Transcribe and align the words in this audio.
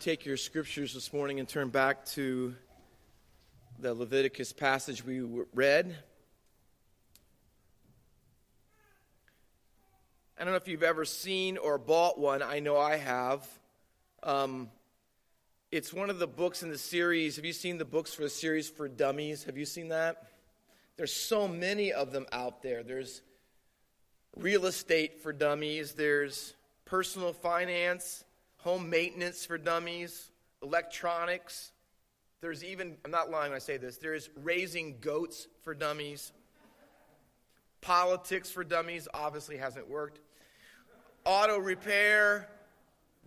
Take 0.00 0.24
your 0.24 0.38
scriptures 0.38 0.94
this 0.94 1.12
morning 1.12 1.38
and 1.38 1.46
turn 1.46 1.68
back 1.68 2.06
to 2.06 2.56
the 3.78 3.92
Leviticus 3.94 4.52
passage 4.52 5.04
we 5.04 5.20
read. 5.54 5.94
I 10.36 10.44
don't 10.44 10.54
know 10.54 10.56
if 10.56 10.66
you've 10.66 10.82
ever 10.82 11.04
seen 11.04 11.56
or 11.56 11.78
bought 11.78 12.18
one. 12.18 12.42
I 12.42 12.58
know 12.58 12.78
I 12.78 12.96
have. 12.96 13.46
Um, 14.22 14.70
it's 15.70 15.92
one 15.92 16.10
of 16.10 16.18
the 16.18 16.26
books 16.26 16.64
in 16.64 16.70
the 16.70 16.78
series. 16.78 17.36
Have 17.36 17.44
you 17.44 17.52
seen 17.52 17.76
the 17.78 17.84
books 17.84 18.12
for 18.14 18.22
the 18.22 18.30
series 18.30 18.68
for 18.68 18.88
dummies? 18.88 19.44
Have 19.44 19.58
you 19.58 19.66
seen 19.66 19.88
that? 19.88 20.26
There's 20.96 21.12
so 21.12 21.46
many 21.46 21.92
of 21.92 22.12
them 22.12 22.26
out 22.32 22.62
there. 22.62 22.82
There's 22.82 23.20
real 24.36 24.64
estate 24.64 25.22
for 25.22 25.32
dummies, 25.32 25.92
there's 25.92 26.54
personal 26.86 27.34
finance, 27.34 28.24
home 28.62 28.88
maintenance 28.88 29.44
for 29.44 29.58
dummies, 29.58 30.30
electronics. 30.62 31.72
There's 32.40 32.64
even, 32.64 32.96
I'm 33.04 33.10
not 33.10 33.30
lying 33.30 33.50
when 33.50 33.56
I 33.56 33.60
say 33.60 33.76
this, 33.76 33.98
there's 33.98 34.30
raising 34.42 34.98
goats 35.00 35.48
for 35.62 35.74
dummies. 35.74 36.32
Politics 37.80 38.50
for 38.50 38.62
dummies 38.62 39.08
obviously 39.12 39.56
hasn't 39.56 39.88
worked. 39.90 40.20
Auto 41.24 41.58
repair, 41.58 42.48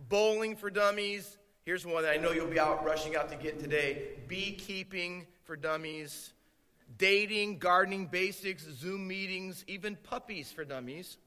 bowling 0.08 0.56
for 0.56 0.70
dummies. 0.70 1.36
Here's 1.64 1.84
one 1.84 2.02
that 2.02 2.12
I 2.12 2.16
know 2.16 2.32
you'll 2.32 2.46
be 2.46 2.60
out 2.60 2.84
rushing 2.84 3.16
out 3.16 3.28
to 3.30 3.36
get 3.36 3.58
today 3.58 4.08
beekeeping 4.28 5.26
for 5.44 5.56
dummies, 5.56 6.32
dating, 6.96 7.58
gardening 7.58 8.06
basics, 8.06 8.64
Zoom 8.64 9.06
meetings, 9.06 9.64
even 9.66 9.96
puppies 9.96 10.50
for 10.50 10.64
dummies. 10.64 11.18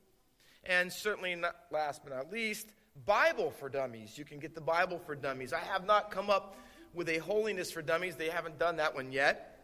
And 0.64 0.92
certainly, 0.92 1.36
not 1.36 1.56
last 1.72 2.04
but 2.04 2.16
not 2.16 2.32
least, 2.32 2.70
Bible 3.06 3.52
for 3.52 3.70
Dummies. 3.70 4.18
You 4.18 4.26
can 4.26 4.40
get 4.40 4.56
the 4.56 4.62
Bible 4.62 5.00
for 5.00 5.16
Dummies. 5.16 5.54
I 5.54 5.60
have 5.60 5.86
not 5.86 6.12
come 6.12 6.30
up 6.30 6.56
with 6.94 7.10
a 7.10 7.18
holiness 7.20 7.72
for 7.72 7.82
dummies. 7.82 8.16
They 8.16 8.30
haven't 8.30 8.58
done 8.58 8.78
that 8.78 8.96
one 8.96 9.12
yet. 9.12 9.60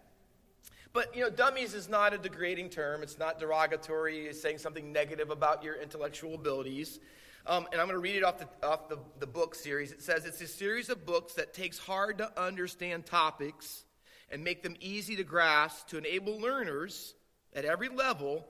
But, 0.94 1.16
you 1.16 1.22
know, 1.22 1.30
dummies 1.30 1.74
is 1.74 1.90
not 1.90 2.14
a 2.14 2.18
degrading 2.18 2.70
term. 2.70 3.04
It's 3.04 3.20
not 3.20 3.40
derogatory, 3.40 4.28
it's 4.28 4.42
saying 4.42 4.60
something 4.60 4.94
negative 4.94 5.30
about 5.30 5.64
your 5.64 5.76
intellectual 5.76 6.36
abilities. 6.36 7.00
Um, 7.48 7.68
and 7.72 7.82
I'm 7.82 7.88
going 7.88 7.98
to 7.98 8.02
read 8.02 8.16
it 8.16 8.24
off, 8.24 8.40
the, 8.40 8.48
off 8.66 8.90
the, 8.90 8.98
the 9.20 9.28
book 9.28 9.56
series. 9.56 9.92
It 9.92 10.02
says 10.02 10.26
it's 10.26 10.42
a 10.42 10.48
series 10.48 10.90
of 10.90 11.06
books 11.06 11.34
that 11.34 11.54
takes 11.54 11.78
hard 11.78 12.18
to 12.20 12.42
understand 12.42 13.06
topics 13.06 13.84
and 14.32 14.44
make 14.44 14.64
them 14.64 14.76
easy 14.80 15.16
to 15.18 15.24
grasp 15.24 15.90
to 15.90 15.98
enable 15.98 16.40
learners 16.40 17.14
at 17.54 17.66
every 17.66 17.90
level 17.90 18.48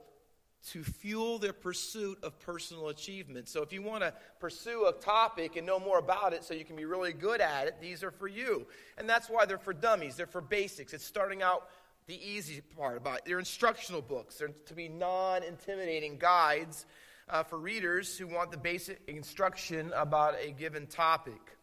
to 0.72 0.82
fuel 0.82 1.38
their 1.38 1.52
pursuit 1.52 2.18
of 2.22 2.38
personal 2.40 2.88
achievement. 2.88 3.48
So, 3.48 3.62
if 3.62 3.72
you 3.72 3.82
want 3.82 4.02
to 4.02 4.12
pursue 4.40 4.86
a 4.86 4.92
topic 4.92 5.56
and 5.56 5.66
know 5.66 5.78
more 5.78 5.98
about 5.98 6.32
it 6.32 6.44
so 6.44 6.54
you 6.54 6.64
can 6.64 6.76
be 6.76 6.84
really 6.84 7.12
good 7.12 7.40
at 7.40 7.66
it, 7.66 7.76
these 7.80 8.02
are 8.02 8.10
for 8.10 8.28
you. 8.28 8.66
And 8.98 9.08
that's 9.08 9.28
why 9.28 9.46
they're 9.46 9.58
for 9.58 9.72
dummies, 9.72 10.16
they're 10.16 10.26
for 10.26 10.40
basics. 10.40 10.92
It's 10.92 11.04
starting 11.04 11.42
out 11.42 11.68
the 12.06 12.18
easy 12.24 12.60
part 12.60 12.96
about 12.96 13.18
it. 13.18 13.22
They're 13.26 13.38
instructional 13.38 14.02
books, 14.02 14.36
they're 14.36 14.48
to 14.48 14.74
be 14.74 14.88
non 14.88 15.42
intimidating 15.42 16.18
guides 16.18 16.86
uh, 17.28 17.42
for 17.42 17.58
readers 17.58 18.16
who 18.16 18.26
want 18.26 18.50
the 18.50 18.56
basic 18.56 19.00
instruction 19.08 19.92
about 19.94 20.34
a 20.40 20.52
given 20.52 20.86
topic. 20.86 21.56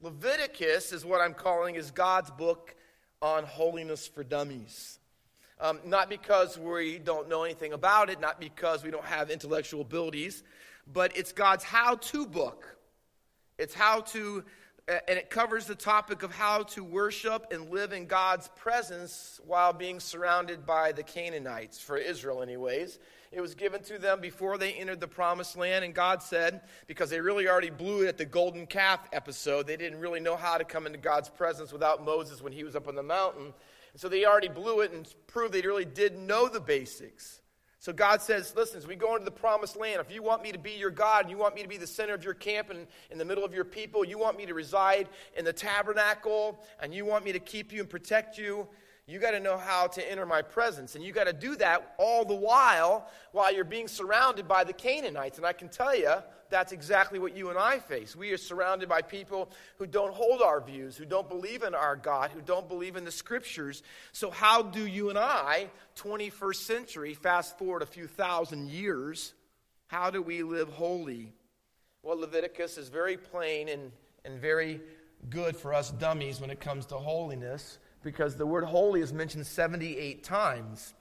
Leviticus 0.00 0.92
is 0.92 1.04
what 1.04 1.20
I'm 1.20 1.34
calling 1.34 1.76
is 1.76 1.90
God's 1.90 2.30
book 2.30 2.74
on 3.20 3.44
holiness 3.44 4.08
for 4.08 4.24
dummies. 4.24 4.98
Um, 5.62 5.78
not 5.84 6.10
because 6.10 6.58
we 6.58 6.98
don't 6.98 7.28
know 7.28 7.44
anything 7.44 7.72
about 7.72 8.10
it, 8.10 8.20
not 8.20 8.40
because 8.40 8.82
we 8.82 8.90
don't 8.90 9.04
have 9.04 9.30
intellectual 9.30 9.82
abilities, 9.82 10.42
but 10.92 11.16
it's 11.16 11.32
God's 11.32 11.62
how 11.62 11.94
to 11.94 12.26
book. 12.26 12.76
It's 13.58 13.72
how 13.72 14.00
to, 14.00 14.42
and 14.88 15.16
it 15.16 15.30
covers 15.30 15.66
the 15.66 15.76
topic 15.76 16.24
of 16.24 16.32
how 16.32 16.64
to 16.64 16.82
worship 16.82 17.46
and 17.52 17.70
live 17.70 17.92
in 17.92 18.06
God's 18.06 18.48
presence 18.56 19.40
while 19.46 19.72
being 19.72 20.00
surrounded 20.00 20.66
by 20.66 20.90
the 20.90 21.04
Canaanites, 21.04 21.78
for 21.78 21.96
Israel, 21.96 22.42
anyways. 22.42 22.98
It 23.30 23.40
was 23.40 23.54
given 23.54 23.84
to 23.84 24.00
them 24.00 24.20
before 24.20 24.58
they 24.58 24.72
entered 24.72 24.98
the 24.98 25.06
promised 25.06 25.56
land, 25.56 25.84
and 25.84 25.94
God 25.94 26.24
said, 26.24 26.62
because 26.88 27.08
they 27.08 27.20
really 27.20 27.48
already 27.48 27.70
blew 27.70 28.02
it 28.02 28.08
at 28.08 28.18
the 28.18 28.24
golden 28.24 28.66
calf 28.66 28.98
episode, 29.12 29.68
they 29.68 29.76
didn't 29.76 30.00
really 30.00 30.18
know 30.18 30.34
how 30.34 30.58
to 30.58 30.64
come 30.64 30.86
into 30.86 30.98
God's 30.98 31.28
presence 31.28 31.72
without 31.72 32.04
Moses 32.04 32.42
when 32.42 32.52
he 32.52 32.64
was 32.64 32.74
up 32.74 32.88
on 32.88 32.96
the 32.96 33.02
mountain. 33.04 33.54
So 33.96 34.08
they 34.08 34.24
already 34.24 34.48
blew 34.48 34.80
it 34.80 34.92
and 34.92 35.06
proved 35.26 35.52
they 35.52 35.60
really 35.62 35.84
did 35.84 36.16
know 36.16 36.48
the 36.48 36.60
basics. 36.60 37.40
So 37.78 37.92
God 37.92 38.22
says, 38.22 38.54
listen, 38.56 38.78
as 38.78 38.86
we 38.86 38.94
go 38.94 39.14
into 39.14 39.24
the 39.24 39.32
promised 39.32 39.76
land, 39.76 40.00
if 40.00 40.14
you 40.14 40.22
want 40.22 40.42
me 40.42 40.52
to 40.52 40.58
be 40.58 40.70
your 40.70 40.90
God 40.90 41.22
and 41.22 41.30
you 41.30 41.36
want 41.36 41.56
me 41.56 41.62
to 41.62 41.68
be 41.68 41.76
the 41.76 41.86
center 41.86 42.14
of 42.14 42.22
your 42.22 42.32
camp 42.32 42.70
and 42.70 42.86
in 43.10 43.18
the 43.18 43.24
middle 43.24 43.44
of 43.44 43.52
your 43.52 43.64
people, 43.64 44.04
you 44.04 44.18
want 44.18 44.38
me 44.38 44.46
to 44.46 44.54
reside 44.54 45.08
in 45.36 45.44
the 45.44 45.52
tabernacle 45.52 46.64
and 46.80 46.94
you 46.94 47.04
want 47.04 47.24
me 47.24 47.32
to 47.32 47.40
keep 47.40 47.72
you 47.72 47.80
and 47.80 47.90
protect 47.90 48.38
you, 48.38 48.68
you 49.08 49.18
got 49.18 49.32
to 49.32 49.40
know 49.40 49.58
how 49.58 49.88
to 49.88 50.10
enter 50.10 50.24
my 50.24 50.42
presence. 50.42 50.94
And 50.94 51.02
you 51.02 51.12
got 51.12 51.24
to 51.24 51.32
do 51.32 51.56
that 51.56 51.94
all 51.98 52.24
the 52.24 52.36
while 52.36 53.08
while 53.32 53.52
you're 53.52 53.64
being 53.64 53.88
surrounded 53.88 54.46
by 54.46 54.62
the 54.62 54.72
Canaanites. 54.72 55.38
And 55.38 55.46
I 55.46 55.52
can 55.52 55.68
tell 55.68 55.94
you, 55.94 56.14
that's 56.52 56.70
exactly 56.70 57.18
what 57.18 57.34
you 57.34 57.48
and 57.48 57.58
I 57.58 57.78
face. 57.78 58.14
We 58.14 58.30
are 58.30 58.36
surrounded 58.36 58.88
by 58.88 59.00
people 59.02 59.50
who 59.78 59.86
don't 59.86 60.12
hold 60.12 60.42
our 60.42 60.60
views, 60.60 60.96
who 60.96 61.06
don't 61.06 61.28
believe 61.28 61.62
in 61.62 61.74
our 61.74 61.96
God, 61.96 62.30
who 62.30 62.42
don't 62.42 62.68
believe 62.68 62.94
in 62.94 63.04
the 63.04 63.10
scriptures. 63.10 63.82
So, 64.12 64.30
how 64.30 64.62
do 64.62 64.86
you 64.86 65.08
and 65.08 65.18
I, 65.18 65.70
21st 65.96 66.56
century, 66.56 67.14
fast 67.14 67.58
forward 67.58 67.80
a 67.82 67.86
few 67.86 68.06
thousand 68.06 68.68
years, 68.68 69.32
how 69.86 70.10
do 70.10 70.20
we 70.20 70.42
live 70.42 70.68
holy? 70.68 71.32
Well, 72.02 72.18
Leviticus 72.18 72.76
is 72.76 72.88
very 72.88 73.16
plain 73.16 73.68
and, 73.68 73.90
and 74.24 74.38
very 74.38 74.80
good 75.30 75.56
for 75.56 75.72
us 75.72 75.90
dummies 75.90 76.40
when 76.40 76.50
it 76.50 76.60
comes 76.60 76.84
to 76.86 76.96
holiness 76.96 77.78
because 78.02 78.36
the 78.36 78.46
word 78.46 78.64
holy 78.64 79.00
is 79.00 79.12
mentioned 79.12 79.46
78 79.46 80.22
times. 80.22 80.92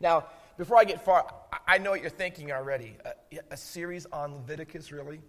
Now, 0.00 0.26
before 0.62 0.78
I 0.78 0.84
get 0.84 1.04
far, 1.04 1.26
I 1.66 1.78
know 1.78 1.90
what 1.90 2.02
you're 2.02 2.08
thinking 2.08 2.52
already. 2.52 2.96
A, 3.04 3.38
a, 3.50 3.56
series 3.56 4.06
on 4.12 4.36
Leviticus, 4.36 4.92
really? 4.92 5.20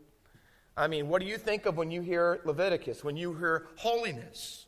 I 0.78 0.86
mean, 0.86 1.10
what 1.10 1.24
do 1.24 1.28
you 1.28 1.40
think 1.40 1.66
of 1.66 1.76
when 1.76 1.90
you 1.90 2.02
hear 2.04 2.40
Leviticus, 2.46 3.04
when 3.04 3.18
you 3.18 3.34
hear 3.34 3.66
holiness? 3.76 4.68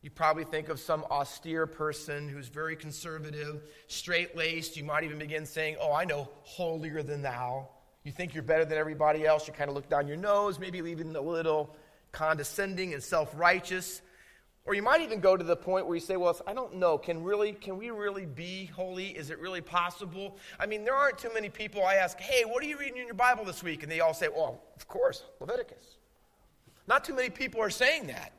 You 0.00 0.10
probably 0.10 0.44
think 0.44 0.68
of 0.68 0.78
some 0.78 1.02
austere 1.10 1.66
person 1.66 2.28
who's 2.28 2.46
very 2.46 2.76
conservative, 2.76 3.62
straight 3.88 4.36
laced. 4.36 4.76
You 4.76 4.84
might 4.84 5.02
even 5.02 5.18
begin 5.18 5.44
saying, 5.44 5.74
Oh, 5.80 5.92
I 5.92 6.04
know 6.04 6.30
holier 6.44 7.02
than 7.02 7.20
thou. 7.20 7.68
You 8.04 8.12
think 8.12 8.34
you're 8.34 8.44
better 8.44 8.64
than 8.64 8.78
everybody 8.78 9.26
else. 9.26 9.48
You 9.48 9.52
kind 9.52 9.68
of 9.68 9.74
look 9.74 9.88
down 9.88 10.06
your 10.06 10.16
nose, 10.16 10.60
maybe 10.60 10.78
even 10.78 11.16
a 11.16 11.20
little 11.20 11.74
condescending 12.12 12.94
and 12.94 13.02
self 13.02 13.32
righteous. 13.36 14.00
Or 14.68 14.74
you 14.74 14.82
might 14.82 15.00
even 15.00 15.20
go 15.20 15.34
to 15.34 15.42
the 15.42 15.56
point 15.56 15.86
where 15.86 15.94
you 15.94 16.00
say, 16.00 16.18
well, 16.18 16.38
I 16.46 16.52
don't 16.52 16.74
know, 16.74 16.98
can, 16.98 17.22
really, 17.22 17.52
can 17.52 17.78
we 17.78 17.88
really 17.88 18.26
be 18.26 18.66
holy? 18.66 19.06
Is 19.06 19.30
it 19.30 19.38
really 19.38 19.62
possible? 19.62 20.36
I 20.60 20.66
mean, 20.66 20.84
there 20.84 20.94
aren't 20.94 21.16
too 21.16 21.30
many 21.32 21.48
people 21.48 21.82
I 21.82 21.94
ask, 21.94 22.20
hey, 22.20 22.44
what 22.44 22.62
are 22.62 22.66
you 22.66 22.78
reading 22.78 22.98
in 22.98 23.06
your 23.06 23.14
Bible 23.14 23.46
this 23.46 23.62
week? 23.62 23.82
And 23.82 23.90
they 23.90 24.00
all 24.00 24.12
say, 24.12 24.28
well, 24.28 24.60
of 24.76 24.86
course, 24.86 25.24
Leviticus. 25.40 25.96
Not 26.86 27.02
too 27.02 27.14
many 27.14 27.30
people 27.30 27.62
are 27.62 27.70
saying 27.70 28.08
that. 28.08 28.34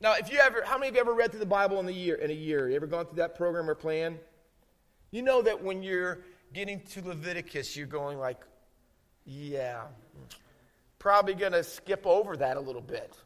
Now, 0.00 0.14
if 0.14 0.32
you 0.32 0.38
ever, 0.38 0.62
how 0.64 0.78
many 0.78 0.88
of 0.90 0.94
you 0.94 1.00
ever 1.00 1.14
read 1.14 1.32
through 1.32 1.40
the 1.40 1.46
Bible 1.46 1.80
in 1.80 1.88
a 1.88 1.90
year? 1.90 2.14
In 2.14 2.30
a 2.30 2.34
year, 2.34 2.68
you 2.68 2.76
ever 2.76 2.86
gone 2.86 3.06
through 3.06 3.16
that 3.16 3.34
program 3.34 3.68
or 3.68 3.74
plan? 3.74 4.20
You 5.10 5.22
know 5.22 5.42
that 5.42 5.60
when 5.60 5.82
you're 5.82 6.20
getting 6.54 6.78
to 6.78 7.02
Leviticus, 7.02 7.76
you're 7.76 7.88
going 7.88 8.18
like, 8.18 8.38
yeah, 9.24 9.80
probably 11.00 11.34
going 11.34 11.50
to 11.50 11.64
skip 11.64 12.06
over 12.06 12.36
that 12.36 12.56
a 12.56 12.60
little 12.60 12.80
bit 12.80 13.16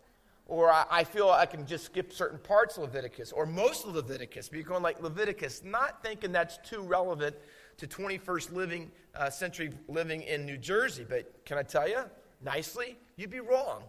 or 0.48 0.72
I, 0.72 1.02
feel 1.02 1.28
I 1.28 1.44
can 1.44 1.66
just 1.66 1.86
skip 1.86 2.12
certain 2.12 2.38
parts 2.38 2.76
of 2.76 2.84
Leviticus, 2.84 3.32
or 3.32 3.46
most 3.46 3.84
of 3.84 3.94
Leviticus. 3.94 4.48
But 4.48 4.58
you're 4.58 4.68
going 4.68 4.82
like 4.82 5.02
Leviticus, 5.02 5.62
not 5.64 6.02
thinking 6.04 6.30
that's 6.30 6.58
too 6.58 6.82
relevant 6.82 7.34
to 7.78 7.86
21st 7.86 8.52
living, 8.52 8.90
uh, 9.16 9.28
century 9.28 9.72
living 9.88 10.22
in 10.22 10.46
New 10.46 10.56
Jersey. 10.56 11.04
But 11.08 11.44
can 11.44 11.58
I 11.58 11.62
tell 11.62 11.88
you, 11.88 12.00
nicely, 12.44 12.96
you'd 13.16 13.30
be 13.30 13.40
wrong. 13.40 13.82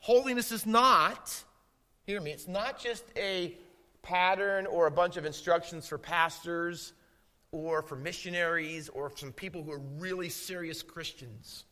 Holiness 0.00 0.52
is 0.52 0.64
not, 0.64 1.44
hear 2.06 2.20
me, 2.20 2.30
it's 2.30 2.48
not 2.48 2.80
just 2.80 3.04
a 3.16 3.54
pattern 4.02 4.66
or 4.66 4.86
a 4.86 4.90
bunch 4.90 5.18
of 5.18 5.26
instructions 5.26 5.86
for 5.86 5.98
pastors 5.98 6.94
or 7.52 7.82
for 7.82 7.96
missionaries 7.96 8.88
or 8.88 9.12
some 9.16 9.32
people 9.32 9.62
who 9.62 9.72
are 9.72 9.82
really 9.98 10.28
serious 10.30 10.82
Christians. 10.82 11.64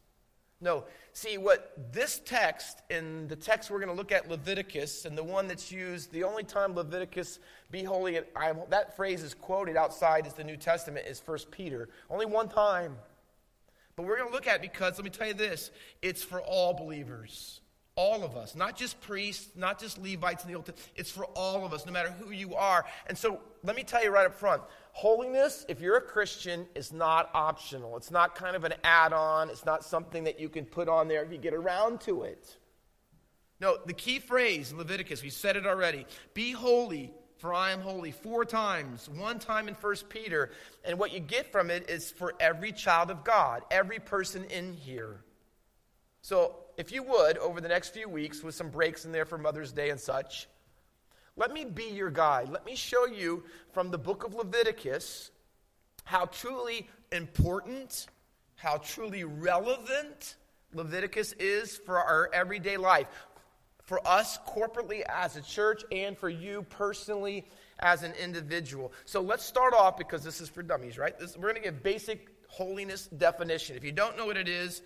No. 0.63 0.85
See, 1.13 1.37
what 1.37 1.77
this 1.93 2.21
text, 2.25 2.83
in 2.89 3.27
the 3.27 3.37
text 3.37 3.71
we're 3.71 3.81
going 3.81 3.91
to 3.91 3.97
look 3.97 4.13
at, 4.13 4.31
Leviticus, 4.31 5.05
and 5.05 5.19
the 5.19 5.25
one 5.25 5.49
that's 5.49 5.73
used, 5.73 6.13
the 6.13 6.25
only 6.25 6.45
time 6.45 6.75
Leviticus, 6.75 7.41
be 7.71 7.83
holy, 7.83 8.21
I, 8.37 8.55
that 8.71 8.97
phrase 8.97 9.23
is 9.23 9.35
quoted 9.35 9.77
outside 9.77 10.27
as 10.27 10.35
the 10.35 10.45
New 10.45 10.57
Testament, 10.57 11.07
is 11.07 11.21
1 11.25 11.39
Peter. 11.51 11.89
Only 12.09 12.27
one 12.27 12.49
time. 12.49 12.97
But 13.97 14.05
we're 14.05 14.17
going 14.17 14.29
to 14.29 14.35
look 14.35 14.47
at 14.47 14.57
it 14.57 14.63
because, 14.63 14.97
let 14.97 15.05
me 15.05 15.11
tell 15.11 15.27
you 15.27 15.35
this, 15.35 15.71
it's 16.01 16.23
for 16.23 16.41
all 16.41 16.73
believers. 16.73 17.61
All 17.95 18.25
of 18.25 18.37
us, 18.37 18.57
not 18.57 18.77
just 18.77 19.01
priests, 19.03 19.51
not 19.55 19.79
just 19.79 19.99
Levites 19.99 20.45
in 20.45 20.51
the 20.51 20.57
Old 20.57 20.67
Testament. 20.67 20.93
It's 20.97 21.11
for 21.11 21.27
all 21.37 21.67
of 21.67 21.75
us, 21.75 21.85
no 21.85 21.93
matter 21.93 22.11
who 22.11 22.31
you 22.31 22.55
are. 22.55 22.87
And 23.07 23.19
so, 23.19 23.41
let 23.63 23.77
me 23.77 23.85
tell 23.85 24.03
you 24.03 24.11
right 24.11 24.27
up 24.27 24.35
front 24.35 24.63
holiness, 24.93 25.65
if 25.69 25.81
you're 25.81 25.97
a 25.97 26.03
Christian, 26.03 26.67
is 26.75 26.93
not 26.93 27.31
optional. 27.35 27.97
It's 27.97 28.11
not 28.11 28.35
kind 28.35 28.55
of 28.55 28.65
an 28.65 28.75
add 28.85 29.13
on, 29.13 29.51
it's 29.51 29.65
not 29.65 29.85
something 29.85 30.25
that 30.25 30.39
you 30.39 30.49
can 30.49 30.65
put 30.65 30.89
on 30.89 31.09
there 31.09 31.25
if 31.25 31.33
you 31.33 31.39
get 31.39 31.55
around 31.55 32.01
to 32.03 32.23
it. 32.23 32.57
No, 33.61 33.79
the 33.87 33.95
key 33.95 34.19
phrase 34.19 34.73
in 34.73 34.79
Leviticus, 34.79 35.23
we 35.23 35.31
said 35.31 35.57
it 35.57 35.67
already 35.67 36.07
be 36.35 36.53
holy, 36.53 37.13
for 37.39 37.55
I 37.55 37.73
am 37.73 37.81
holy, 37.81 38.11
four 38.11 38.45
times, 38.45 39.09
one 39.09 39.39
time 39.39 39.69
in 39.69 39.75
First 39.75 40.09
Peter. 40.09 40.51
And 40.85 40.99
what 40.99 41.13
you 41.13 41.21
get 41.21 41.51
from 41.51 41.71
it 41.71 41.89
is 41.89 42.11
for 42.11 42.35
every 42.39 42.73
child 42.73 43.11
of 43.11 43.25
God, 43.25 43.63
every 43.71 43.99
person 43.99 44.45
in 44.45 44.75
here. 44.75 45.25
So, 46.23 46.57
if 46.77 46.93
you 46.93 47.03
would, 47.03 47.39
over 47.39 47.61
the 47.61 47.69
next 47.69 47.91
few 47.91 48.09
weeks, 48.09 48.43
with 48.43 48.55
some 48.55 48.71
breaks 48.71 49.05
in 49.05 49.13
there 49.13 49.25
for 49.25 49.39
Mother's 49.39 49.73
Day 49.73 49.91
and 49.91 50.01
such, 50.01 50.49
let 51.37 51.53
me 51.53 51.65
be 51.65 51.85
your 51.85 52.11
guide. 52.11 52.49
Let 52.49 52.67
me 52.67 52.77
show 52.77 53.07
you 53.07 53.45
from 53.73 53.91
the 53.91 53.99
book 53.99 54.25
of 54.25 54.35
Leviticus 54.35 55.31
how 56.05 56.27
truly 56.27 56.89
important, 57.11 58.07
how 58.57 58.79
truly 58.79 59.25
relevant 59.25 60.37
Leviticus 60.75 61.33
is 61.35 61.77
for 61.77 61.99
our 61.99 62.31
everyday 62.33 62.77
life 62.77 63.07
for 63.83 64.07
us 64.07 64.39
corporately 64.47 65.03
as 65.09 65.37
a 65.37 65.43
church 65.43 65.85
and 65.91 66.17
for 66.17 66.29
you 66.29 66.63
personally 66.71 67.45
as 67.81 68.03
an 68.03 68.13
individual. 68.13 68.93
So 69.05 69.21
let's 69.21 69.45
start 69.45 69.75
off 69.75 69.99
because 69.99 70.23
this 70.23 70.41
is 70.41 70.49
for 70.49 70.63
dummies, 70.63 70.99
right? 70.99 71.19
This, 71.19 71.37
we're 71.37 71.51
going 71.51 71.57
to 71.57 71.61
give 71.63 71.83
basic 71.83 72.29
holiness 72.49 73.09
definition. 73.09 73.77
If 73.77 73.85
you 73.85 73.93
don't 73.93 74.17
know 74.17 74.27
what 74.27 74.37
it 74.37 74.49
is, 74.49 74.83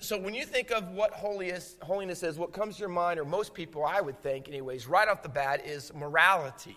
so 0.00 0.18
when 0.18 0.34
you 0.34 0.44
think 0.44 0.70
of 0.70 0.90
what 0.90 1.12
holiness, 1.12 1.76
holiness 1.82 2.22
is, 2.22 2.38
what 2.38 2.52
comes 2.52 2.76
to 2.76 2.80
your 2.80 2.88
mind, 2.88 3.20
or 3.20 3.24
most 3.24 3.52
people 3.54 3.84
I 3.84 4.00
would 4.00 4.22
think, 4.22 4.48
anyways, 4.48 4.86
right 4.86 5.08
off 5.08 5.22
the 5.22 5.28
bat, 5.28 5.66
is 5.66 5.92
morality. 5.94 6.76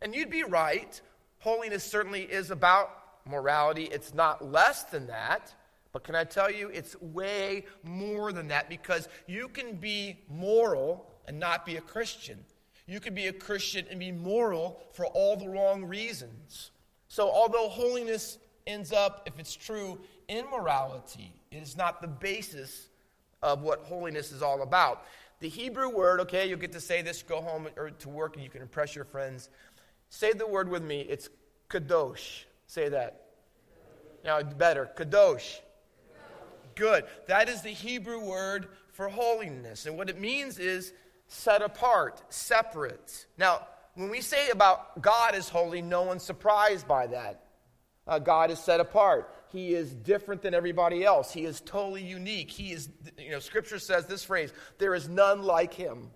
And 0.00 0.14
you'd 0.14 0.30
be 0.30 0.44
right. 0.44 1.00
Holiness 1.40 1.84
certainly 1.84 2.22
is 2.22 2.50
about 2.50 2.90
morality. 3.24 3.84
It's 3.84 4.14
not 4.14 4.44
less 4.44 4.84
than 4.84 5.08
that. 5.08 5.54
But 5.92 6.04
can 6.04 6.14
I 6.14 6.24
tell 6.24 6.50
you, 6.50 6.68
it's 6.68 7.00
way 7.00 7.66
more 7.82 8.32
than 8.32 8.48
that 8.48 8.68
because 8.68 9.08
you 9.26 9.48
can 9.48 9.76
be 9.76 10.20
moral 10.28 11.06
and 11.28 11.38
not 11.38 11.66
be 11.66 11.76
a 11.76 11.80
Christian. 11.80 12.44
You 12.86 12.98
can 12.98 13.14
be 13.14 13.26
a 13.26 13.32
Christian 13.32 13.86
and 13.90 14.00
be 14.00 14.10
moral 14.10 14.80
for 14.92 15.06
all 15.06 15.36
the 15.36 15.48
wrong 15.48 15.84
reasons. 15.84 16.70
So, 17.08 17.30
although 17.30 17.68
holiness 17.68 18.38
ends 18.66 18.92
up, 18.92 19.22
if 19.26 19.38
it's 19.38 19.54
true, 19.54 20.00
in 20.28 20.46
morality, 20.50 21.34
it 21.52 21.62
is 21.62 21.76
not 21.76 22.00
the 22.00 22.08
basis 22.08 22.88
of 23.42 23.62
what 23.62 23.80
holiness 23.80 24.32
is 24.32 24.42
all 24.42 24.62
about. 24.62 25.04
The 25.40 25.48
Hebrew 25.48 25.88
word, 25.88 26.20
okay, 26.20 26.48
you'll 26.48 26.58
get 26.58 26.72
to 26.72 26.80
say 26.80 27.02
this, 27.02 27.22
go 27.22 27.40
home 27.40 27.68
or 27.76 27.90
to 27.90 28.08
work, 28.08 28.36
and 28.36 28.44
you 28.44 28.50
can 28.50 28.62
impress 28.62 28.94
your 28.94 29.04
friends. 29.04 29.48
Say 30.08 30.32
the 30.32 30.46
word 30.46 30.68
with 30.68 30.82
me. 30.82 31.00
It's 31.00 31.28
kadosh. 31.68 32.44
Say 32.66 32.88
that. 32.90 33.26
Now, 34.24 34.42
better. 34.42 34.90
Kadosh. 34.96 35.60
Good. 36.74 37.04
That 37.26 37.48
is 37.48 37.62
the 37.62 37.70
Hebrew 37.70 38.20
word 38.20 38.68
for 38.92 39.08
holiness. 39.08 39.86
And 39.86 39.96
what 39.96 40.08
it 40.08 40.20
means 40.20 40.58
is 40.58 40.92
set 41.26 41.62
apart, 41.62 42.22
separate. 42.28 43.26
Now, 43.36 43.66
when 43.94 44.10
we 44.10 44.20
say 44.20 44.50
about 44.50 45.02
God 45.02 45.34
is 45.34 45.48
holy, 45.48 45.82
no 45.82 46.02
one's 46.02 46.22
surprised 46.22 46.86
by 46.86 47.08
that. 47.08 47.44
Uh, 48.06 48.18
God 48.18 48.50
is 48.50 48.58
set 48.58 48.80
apart. 48.80 49.34
He 49.52 49.74
is 49.74 49.92
different 49.92 50.40
than 50.40 50.54
everybody 50.54 51.04
else. 51.04 51.32
He 51.32 51.44
is 51.44 51.60
totally 51.60 52.02
unique. 52.02 52.50
He 52.50 52.72
is, 52.72 52.88
you 53.18 53.30
know, 53.30 53.38
Scripture 53.38 53.78
says 53.78 54.06
this 54.06 54.24
phrase 54.24 54.52
there 54.78 54.94
is 54.94 55.08
none 55.08 55.42
like 55.42 55.74
him. 55.74 56.10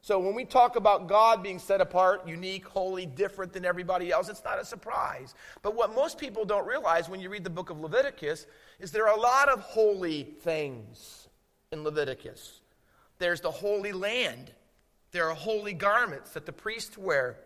So 0.00 0.18
when 0.18 0.34
we 0.34 0.44
talk 0.44 0.74
about 0.74 1.06
God 1.06 1.44
being 1.44 1.60
set 1.60 1.80
apart, 1.80 2.26
unique, 2.26 2.66
holy, 2.66 3.06
different 3.06 3.52
than 3.52 3.64
everybody 3.64 4.10
else, 4.10 4.28
it's 4.28 4.42
not 4.44 4.60
a 4.60 4.64
surprise. 4.64 5.34
But 5.62 5.76
what 5.76 5.94
most 5.94 6.18
people 6.18 6.44
don't 6.44 6.66
realize 6.66 7.08
when 7.08 7.20
you 7.20 7.30
read 7.30 7.44
the 7.44 7.50
book 7.50 7.70
of 7.70 7.80
Leviticus 7.80 8.46
is 8.80 8.90
there 8.90 9.08
are 9.08 9.16
a 9.16 9.20
lot 9.20 9.48
of 9.48 9.60
holy 9.60 10.24
things 10.40 11.28
in 11.70 11.84
Leviticus. 11.84 12.60
There's 13.18 13.40
the 13.40 13.50
holy 13.50 13.92
land. 13.92 14.52
There 15.12 15.28
are 15.28 15.34
holy 15.34 15.72
garments 15.72 16.32
that 16.32 16.46
the 16.46 16.52
priests 16.52 16.98
wear. 16.98 17.38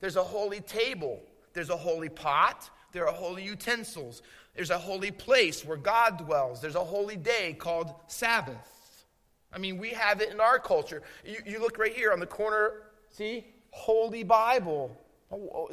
There's 0.00 0.16
a 0.16 0.24
holy 0.24 0.60
table. 0.60 1.22
There's 1.52 1.70
a 1.70 1.76
holy 1.76 2.08
pot. 2.08 2.70
There 2.90 3.06
are 3.06 3.14
holy 3.14 3.44
utensils. 3.44 4.22
There's 4.54 4.70
a 4.70 4.78
holy 4.78 5.10
place 5.10 5.64
where 5.64 5.76
God 5.76 6.18
dwells. 6.18 6.60
There's 6.60 6.74
a 6.74 6.84
holy 6.84 7.16
day 7.16 7.54
called 7.58 7.94
Sabbath. 8.08 9.06
I 9.52 9.58
mean, 9.58 9.78
we 9.78 9.90
have 9.90 10.20
it 10.20 10.30
in 10.30 10.40
our 10.40 10.58
culture. 10.58 11.02
You, 11.24 11.38
you 11.46 11.60
look 11.60 11.78
right 11.78 11.94
here 11.94 12.12
on 12.12 12.20
the 12.20 12.26
corner, 12.26 12.82
see? 13.10 13.46
Holy 13.70 14.22
Bible. 14.22 14.96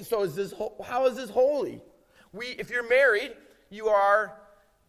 So 0.02 0.24
is 0.24 0.36
this 0.36 0.54
how 0.84 1.08
is 1.08 1.16
this 1.16 1.30
holy? 1.30 1.82
We 2.32 2.48
if 2.48 2.70
you're 2.70 2.88
married, 2.88 3.34
you 3.70 3.88
are 3.88 4.38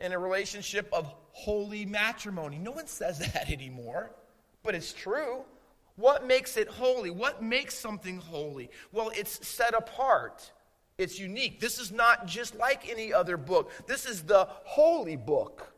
in 0.00 0.12
a 0.12 0.18
relationship 0.18 0.88
of 0.92 1.12
holy 1.32 1.86
matrimony. 1.86 2.58
No 2.58 2.72
one 2.72 2.86
says 2.86 3.18
that 3.32 3.50
anymore, 3.50 4.10
but 4.62 4.74
it's 4.74 4.92
true. 4.92 5.42
What 5.96 6.26
makes 6.26 6.56
it 6.56 6.68
holy? 6.68 7.10
What 7.10 7.42
makes 7.42 7.76
something 7.76 8.18
holy? 8.18 8.70
Well, 8.92 9.10
it's 9.14 9.46
set 9.46 9.74
apart. 9.74 10.52
It's 10.98 11.18
unique. 11.18 11.60
This 11.60 11.78
is 11.78 11.92
not 11.92 12.26
just 12.26 12.56
like 12.56 12.90
any 12.90 13.12
other 13.12 13.36
book. 13.36 13.70
This 13.86 14.04
is 14.04 14.22
the 14.22 14.48
holy 14.64 15.16
book. 15.16 15.72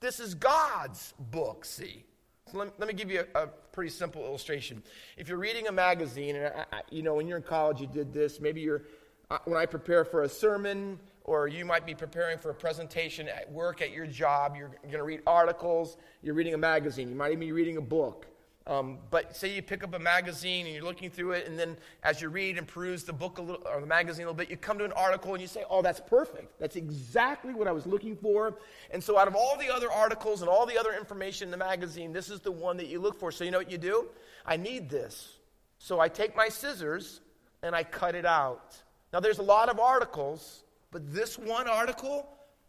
This 0.00 0.20
is 0.20 0.34
God's 0.34 1.14
book, 1.18 1.64
see? 1.64 2.04
let, 2.52 2.78
let 2.78 2.88
me 2.88 2.94
give 2.94 3.10
you 3.10 3.24
a, 3.34 3.42
a, 3.42 3.46
pretty 3.46 3.90
simple 3.90 4.24
illustration. 4.24 4.82
If 5.16 5.28
you're 5.28 5.38
reading 5.38 5.66
a 5.66 5.72
magazine, 5.72 6.36
and 6.36 6.46
I, 6.46 6.64
I, 6.72 6.80
you 6.90 7.02
know, 7.02 7.14
when 7.14 7.26
you're 7.26 7.38
in 7.38 7.42
college, 7.42 7.80
you 7.80 7.86
did 7.86 8.12
this. 8.12 8.40
Maybe 8.40 8.60
you're, 8.60 8.82
uh, 9.30 9.38
when 9.46 9.58
I 9.58 9.66
prepare 9.66 10.04
for 10.04 10.22
a 10.22 10.28
sermon, 10.28 11.00
or 11.24 11.48
you 11.48 11.64
might 11.64 11.86
be 11.86 11.94
preparing 11.94 12.38
for 12.38 12.50
a 12.50 12.54
presentation 12.54 13.28
at 13.28 13.50
work, 13.50 13.82
at 13.82 13.90
your 13.90 14.06
job, 14.06 14.56
you're 14.56 14.68
going 14.82 14.98
to 14.98 15.02
read 15.02 15.22
articles, 15.26 15.96
you're 16.22 16.34
reading 16.34 16.54
a 16.54 16.58
magazine, 16.58 17.08
you 17.08 17.16
might 17.16 17.28
even 17.28 17.40
be 17.40 17.52
reading 17.52 17.78
a 17.78 17.80
book. 17.82 18.26
Um, 18.66 18.98
but 19.10 19.36
say 19.36 19.54
you 19.54 19.60
pick 19.60 19.84
up 19.84 19.92
a 19.92 19.98
magazine 19.98 20.64
and 20.64 20.74
you're 20.74 20.84
looking 20.84 21.10
through 21.10 21.32
it, 21.32 21.46
and 21.46 21.58
then 21.58 21.76
as 22.02 22.22
you 22.22 22.30
read 22.30 22.56
and 22.56 22.66
peruse 22.66 23.04
the 23.04 23.12
book 23.12 23.36
a 23.36 23.42
little, 23.42 23.62
or 23.66 23.80
the 23.80 23.86
magazine 23.86 24.24
a 24.24 24.28
little 24.28 24.38
bit, 24.38 24.48
you 24.48 24.56
come 24.56 24.78
to 24.78 24.86
an 24.86 24.92
article 24.92 25.34
and 25.34 25.42
you 25.42 25.48
say, 25.48 25.64
"Oh, 25.68 25.82
that's 25.82 26.00
perfect. 26.00 26.58
That's 26.58 26.76
exactly 26.76 27.52
what 27.52 27.68
I 27.68 27.72
was 27.72 27.86
looking 27.86 28.16
for." 28.16 28.56
And 28.90 29.04
so, 29.04 29.18
out 29.18 29.28
of 29.28 29.36
all 29.36 29.58
the 29.58 29.68
other 29.68 29.92
articles 29.92 30.40
and 30.40 30.48
all 30.48 30.64
the 30.64 30.78
other 30.78 30.94
information 30.94 31.48
in 31.48 31.50
the 31.50 31.58
magazine, 31.58 32.12
this 32.12 32.30
is 32.30 32.40
the 32.40 32.52
one 32.52 32.78
that 32.78 32.86
you 32.86 33.00
look 33.00 33.18
for. 33.20 33.30
So 33.30 33.44
you 33.44 33.50
know 33.50 33.58
what 33.58 33.70
you 33.70 33.78
do? 33.78 34.06
I 34.46 34.56
need 34.56 34.88
this. 34.88 35.38
So 35.78 36.00
I 36.00 36.08
take 36.08 36.34
my 36.34 36.48
scissors 36.48 37.20
and 37.62 37.74
I 37.74 37.82
cut 37.84 38.14
it 38.14 38.24
out. 38.24 38.82
Now, 39.12 39.20
there's 39.20 39.38
a 39.38 39.42
lot 39.42 39.68
of 39.68 39.78
articles, 39.78 40.64
but 40.90 41.12
this 41.12 41.38
one 41.38 41.68
article 41.68 42.28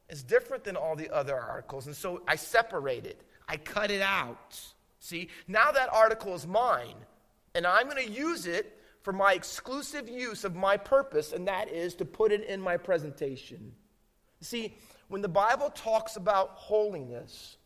is 0.09 0.23
different 0.23 0.63
than 0.63 0.75
all 0.75 0.95
the 0.95 1.09
other 1.09 1.39
articles, 1.39 1.87
and 1.87 1.95
so 1.95 2.21
I 2.27 2.35
separate 2.35 3.05
it. 3.05 3.21
I 3.47 3.57
cut 3.57 3.89
it 3.91 4.01
out. 4.01 4.59
See, 4.99 5.29
now 5.47 5.71
that 5.71 5.93
article 5.93 6.33
is 6.33 6.47
mine, 6.47 6.95
and 7.53 7.65
I'm 7.65 7.89
going 7.89 8.05
to 8.05 8.11
use 8.11 8.47
it 8.47 8.79
for 9.01 9.13
my 9.13 9.33
exclusive 9.33 10.09
use 10.09 10.43
of 10.43 10.55
my 10.55 10.77
purpose, 10.77 11.31
and 11.31 11.47
that 11.47 11.69
is 11.69 11.95
to 11.95 12.05
put 12.05 12.31
it 12.31 12.43
in 12.45 12.59
my 12.59 12.77
presentation. 12.77 13.73
See, 14.41 14.75
when 15.07 15.21
the 15.21 15.27
Bible 15.27 15.69
talks 15.69 16.15
about 16.15 16.51
holiness, 16.55 17.57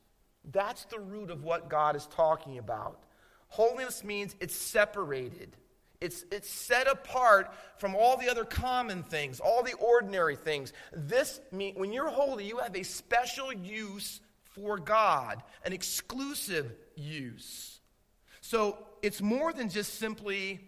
that's 0.52 0.86
the 0.86 1.00
root 1.00 1.32
of 1.32 1.44
what 1.44 1.70
God 1.70 1.96
is 1.96 2.08
talking 2.08 2.58
about. 2.58 3.04
Holiness 3.48 4.04
means 4.04 4.36
it's 4.40 4.56
separated. 4.56 5.56
It's, 6.02 6.24
it's 6.32 6.50
set 6.50 6.88
apart 6.88 7.54
from 7.78 7.96
all 7.96 8.16
the 8.18 8.30
other 8.30 8.46
common 8.46 9.04
things, 9.04 9.40
all 9.40 9.64
the 9.64 9.74
ordinary 9.74 10.36
things. 10.36 10.72
This 10.94 11.42
mean, 11.52 11.76
when 11.76 11.92
you're 11.92 12.10
holy, 12.10 12.46
you 12.48 12.58
have 12.58 12.76
a 12.76 12.84
special 12.84 13.52
use 13.52 14.22
for 14.44 14.78
God, 14.78 15.44
an 15.66 15.74
exclusive 15.74 16.74
use. 17.00 17.80
So 18.42 18.78
it's 19.02 19.22
more 19.22 19.54
than 19.54 19.70
just 19.70 19.96
simply 19.96 20.60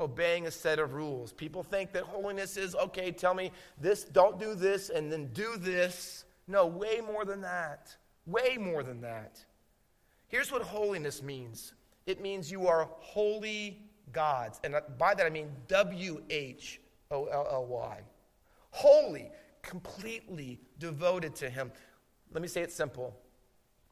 obeying 0.00 0.46
a 0.46 0.50
set 0.50 0.78
of 0.78 0.94
rules. 0.94 1.32
People 1.32 1.62
think 1.62 1.92
that 1.92 2.02
holiness 2.02 2.56
is 2.56 2.74
okay, 2.74 3.10
tell 3.10 3.34
me 3.34 3.50
this, 3.80 4.04
don't 4.04 4.38
do 4.38 4.54
this, 4.54 4.90
and 4.90 5.10
then 5.10 5.26
do 5.32 5.56
this. 5.56 6.24
No, 6.48 6.66
way 6.66 7.00
more 7.04 7.24
than 7.24 7.40
that. 7.40 7.96
Way 8.26 8.56
more 8.58 8.82
than 8.82 9.00
that. 9.00 9.44
Here's 10.28 10.50
what 10.50 10.62
holiness 10.62 11.22
means 11.22 11.72
it 12.06 12.20
means 12.20 12.50
you 12.50 12.66
are 12.68 12.88
wholly 12.98 13.82
gods. 14.12 14.60
And 14.62 14.76
by 14.98 15.14
that 15.14 15.26
I 15.26 15.30
mean 15.30 15.50
W 15.68 16.22
H 16.30 16.80
O 17.10 17.26
L 17.26 17.48
L 17.50 17.66
Y. 17.66 18.00
Wholly, 18.70 19.30
completely 19.62 20.60
devoted 20.78 21.34
to 21.36 21.50
Him. 21.50 21.72
Let 22.32 22.42
me 22.42 22.48
say 22.48 22.62
it 22.62 22.72
simple. 22.72 23.16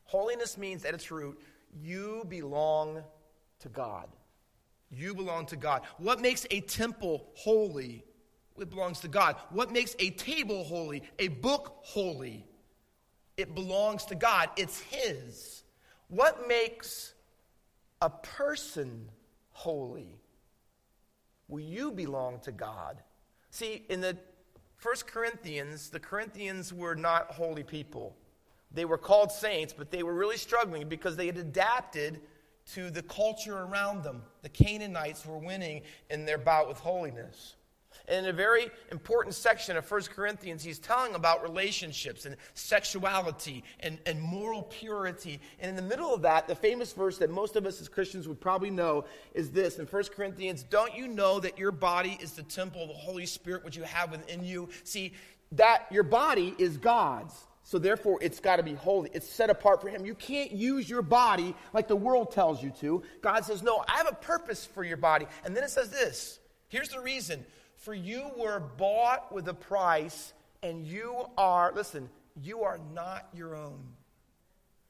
Holiness 0.04 0.58
means 0.58 0.84
at 0.84 0.94
its 0.94 1.10
root, 1.10 1.40
you 1.80 2.24
belong 2.28 3.02
to 3.60 3.68
God. 3.68 4.08
You 4.90 5.14
belong 5.14 5.46
to 5.46 5.56
God. 5.56 5.82
What 5.98 6.20
makes 6.20 6.46
a 6.50 6.60
temple 6.60 7.26
holy? 7.34 8.04
It 8.58 8.70
belongs 8.70 9.00
to 9.00 9.08
God. 9.08 9.36
What 9.50 9.72
makes 9.72 9.96
a 9.98 10.10
table 10.10 10.64
holy? 10.64 11.02
A 11.18 11.28
book 11.28 11.78
holy? 11.82 12.46
It 13.36 13.54
belongs 13.54 14.04
to 14.06 14.14
God. 14.14 14.50
It's 14.56 14.78
His. 14.80 15.64
What 16.08 16.46
makes 16.46 17.14
a 18.00 18.10
person 18.10 19.08
holy? 19.50 20.20
Well, 21.48 21.60
you 21.60 21.90
belong 21.90 22.40
to 22.40 22.52
God. 22.52 23.02
See, 23.50 23.84
in 23.88 24.00
the 24.00 24.16
First 24.76 25.06
Corinthians, 25.06 25.90
the 25.90 26.00
Corinthians 26.00 26.72
were 26.72 26.94
not 26.94 27.32
holy 27.32 27.62
people. 27.62 28.16
They 28.74 28.84
were 28.84 28.98
called 28.98 29.30
saints, 29.32 29.72
but 29.76 29.90
they 29.90 30.02
were 30.02 30.14
really 30.14 30.36
struggling 30.36 30.88
because 30.88 31.16
they 31.16 31.26
had 31.26 31.38
adapted 31.38 32.20
to 32.72 32.90
the 32.90 33.02
culture 33.02 33.58
around 33.58 34.02
them. 34.02 34.22
The 34.42 34.48
Canaanites 34.48 35.24
were 35.24 35.38
winning 35.38 35.82
in 36.10 36.26
their 36.26 36.38
bout 36.38 36.68
with 36.68 36.78
holiness. 36.78 37.54
And 38.08 38.26
in 38.26 38.34
a 38.34 38.36
very 38.36 38.70
important 38.90 39.34
section 39.34 39.76
of 39.76 39.90
1 39.90 40.02
Corinthians, 40.14 40.62
he's 40.62 40.78
telling 40.78 41.14
about 41.14 41.42
relationships 41.42 42.26
and 42.26 42.36
sexuality 42.54 43.64
and, 43.80 43.98
and 44.04 44.20
moral 44.20 44.62
purity. 44.64 45.40
And 45.60 45.70
in 45.70 45.76
the 45.76 45.82
middle 45.82 46.12
of 46.12 46.22
that, 46.22 46.46
the 46.46 46.54
famous 46.54 46.92
verse 46.92 47.18
that 47.18 47.30
most 47.30 47.56
of 47.56 47.66
us 47.66 47.80
as 47.80 47.88
Christians 47.88 48.28
would 48.28 48.40
probably 48.40 48.70
know 48.70 49.04
is 49.32 49.50
this 49.50 49.78
in 49.78 49.86
1 49.86 50.04
Corinthians 50.14 50.64
Don't 50.64 50.94
you 50.94 51.08
know 51.08 51.40
that 51.40 51.58
your 51.58 51.72
body 51.72 52.18
is 52.20 52.32
the 52.32 52.42
temple 52.42 52.82
of 52.82 52.88
the 52.88 52.94
Holy 52.94 53.26
Spirit, 53.26 53.64
which 53.64 53.76
you 53.76 53.84
have 53.84 54.10
within 54.10 54.44
you? 54.44 54.68
See, 54.82 55.12
that 55.52 55.86
your 55.90 56.02
body 56.02 56.54
is 56.58 56.76
God's. 56.76 57.34
So 57.66 57.78
therefore, 57.78 58.18
it's 58.20 58.40
got 58.40 58.56
to 58.56 58.62
be 58.62 58.74
holy. 58.74 59.10
It's 59.14 59.26
set 59.26 59.48
apart 59.48 59.80
for 59.80 59.88
Him. 59.88 60.04
You 60.04 60.14
can't 60.14 60.52
use 60.52 60.88
your 60.88 61.00
body 61.00 61.56
like 61.72 61.88
the 61.88 61.96
world 61.96 62.30
tells 62.30 62.62
you 62.62 62.70
to. 62.80 63.02
God 63.22 63.44
says, 63.44 63.62
No, 63.62 63.82
I 63.88 63.96
have 63.96 64.08
a 64.08 64.14
purpose 64.14 64.66
for 64.66 64.84
your 64.84 64.98
body. 64.98 65.26
And 65.44 65.56
then 65.56 65.64
it 65.64 65.70
says 65.70 65.88
this 65.88 66.38
here's 66.68 66.90
the 66.90 67.00
reason 67.00 67.44
for 67.76 67.94
you 67.94 68.30
were 68.36 68.60
bought 68.60 69.32
with 69.32 69.48
a 69.48 69.54
price, 69.54 70.32
and 70.62 70.86
you 70.86 71.26
are, 71.36 71.72
listen, 71.74 72.08
you 72.40 72.62
are 72.62 72.78
not 72.92 73.28
your 73.34 73.56
own. 73.56 73.80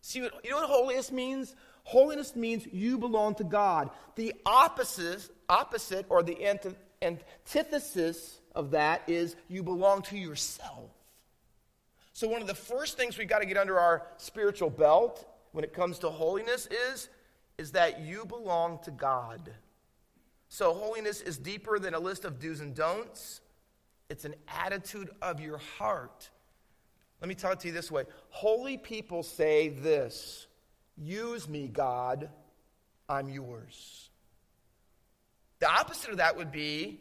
See, 0.00 0.22
what, 0.22 0.44
you 0.44 0.50
know 0.50 0.56
what 0.58 0.68
holiness 0.68 1.10
means? 1.12 1.54
Holiness 1.84 2.34
means 2.34 2.66
you 2.72 2.98
belong 2.98 3.34
to 3.36 3.44
God. 3.44 3.90
The 4.16 4.34
opposite, 4.44 5.28
opposite 5.48 6.06
or 6.08 6.22
the 6.22 6.38
antithesis 7.02 8.40
of 8.54 8.72
that 8.72 9.02
is 9.06 9.36
you 9.48 9.62
belong 9.62 10.02
to 10.02 10.18
yourself. 10.18 10.90
So, 12.14 12.28
one 12.28 12.40
of 12.40 12.46
the 12.46 12.54
first 12.54 12.96
things 12.96 13.18
we've 13.18 13.28
got 13.28 13.40
to 13.40 13.46
get 13.46 13.56
under 13.56 13.78
our 13.78 14.06
spiritual 14.18 14.70
belt 14.70 15.26
when 15.50 15.64
it 15.64 15.72
comes 15.72 15.98
to 15.98 16.10
holiness 16.10 16.68
is, 16.92 17.08
is 17.58 17.72
that 17.72 18.02
you 18.02 18.24
belong 18.24 18.78
to 18.84 18.92
God. 18.92 19.52
So, 20.48 20.72
holiness 20.74 21.20
is 21.20 21.38
deeper 21.38 21.80
than 21.80 21.92
a 21.92 21.98
list 21.98 22.24
of 22.24 22.38
do's 22.38 22.60
and 22.60 22.72
don'ts, 22.72 23.40
it's 24.08 24.24
an 24.24 24.36
attitude 24.46 25.10
of 25.22 25.40
your 25.40 25.58
heart. 25.58 26.30
Let 27.20 27.28
me 27.28 27.34
tell 27.34 27.50
it 27.50 27.58
to 27.60 27.68
you 27.68 27.74
this 27.74 27.90
way 27.90 28.04
Holy 28.28 28.78
people 28.78 29.24
say 29.24 29.70
this 29.70 30.46
Use 30.96 31.48
me, 31.48 31.66
God, 31.66 32.30
I'm 33.08 33.28
yours. 33.28 34.08
The 35.58 35.68
opposite 35.68 36.10
of 36.10 36.18
that 36.18 36.36
would 36.36 36.52
be 36.52 37.00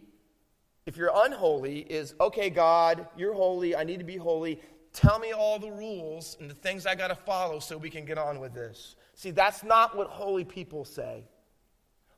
if 0.85 0.97
you're 0.97 1.11
unholy, 1.13 1.79
is 1.79 2.13
okay, 2.19 2.49
God, 2.49 3.07
you're 3.15 3.33
holy, 3.33 3.75
I 3.75 3.83
need 3.83 3.99
to 3.99 4.05
be 4.05 4.17
holy. 4.17 4.59
Tell 4.93 5.17
me 5.17 5.31
all 5.31 5.57
the 5.57 5.71
rules 5.71 6.37
and 6.39 6.49
the 6.49 6.55
things 6.55 6.85
I 6.85 6.95
got 6.95 7.07
to 7.07 7.15
follow 7.15 7.59
so 7.59 7.77
we 7.77 7.89
can 7.89 8.05
get 8.05 8.17
on 8.17 8.39
with 8.39 8.53
this. 8.53 8.95
See, 9.15 9.31
that's 9.31 9.63
not 9.63 9.97
what 9.97 10.07
holy 10.07 10.45
people 10.45 10.85
say. 10.85 11.23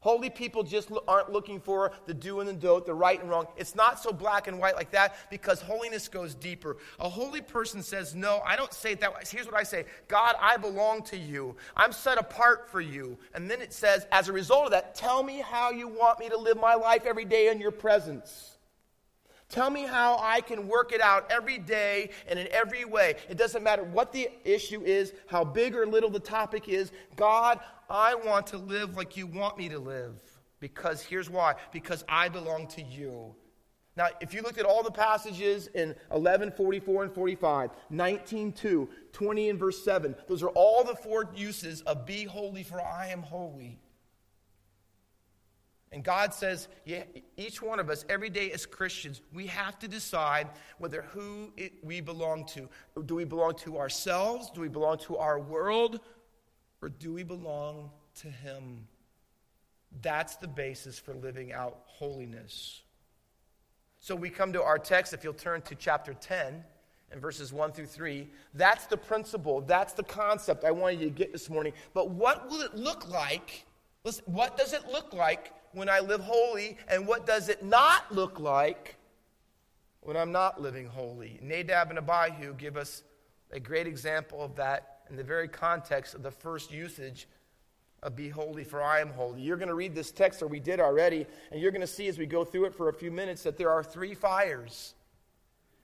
Holy 0.05 0.29
people 0.29 0.61
just 0.61 0.91
aren't 1.07 1.31
looking 1.31 1.59
for 1.59 1.91
the 2.05 2.13
do 2.13 2.39
and 2.39 2.47
the 2.47 2.53
don't, 2.53 2.85
the 2.85 2.93
right 2.93 3.19
and 3.19 3.27
wrong. 3.27 3.47
It's 3.57 3.73
not 3.73 3.99
so 3.99 4.11
black 4.11 4.47
and 4.47 4.59
white 4.59 4.75
like 4.75 4.91
that 4.91 5.15
because 5.31 5.61
holiness 5.61 6.07
goes 6.07 6.35
deeper. 6.35 6.77
A 6.99 7.09
holy 7.09 7.41
person 7.41 7.81
says, 7.81 8.13
No, 8.13 8.39
I 8.45 8.55
don't 8.55 8.71
say 8.71 8.91
it 8.91 8.99
that 8.99 9.11
way. 9.11 9.21
Here's 9.27 9.47
what 9.47 9.55
I 9.55 9.63
say 9.63 9.85
God, 10.07 10.35
I 10.39 10.57
belong 10.57 11.01
to 11.05 11.17
you. 11.17 11.55
I'm 11.75 11.91
set 11.91 12.19
apart 12.19 12.69
for 12.69 12.81
you. 12.81 13.17
And 13.33 13.49
then 13.49 13.61
it 13.61 13.73
says, 13.73 14.05
as 14.11 14.29
a 14.29 14.33
result 14.33 14.65
of 14.65 14.71
that, 14.73 14.93
tell 14.93 15.23
me 15.23 15.39
how 15.39 15.71
you 15.71 15.87
want 15.87 16.19
me 16.19 16.29
to 16.29 16.37
live 16.37 16.57
my 16.61 16.75
life 16.75 17.07
every 17.07 17.25
day 17.25 17.49
in 17.49 17.59
your 17.59 17.71
presence. 17.71 18.54
Tell 19.49 19.69
me 19.69 19.83
how 19.83 20.17
I 20.19 20.41
can 20.41 20.67
work 20.67 20.91
it 20.91 21.01
out 21.01 21.31
every 21.31 21.57
day 21.57 22.09
and 22.27 22.39
in 22.39 22.47
every 22.51 22.83
way. 22.83 23.15
It 23.29 23.37
doesn't 23.37 23.63
matter 23.63 23.83
what 23.83 24.11
the 24.11 24.29
issue 24.43 24.81
is, 24.81 25.13
how 25.27 25.43
big 25.43 25.75
or 25.75 25.85
little 25.85 26.09
the 26.09 26.19
topic 26.19 26.67
is. 26.67 26.91
God, 27.15 27.59
I 27.89 28.15
want 28.15 28.47
to 28.47 28.57
live 28.57 28.97
like 28.97 29.15
you 29.15 29.27
want 29.27 29.57
me 29.57 29.69
to 29.69 29.79
live. 29.79 30.21
Because 30.59 31.01
here's 31.01 31.29
why 31.29 31.55
because 31.71 32.03
I 32.09 32.29
belong 32.29 32.67
to 32.69 32.81
you. 32.81 33.35
Now, 33.97 34.07
if 34.19 34.33
you 34.33 34.41
looked 34.41 34.57
at 34.57 34.65
all 34.65 34.83
the 34.83 34.91
passages 34.91 35.67
in 35.67 35.95
11, 36.11 36.51
44, 36.51 37.03
and 37.03 37.13
45, 37.13 37.69
19, 37.89 38.51
2, 38.51 38.89
20, 39.13 39.49
and 39.49 39.59
verse 39.59 39.83
7, 39.85 40.15
those 40.27 40.43
are 40.43 40.49
all 40.49 40.83
the 40.83 40.95
four 40.95 41.29
uses 41.33 41.81
of 41.81 42.05
be 42.05 42.25
holy, 42.25 42.63
for 42.63 42.81
I 42.81 43.07
am 43.07 43.21
holy. 43.21 43.79
And 45.95 46.03
God 46.03 46.33
says, 46.33 46.67
yeah, 46.83 47.03
each 47.37 47.61
one 47.61 47.79
of 47.79 47.89
us, 47.89 48.03
every 48.09 48.29
day 48.29 48.51
as 48.51 48.65
Christians, 48.65 49.21
we 49.33 49.47
have 49.47 49.79
to 49.79 49.87
decide 49.87 50.49
whether 50.77 51.03
who 51.03 51.53
it, 51.55 51.71
we 51.83 52.01
belong 52.01 52.45
to. 52.47 52.67
Do 53.05 53.15
we 53.15 53.23
belong 53.23 53.55
to 53.59 53.77
ourselves? 53.77 54.51
Do 54.53 54.59
we 54.59 54.67
belong 54.67 54.97
to 54.99 55.15
our 55.15 55.39
world? 55.39 56.01
Or 56.81 56.89
do 56.89 57.13
we 57.13 57.23
belong 57.23 57.91
to 58.15 58.27
Him? 58.27 58.89
That's 60.01 60.35
the 60.35 60.49
basis 60.49 60.99
for 60.99 61.13
living 61.13 61.53
out 61.53 61.79
holiness. 61.85 62.81
So 64.01 64.17
we 64.17 64.29
come 64.29 64.51
to 64.51 64.61
our 64.61 64.77
text, 64.77 65.13
if 65.13 65.23
you'll 65.23 65.33
turn 65.33 65.61
to 65.61 65.75
chapter 65.75 66.13
10 66.13 66.61
and 67.09 67.21
verses 67.21 67.53
1 67.53 67.71
through 67.71 67.85
3. 67.85 68.27
That's 68.53 68.85
the 68.87 68.97
principle, 68.97 69.61
that's 69.61 69.93
the 69.93 70.03
concept 70.03 70.65
I 70.65 70.71
wanted 70.71 70.99
you 70.99 71.05
to 71.05 71.15
get 71.15 71.31
this 71.31 71.49
morning. 71.49 71.71
But 71.93 72.09
what 72.09 72.49
will 72.49 72.59
it 72.59 72.75
look 72.75 73.09
like? 73.09 73.65
Listen, 74.03 74.25
what 74.27 74.57
does 74.57 74.73
it 74.73 74.91
look 74.91 75.13
like 75.13 75.53
when 75.75 75.89
I 75.89 75.99
live 75.99 76.21
holy, 76.21 76.77
and 76.87 77.05
what 77.05 77.25
does 77.25 77.49
it 77.49 77.63
not 77.63 78.09
look 78.11 78.39
like 78.39 78.95
when 79.99 80.15
I'm 80.15 80.31
not 80.31 80.61
living 80.61 80.87
holy? 80.87 81.37
Nadab 81.41 81.89
and 81.89 81.99
Abihu 81.99 82.53
give 82.53 82.77
us 82.77 83.03
a 83.51 83.59
great 83.59 83.85
example 83.85 84.41
of 84.41 84.55
that 84.55 85.01
in 85.09 85.17
the 85.17 85.23
very 85.23 85.47
context 85.47 86.15
of 86.15 86.23
the 86.23 86.31
first 86.31 86.71
usage 86.71 87.27
of 88.01 88.15
be 88.15 88.29
holy 88.29 88.63
for 88.63 88.81
I 88.81 89.01
am 89.01 89.09
holy. 89.09 89.41
You're 89.41 89.57
going 89.57 89.67
to 89.67 89.75
read 89.75 89.93
this 89.93 90.11
text, 90.11 90.41
or 90.41 90.47
we 90.47 90.59
did 90.59 90.79
already, 90.79 91.25
and 91.51 91.59
you're 91.59 91.71
going 91.71 91.81
to 91.81 91.87
see 91.87 92.07
as 92.07 92.17
we 92.17 92.25
go 92.25 92.45
through 92.45 92.65
it 92.65 92.73
for 92.73 92.87
a 92.87 92.93
few 92.93 93.11
minutes 93.11 93.43
that 93.43 93.57
there 93.57 93.71
are 93.71 93.83
three 93.83 94.13
fires. 94.13 94.93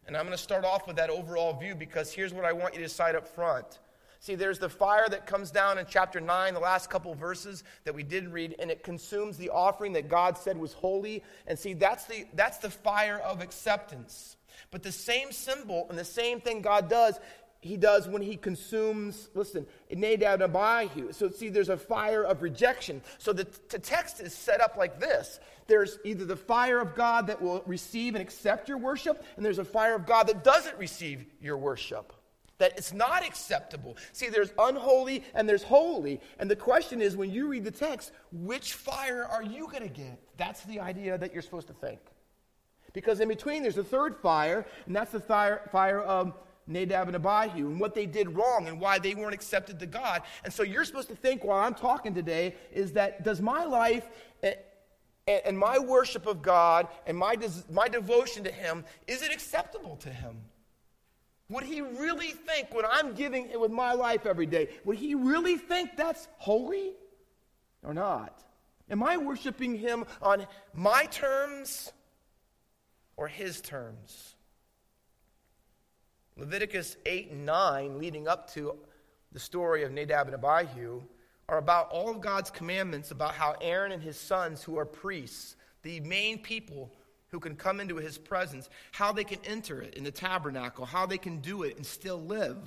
And 0.07 0.15
I'm 0.15 0.25
going 0.25 0.37
to 0.37 0.41
start 0.41 0.63
off 0.63 0.87
with 0.87 0.95
that 0.95 1.09
overall 1.09 1.59
view 1.59 1.75
because 1.75 2.13
here's 2.13 2.33
what 2.33 2.45
I 2.45 2.53
want 2.53 2.75
you 2.75 2.79
to 2.79 2.85
decide 2.85 3.15
up 3.15 3.27
front. 3.27 3.79
See, 4.21 4.35
there's 4.35 4.59
the 4.59 4.69
fire 4.69 5.07
that 5.09 5.25
comes 5.25 5.49
down 5.49 5.79
in 5.79 5.87
chapter 5.89 6.21
9, 6.21 6.53
the 6.53 6.59
last 6.59 6.91
couple 6.91 7.15
verses 7.15 7.63
that 7.85 7.95
we 7.95 8.03
did 8.03 8.31
read, 8.31 8.55
and 8.59 8.69
it 8.69 8.83
consumes 8.83 9.35
the 9.35 9.49
offering 9.49 9.93
that 9.93 10.09
God 10.09 10.37
said 10.37 10.57
was 10.57 10.73
holy. 10.73 11.23
And 11.47 11.57
see, 11.57 11.73
that's 11.73 12.05
the, 12.05 12.27
that's 12.35 12.59
the 12.59 12.69
fire 12.69 13.17
of 13.17 13.41
acceptance. 13.41 14.37
But 14.69 14.83
the 14.83 14.91
same 14.91 15.31
symbol 15.31 15.87
and 15.89 15.97
the 15.97 16.05
same 16.05 16.39
thing 16.39 16.61
God 16.61 16.87
does, 16.87 17.19
he 17.61 17.77
does 17.77 18.07
when 18.07 18.21
he 18.21 18.35
consumes, 18.37 19.27
listen, 19.33 19.65
Nadab 19.89 20.43
and 20.43 20.55
Abihu. 20.55 21.13
So 21.13 21.31
see, 21.31 21.49
there's 21.49 21.69
a 21.69 21.77
fire 21.77 22.23
of 22.23 22.43
rejection. 22.43 23.01
So 23.17 23.33
the, 23.33 23.47
the 23.69 23.79
text 23.79 24.19
is 24.19 24.35
set 24.35 24.61
up 24.61 24.77
like 24.77 24.99
this. 24.99 25.39
There's 25.65 25.97
either 26.05 26.25
the 26.25 26.35
fire 26.35 26.77
of 26.77 26.93
God 26.93 27.25
that 27.25 27.41
will 27.41 27.63
receive 27.65 28.13
and 28.13 28.21
accept 28.21 28.69
your 28.69 28.77
worship, 28.77 29.25
and 29.35 29.43
there's 29.43 29.57
a 29.57 29.65
fire 29.65 29.95
of 29.95 30.05
God 30.05 30.27
that 30.27 30.43
doesn't 30.43 30.77
receive 30.77 31.25
your 31.41 31.57
worship 31.57 32.13
that 32.61 32.77
it's 32.77 32.93
not 32.93 33.25
acceptable. 33.25 33.97
See, 34.13 34.29
there's 34.29 34.53
unholy 34.59 35.23
and 35.33 35.49
there's 35.49 35.63
holy. 35.63 36.21
And 36.37 36.49
the 36.49 36.55
question 36.55 37.01
is 37.01 37.17
when 37.17 37.31
you 37.31 37.47
read 37.47 37.63
the 37.63 37.71
text, 37.71 38.11
which 38.31 38.75
fire 38.75 39.25
are 39.25 39.41
you 39.41 39.65
going 39.65 39.81
to 39.81 39.89
get? 39.89 40.21
That's 40.37 40.63
the 40.65 40.79
idea 40.79 41.17
that 41.17 41.33
you're 41.33 41.41
supposed 41.41 41.67
to 41.67 41.73
think. 41.73 41.99
Because 42.93 43.19
in 43.19 43.29
between, 43.29 43.63
there's 43.63 43.79
a 43.79 43.83
third 43.83 44.15
fire, 44.15 44.67
and 44.85 44.95
that's 44.95 45.11
the 45.11 45.19
fire, 45.19 45.67
fire 45.71 46.01
of 46.01 46.37
Nadab 46.67 47.07
and 47.07 47.15
Abihu 47.15 47.67
and 47.67 47.79
what 47.79 47.95
they 47.95 48.05
did 48.05 48.29
wrong 48.35 48.67
and 48.67 48.79
why 48.79 48.99
they 48.99 49.15
weren't 49.15 49.33
accepted 49.33 49.79
to 49.79 49.87
God. 49.87 50.21
And 50.43 50.53
so 50.53 50.61
you're 50.61 50.85
supposed 50.85 51.09
to 51.09 51.15
think 51.15 51.43
while 51.43 51.57
I'm 51.57 51.73
talking 51.73 52.13
today 52.13 52.55
is 52.71 52.91
that 52.93 53.23
does 53.23 53.41
my 53.41 53.65
life 53.65 54.07
eh, 54.43 54.53
eh, 55.27 55.39
and 55.45 55.57
my 55.57 55.79
worship 55.79 56.27
of 56.27 56.43
God 56.43 56.87
and 57.07 57.17
my, 57.17 57.35
my 57.71 57.87
devotion 57.87 58.43
to 58.43 58.51
Him, 58.51 58.85
is 59.07 59.23
it 59.23 59.33
acceptable 59.33 59.95
to 59.97 60.09
Him? 60.09 60.37
Would 61.51 61.65
he 61.65 61.81
really 61.81 62.29
think 62.31 62.73
when 62.73 62.85
I'm 62.89 63.13
giving 63.13 63.49
it 63.49 63.59
with 63.59 63.71
my 63.71 63.91
life 63.91 64.25
every 64.25 64.45
day, 64.45 64.69
would 64.85 64.97
he 64.97 65.15
really 65.15 65.57
think 65.57 65.97
that's 65.97 66.29
holy 66.37 66.93
or 67.83 67.93
not? 67.93 68.41
Am 68.89 69.03
I 69.03 69.17
worshiping 69.17 69.75
him 69.75 70.05
on 70.21 70.47
my 70.73 71.05
terms 71.07 71.91
or 73.17 73.27
his 73.27 73.59
terms? 73.59 74.35
Leviticus 76.37 76.95
8 77.05 77.31
and 77.31 77.45
9, 77.45 77.99
leading 77.99 78.29
up 78.29 78.49
to 78.53 78.77
the 79.33 79.39
story 79.39 79.83
of 79.83 79.91
Nadab 79.91 80.27
and 80.27 80.35
Abihu, 80.35 81.01
are 81.49 81.57
about 81.57 81.89
all 81.91 82.09
of 82.09 82.21
God's 82.21 82.49
commandments 82.49 83.11
about 83.11 83.33
how 83.33 83.55
Aaron 83.59 83.91
and 83.91 84.01
his 84.01 84.17
sons, 84.17 84.63
who 84.63 84.77
are 84.77 84.85
priests, 84.85 85.57
the 85.83 85.99
main 85.99 86.39
people 86.39 86.93
who 87.31 87.39
can 87.39 87.55
come 87.55 87.79
into 87.79 87.95
his 87.95 88.17
presence, 88.17 88.69
how 88.91 89.11
they 89.11 89.23
can 89.23 89.39
enter 89.45 89.81
it 89.81 89.95
in 89.95 90.03
the 90.03 90.11
tabernacle, 90.11 90.85
how 90.85 91.05
they 91.05 91.17
can 91.17 91.39
do 91.39 91.63
it 91.63 91.77
and 91.77 91.85
still 91.85 92.19
live. 92.19 92.57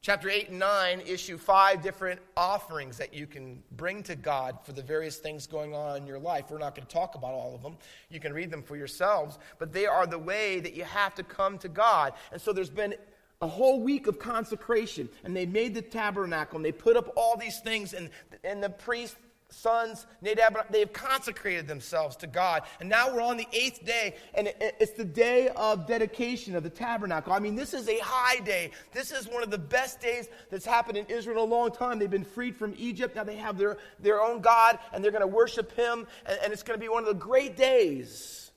Chapter 0.00 0.30
8 0.30 0.50
and 0.50 0.60
9 0.60 1.00
issue 1.00 1.36
five 1.36 1.82
different 1.82 2.20
offerings 2.36 2.96
that 2.98 3.12
you 3.12 3.26
can 3.26 3.60
bring 3.72 4.04
to 4.04 4.14
God 4.14 4.58
for 4.62 4.72
the 4.72 4.82
various 4.82 5.16
things 5.16 5.48
going 5.48 5.74
on 5.74 5.96
in 5.96 6.06
your 6.06 6.20
life. 6.20 6.44
We're 6.48 6.58
not 6.58 6.76
going 6.76 6.86
to 6.86 6.94
talk 6.94 7.16
about 7.16 7.32
all 7.32 7.56
of 7.56 7.62
them. 7.62 7.76
You 8.08 8.20
can 8.20 8.32
read 8.32 8.52
them 8.52 8.62
for 8.62 8.76
yourselves, 8.76 9.40
but 9.58 9.72
they 9.72 9.86
are 9.86 10.06
the 10.06 10.18
way 10.18 10.60
that 10.60 10.74
you 10.74 10.84
have 10.84 11.16
to 11.16 11.24
come 11.24 11.58
to 11.58 11.68
God. 11.68 12.12
And 12.30 12.40
so 12.40 12.52
there's 12.52 12.70
been 12.70 12.94
a 13.40 13.48
whole 13.48 13.80
week 13.80 14.06
of 14.06 14.20
consecration 14.20 15.08
and 15.24 15.36
they 15.36 15.46
made 15.46 15.74
the 15.74 15.82
tabernacle 15.82 16.56
and 16.56 16.64
they 16.64 16.72
put 16.72 16.96
up 16.96 17.12
all 17.16 17.36
these 17.36 17.58
things 17.58 17.92
and, 17.92 18.10
and 18.44 18.62
the 18.62 18.70
priest 18.70 19.16
sons 19.50 20.06
nadab 20.20 20.56
they've 20.70 20.92
consecrated 20.92 21.66
themselves 21.66 22.16
to 22.16 22.26
god. 22.26 22.62
And 22.80 22.88
now 22.88 23.12
we're 23.12 23.22
on 23.22 23.36
the 23.36 23.48
eighth 23.52 23.84
day 23.84 24.14
and 24.34 24.52
it's 24.60 24.92
the 24.92 25.04
day 25.04 25.48
of 25.56 25.86
dedication 25.86 26.54
of 26.54 26.62
the 26.62 26.70
tabernacle. 26.70 27.32
I 27.32 27.38
mean 27.38 27.56
this 27.56 27.72
is 27.72 27.88
a 27.88 27.98
high 27.98 28.40
day. 28.40 28.70
This 28.92 29.10
is 29.10 29.26
one 29.26 29.42
of 29.42 29.50
the 29.50 29.58
best 29.58 30.00
days 30.00 30.28
that's 30.50 30.66
happened 30.66 30.98
in 30.98 31.06
israel 31.06 31.44
in 31.44 31.50
a 31.50 31.54
long 31.54 31.70
time. 31.70 31.98
They've 31.98 32.10
been 32.10 32.24
freed 32.24 32.56
from 32.56 32.74
egypt. 32.76 33.16
Now 33.16 33.24
they 33.24 33.36
have 33.36 33.56
their, 33.56 33.78
their 33.98 34.22
own 34.22 34.40
god 34.40 34.78
and 34.92 35.02
they're 35.02 35.12
going 35.12 35.22
to 35.22 35.26
worship 35.26 35.74
him 35.74 36.06
and, 36.26 36.38
and 36.44 36.52
it's 36.52 36.62
going 36.62 36.78
to 36.78 36.82
be 36.84 36.88
one 36.88 37.02
of 37.02 37.08
the 37.08 37.14
great 37.14 37.56
days. 37.56 38.48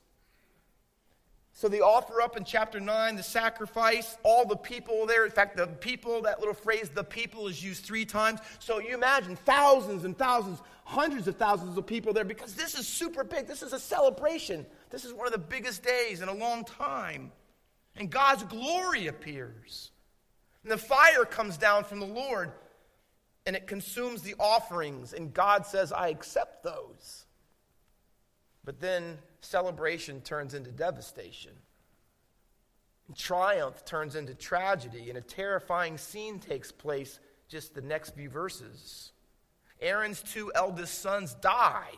So 1.62 1.68
they 1.68 1.80
offer 1.80 2.24
up 2.24 2.38
in 2.38 2.44
chapter 2.44 2.80
9 2.80 3.16
the 3.16 3.22
sacrifice, 3.22 4.18
all 4.24 4.48
the 4.48 4.56
people 4.56 5.06
there. 5.06 5.26
In 5.26 5.32
fact, 5.32 5.56
the 5.56 5.68
people, 5.68 6.24
that 6.24 6.40
little 6.40 6.56
phrase, 6.56 6.90
the 6.90 7.04
people, 7.04 7.48
is 7.48 7.64
used 7.64 7.86
three 7.86 8.04
times. 8.04 8.40
So 8.58 8.80
you 8.80 8.96
imagine 8.96 9.36
thousands 9.36 10.04
and 10.04 10.18
thousands, 10.18 10.60
hundreds 10.92 11.28
of 11.28 11.38
thousands 11.38 11.78
of 11.78 11.86
people 11.88 12.12
there 12.12 12.26
because 12.26 12.54
this 12.54 12.78
is 12.78 12.86
super 12.86 13.24
big. 13.24 13.48
This 13.48 13.64
is 13.64 13.72
a 13.72 13.80
celebration. 13.80 14.66
This 14.90 15.06
is 15.06 15.14
one 15.14 15.26
of 15.26 15.32
the 15.32 15.40
biggest 15.40 15.84
days 15.84 16.22
in 16.22 16.28
a 16.28 16.34
long 16.34 16.66
time. 16.66 17.32
And 17.96 18.10
God's 18.10 18.44
glory 18.44 19.08
appears. 19.08 19.92
And 20.64 20.72
the 20.72 20.78
fire 20.78 21.24
comes 21.24 21.58
down 21.58 21.86
from 21.86 22.02
the 22.02 22.06
Lord 22.06 22.52
and 23.46 23.56
it 23.56 23.68
consumes 23.68 24.22
the 24.22 24.36
offerings. 24.38 25.14
And 25.14 25.34
God 25.34 25.66
says, 25.66 25.94
I 25.94 26.10
accept 26.10 26.64
those. 26.64 27.26
But 28.64 28.82
then 28.82 29.18
celebration 29.40 30.22
turns 30.22 30.54
into 30.54 30.72
devastation. 30.72 31.54
And 33.08 33.16
Triumph 33.18 33.84
turns 33.86 34.16
into 34.16 34.36
tragedy, 34.36 35.10
and 35.10 35.18
a 35.18 35.22
terrifying 35.22 35.98
scene 35.98 36.40
takes 36.40 36.72
place 36.72 37.20
just 37.48 37.74
the 37.74 37.82
next 37.82 38.12
few 38.12 38.30
verses. 38.30 39.11
Aaron's 39.82 40.22
two 40.22 40.52
eldest 40.56 41.02
sons 41.02 41.34
die. 41.36 41.90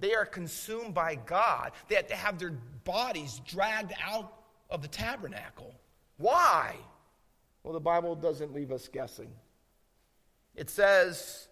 They 0.00 0.14
are 0.14 0.26
consumed 0.26 0.94
by 0.94 1.14
God. 1.14 1.72
They 1.88 1.94
have 1.94 2.08
to 2.08 2.16
have 2.16 2.38
their 2.38 2.54
bodies 2.84 3.40
dragged 3.46 3.92
out 4.04 4.32
of 4.70 4.82
the 4.82 4.88
tabernacle. 4.88 5.74
Why? 6.16 6.76
Well, 7.62 7.72
the 7.72 7.80
Bible 7.80 8.14
doesn't 8.14 8.52
leave 8.52 8.72
us 8.72 8.88
guessing. 8.88 9.30
It 10.54 10.70
says, 10.70 11.48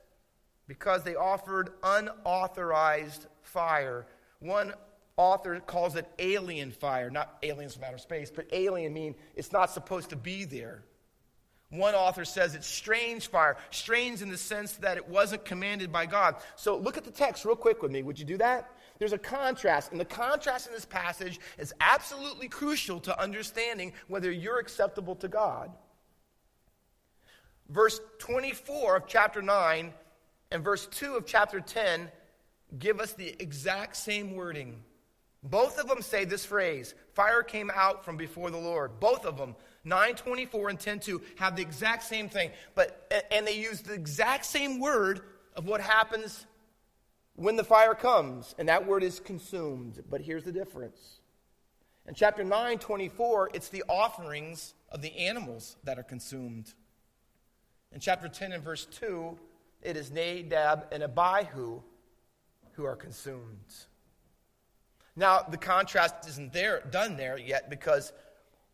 because 0.67 1.03
they 1.03 1.15
offered 1.15 1.71
unauthorized 1.83 3.27
fire. 3.43 4.07
One 4.41 4.75
author 5.17 5.61
calls 5.61 5.97
it 5.97 6.09
alien 6.19 6.71
fire, 6.71 7.11
not 7.11 7.39
aliens 7.43 7.75
from 7.75 7.85
outer 7.85 7.99
space, 7.99 8.31
but 8.31 8.47
alien 8.53 8.93
mean 8.93 9.15
it's 9.35 9.53
not 9.53 9.71
supposed 9.71 10.11
to 10.11 10.17
be 10.17 10.45
there. 10.45 10.83
One 11.73 11.95
author 11.95 12.27
says 12.27 12.55
it's 12.55 12.67
strange 12.67 13.29
fire, 13.29 13.57
strange 13.71 14.21
in 14.21 14.29
the 14.29 14.37
sense 14.37 14.73
that 14.75 14.99
it 14.99 15.09
wasn't 15.09 15.47
commanded 15.47 15.91
by 15.91 16.05
God. 16.05 16.37
So 16.55 16.77
look 16.77 16.99
at 16.99 17.05
the 17.05 17.11
text 17.11 17.47
real 17.47 17.57
quick 17.57 17.83
with 17.83 17.91
me. 17.91 18.03
Would 18.03 18.19
you 18.19 18.27
do 18.27 18.37
that? 18.37 18.71
There's 18.99 19.15
a 19.15 19.19
contrast, 19.19 19.91
and 19.91 19.99
the 19.99 20.05
contrast 20.05 20.67
in 20.67 20.75
this 20.75 20.85
passage 20.85 21.41
is 21.57 21.73
absolutely 21.81 22.49
crucial 22.49 23.01
to 23.01 23.19
understanding 23.19 23.95
whether 24.09 24.31
you're 24.31 24.59
acceptable 24.59 25.17
to 25.17 25.29
God. 25.29 25.73
Verse 27.71 27.99
24 28.19 28.97
of 28.97 29.07
chapter 29.07 29.41
9 29.41 29.95
and 30.51 30.63
verse 30.63 30.87
2 30.89 31.15
of 31.15 31.25
chapter 31.25 31.59
10 31.59 32.11
give 32.79 33.01
us 33.01 33.15
the 33.15 33.35
exact 33.41 33.97
same 33.97 34.37
wording. 34.37 34.83
Both 35.43 35.79
of 35.79 35.89
them 35.89 36.03
say 36.03 36.25
this 36.25 36.47
phrase 36.47 36.95
fire 37.15 37.43
came 37.43 37.71
out 37.75 38.05
from 38.05 38.17
before 38.17 38.51
the 38.51 38.59
Lord. 38.59 39.01
Both 39.01 39.27
of 39.27 39.37
them, 39.37 39.57
924 39.85 40.69
and 40.71 40.79
102, 40.79 41.21
have 41.37 41.57
the 41.57 41.63
exact 41.63 42.05
same 42.05 42.29
thing. 42.29 42.51
But, 42.75 43.27
and 43.31 43.47
they 43.47 43.59
use 43.59 43.81
the 43.81 43.95
exact 43.95 44.47
same 44.47 44.79
word 44.79 45.23
of 45.57 45.67
what 45.67 45.81
happens 45.81 46.47
when 47.35 47.57
the 47.57 47.65
fire 47.65 47.95
comes. 47.95 48.55
And 48.59 48.69
that 48.69 48.87
word 48.87 49.03
is 49.03 49.19
consumed. 49.19 50.03
But 50.09 50.21
here's 50.21 50.45
the 50.45 50.53
difference. 50.53 51.19
In 52.07 52.15
chapter 52.15 52.45
9, 52.45 52.79
24, 52.79 53.51
it's 53.55 53.69
the 53.69 53.85
offerings 53.89 54.75
of 54.91 55.03
the 55.03 55.17
animals 55.17 55.77
that 55.85 55.99
are 55.99 56.05
consumed. 56.05 56.73
In 57.93 58.01
chapter 58.01 58.29
10 58.29 58.53
and 58.53 58.63
verse 58.63 58.87
2, 58.87 59.39
it 59.83 59.97
is 59.97 60.11
Nadab 60.11 60.87
and 60.93 61.03
Abihu 61.03 61.81
who 62.73 62.85
are 62.85 62.97
consumed. 62.97 63.75
Now, 65.15 65.43
the 65.43 65.59
contrast 65.59 66.15
isn't 66.29 66.53
there, 66.53 66.83
done 66.91 67.17
there 67.17 67.39
yet 67.39 67.69
because 67.69 68.13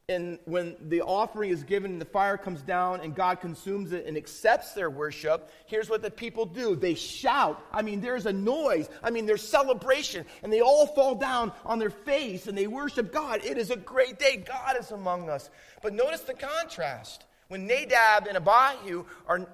in, 0.08 0.38
when 0.46 0.74
the 0.88 1.02
offering 1.02 1.50
is 1.50 1.64
given 1.64 1.92
and 1.92 2.00
the 2.00 2.06
fire 2.06 2.38
comes 2.38 2.62
down 2.62 3.00
and 3.00 3.14
God 3.14 3.40
consumes 3.40 3.92
it 3.92 4.06
and 4.06 4.16
accepts 4.16 4.72
their 4.72 4.88
worship, 4.88 5.50
here's 5.66 5.90
what 5.90 6.00
the 6.00 6.10
people 6.10 6.46
do. 6.46 6.74
They 6.74 6.94
shout. 6.94 7.62
I 7.72 7.82
mean, 7.82 8.00
there's 8.00 8.24
a 8.24 8.32
noise. 8.32 8.88
I 9.02 9.10
mean, 9.10 9.26
there's 9.26 9.46
celebration. 9.46 10.24
And 10.42 10.50
they 10.50 10.62
all 10.62 10.86
fall 10.86 11.14
down 11.14 11.52
on 11.66 11.78
their 11.78 11.90
face 11.90 12.46
and 12.46 12.56
they 12.56 12.66
worship 12.66 13.12
God. 13.12 13.44
It 13.44 13.58
is 13.58 13.70
a 13.70 13.76
great 13.76 14.18
day. 14.18 14.36
God 14.46 14.76
is 14.80 14.92
among 14.92 15.28
us. 15.28 15.50
But 15.82 15.92
notice 15.92 16.22
the 16.22 16.34
contrast. 16.34 17.24
When 17.48 17.66
Nadab 17.66 18.28
and 18.28 18.36
Abihu 18.36 19.04
are, 19.26 19.46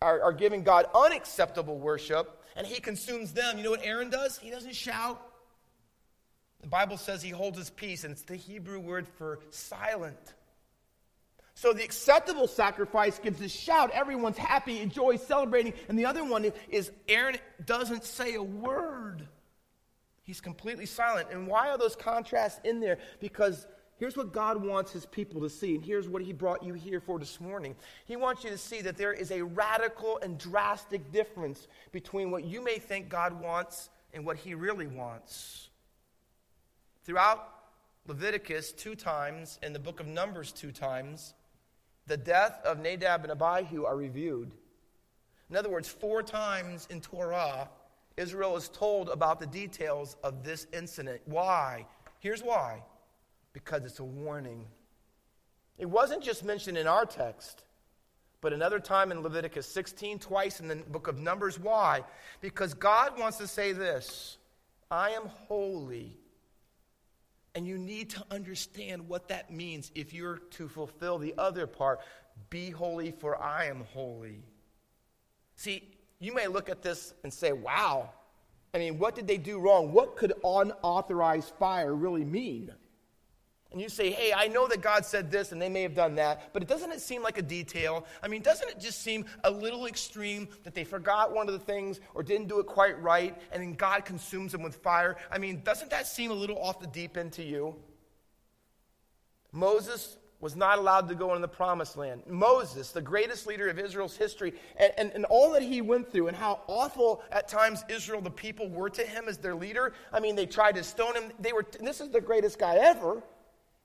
are, 0.00 0.22
are 0.22 0.32
giving 0.32 0.64
God 0.64 0.86
unacceptable 0.94 1.78
worship 1.78 2.42
and 2.56 2.66
he 2.66 2.80
consumes 2.80 3.32
them, 3.32 3.56
you 3.56 3.64
know 3.64 3.70
what 3.70 3.84
Aaron 3.84 4.10
does? 4.10 4.38
He 4.38 4.50
doesn't 4.50 4.74
shout. 4.74 5.22
The 6.62 6.68
Bible 6.68 6.96
says 6.96 7.22
he 7.22 7.30
holds 7.30 7.58
his 7.58 7.70
peace, 7.70 8.04
and 8.04 8.12
it's 8.12 8.22
the 8.22 8.36
Hebrew 8.36 8.80
word 8.80 9.06
for 9.18 9.40
silent. 9.50 10.34
So 11.54 11.72
the 11.72 11.84
acceptable 11.84 12.48
sacrifice 12.48 13.18
gives 13.18 13.40
a 13.40 13.48
shout. 13.48 13.90
Everyone's 13.90 14.38
happy, 14.38 14.80
enjoy, 14.80 15.16
celebrating. 15.16 15.74
And 15.88 15.98
the 15.98 16.06
other 16.06 16.24
one 16.24 16.50
is 16.70 16.90
Aaron 17.08 17.36
doesn't 17.66 18.04
say 18.04 18.34
a 18.34 18.42
word. 18.42 19.28
He's 20.22 20.40
completely 20.40 20.86
silent. 20.86 21.28
And 21.30 21.46
why 21.46 21.68
are 21.68 21.78
those 21.78 21.96
contrasts 21.96 22.60
in 22.64 22.80
there? 22.80 22.98
Because 23.20 23.66
here's 23.98 24.16
what 24.16 24.32
God 24.32 24.64
wants 24.64 24.92
his 24.92 25.04
people 25.04 25.40
to 25.42 25.50
see. 25.50 25.74
And 25.74 25.84
here's 25.84 26.08
what 26.08 26.22
he 26.22 26.32
brought 26.32 26.62
you 26.62 26.74
here 26.74 27.00
for 27.00 27.18
this 27.18 27.40
morning. 27.40 27.76
He 28.06 28.16
wants 28.16 28.44
you 28.44 28.50
to 28.50 28.58
see 28.58 28.80
that 28.82 28.96
there 28.96 29.12
is 29.12 29.30
a 29.30 29.42
radical 29.42 30.18
and 30.22 30.38
drastic 30.38 31.12
difference 31.12 31.66
between 31.90 32.30
what 32.30 32.44
you 32.44 32.62
may 32.62 32.78
think 32.78 33.08
God 33.08 33.40
wants 33.40 33.90
and 34.14 34.24
what 34.24 34.36
he 34.36 34.54
really 34.54 34.86
wants. 34.86 35.68
Throughout 37.04 37.48
Leviticus, 38.06 38.72
two 38.72 38.94
times, 38.94 39.58
in 39.62 39.72
the 39.72 39.78
book 39.78 40.00
of 40.00 40.06
Numbers, 40.06 40.52
two 40.52 40.72
times, 40.72 41.34
the 42.06 42.16
death 42.16 42.60
of 42.64 42.78
Nadab 42.78 43.24
and 43.24 43.32
Abihu 43.32 43.84
are 43.84 43.96
reviewed. 43.96 44.52
In 45.50 45.56
other 45.56 45.70
words, 45.70 45.88
four 45.88 46.22
times 46.22 46.88
in 46.90 47.00
Torah, 47.00 47.68
Israel 48.16 48.56
is 48.56 48.68
told 48.68 49.08
about 49.08 49.40
the 49.40 49.46
details 49.46 50.16
of 50.24 50.44
this 50.44 50.66
incident. 50.72 51.20
Why? 51.26 51.86
Here's 52.20 52.42
why 52.42 52.82
because 53.52 53.84
it's 53.84 53.98
a 53.98 54.04
warning. 54.04 54.66
It 55.78 55.86
wasn't 55.86 56.22
just 56.22 56.44
mentioned 56.44 56.78
in 56.78 56.86
our 56.86 57.04
text, 57.04 57.64
but 58.40 58.52
another 58.52 58.80
time 58.80 59.12
in 59.12 59.20
Leviticus 59.20 59.66
16, 59.66 60.18
twice 60.18 60.60
in 60.60 60.68
the 60.68 60.76
book 60.76 61.08
of 61.08 61.18
Numbers. 61.18 61.58
Why? 61.58 62.02
Because 62.40 62.74
God 62.74 63.18
wants 63.18 63.38
to 63.38 63.46
say 63.46 63.72
this 63.72 64.38
I 64.90 65.10
am 65.10 65.26
holy 65.48 66.16
and 67.54 67.66
you 67.66 67.78
need 67.78 68.10
to 68.10 68.24
understand 68.30 69.08
what 69.08 69.28
that 69.28 69.50
means 69.50 69.90
if 69.94 70.12
you're 70.12 70.38
to 70.52 70.68
fulfill 70.68 71.18
the 71.18 71.34
other 71.36 71.66
part 71.66 72.00
be 72.50 72.70
holy, 72.70 73.10
for 73.10 73.40
I 73.40 73.66
am 73.66 73.84
holy. 73.92 74.42
See, 75.56 75.96
you 76.18 76.34
may 76.34 76.46
look 76.46 76.70
at 76.70 76.82
this 76.82 77.14
and 77.24 77.32
say, 77.32 77.52
wow, 77.52 78.10
I 78.74 78.78
mean, 78.78 78.98
what 78.98 79.14
did 79.14 79.26
they 79.26 79.36
do 79.36 79.58
wrong? 79.58 79.92
What 79.92 80.16
could 80.16 80.32
unauthorized 80.42 81.52
fire 81.58 81.94
really 81.94 82.24
mean? 82.24 82.72
And 83.72 83.80
you 83.80 83.88
say, 83.88 84.10
hey, 84.10 84.32
I 84.34 84.48
know 84.48 84.68
that 84.68 84.80
God 84.80 85.04
said 85.04 85.30
this 85.30 85.52
and 85.52 85.60
they 85.60 85.68
may 85.68 85.82
have 85.82 85.94
done 85.94 86.14
that, 86.16 86.52
but 86.52 86.62
it 86.62 86.68
doesn't 86.68 86.92
it 86.92 87.00
seem 87.00 87.22
like 87.22 87.38
a 87.38 87.42
detail? 87.42 88.06
I 88.22 88.28
mean, 88.28 88.42
doesn't 88.42 88.68
it 88.68 88.78
just 88.78 89.02
seem 89.02 89.24
a 89.44 89.50
little 89.50 89.86
extreme 89.86 90.48
that 90.64 90.74
they 90.74 90.84
forgot 90.84 91.34
one 91.34 91.48
of 91.48 91.54
the 91.54 91.60
things 91.60 92.00
or 92.14 92.22
didn't 92.22 92.48
do 92.48 92.60
it 92.60 92.66
quite 92.66 93.00
right 93.02 93.36
and 93.50 93.62
then 93.62 93.74
God 93.74 94.04
consumes 94.04 94.52
them 94.52 94.62
with 94.62 94.76
fire? 94.76 95.16
I 95.30 95.38
mean, 95.38 95.62
doesn't 95.64 95.90
that 95.90 96.06
seem 96.06 96.30
a 96.30 96.34
little 96.34 96.58
off 96.58 96.80
the 96.80 96.86
deep 96.86 97.16
end 97.16 97.32
to 97.32 97.42
you? 97.42 97.74
Moses 99.52 100.16
was 100.42 100.56
not 100.56 100.78
allowed 100.78 101.08
to 101.08 101.14
go 101.14 101.28
into 101.30 101.40
the 101.40 101.48
promised 101.48 101.96
land. 101.96 102.20
Moses, 102.26 102.90
the 102.90 103.00
greatest 103.00 103.46
leader 103.46 103.68
of 103.68 103.78
Israel's 103.78 104.16
history, 104.16 104.52
and, 104.76 104.92
and, 104.98 105.12
and, 105.12 105.24
all 105.26 105.52
that 105.52 105.62
he 105.62 105.80
went 105.80 106.10
through, 106.10 106.26
and 106.26 106.36
how 106.36 106.60
awful 106.66 107.22
at 107.30 107.46
times 107.46 107.84
Israel, 107.88 108.20
the 108.20 108.28
people, 108.28 108.68
were 108.68 108.90
to 108.90 109.02
him 109.02 109.26
as 109.28 109.38
their 109.38 109.54
leader. 109.54 109.92
I 110.12 110.18
mean, 110.18 110.34
they 110.34 110.46
tried 110.46 110.74
to 110.74 110.82
stone 110.82 111.14
him. 111.14 111.30
They 111.38 111.52
were, 111.52 111.64
this 111.78 112.00
is 112.00 112.10
the 112.10 112.20
greatest 112.20 112.58
guy 112.58 112.74
ever. 112.74 113.22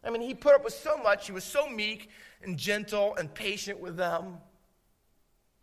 I 0.03 0.09
mean, 0.09 0.21
he 0.21 0.33
put 0.33 0.55
up 0.55 0.63
with 0.63 0.73
so 0.73 0.97
much. 0.97 1.25
He 1.25 1.31
was 1.31 1.43
so 1.43 1.67
meek 1.67 2.09
and 2.41 2.57
gentle 2.57 3.15
and 3.15 3.33
patient 3.33 3.79
with 3.79 3.97
them. 3.97 4.37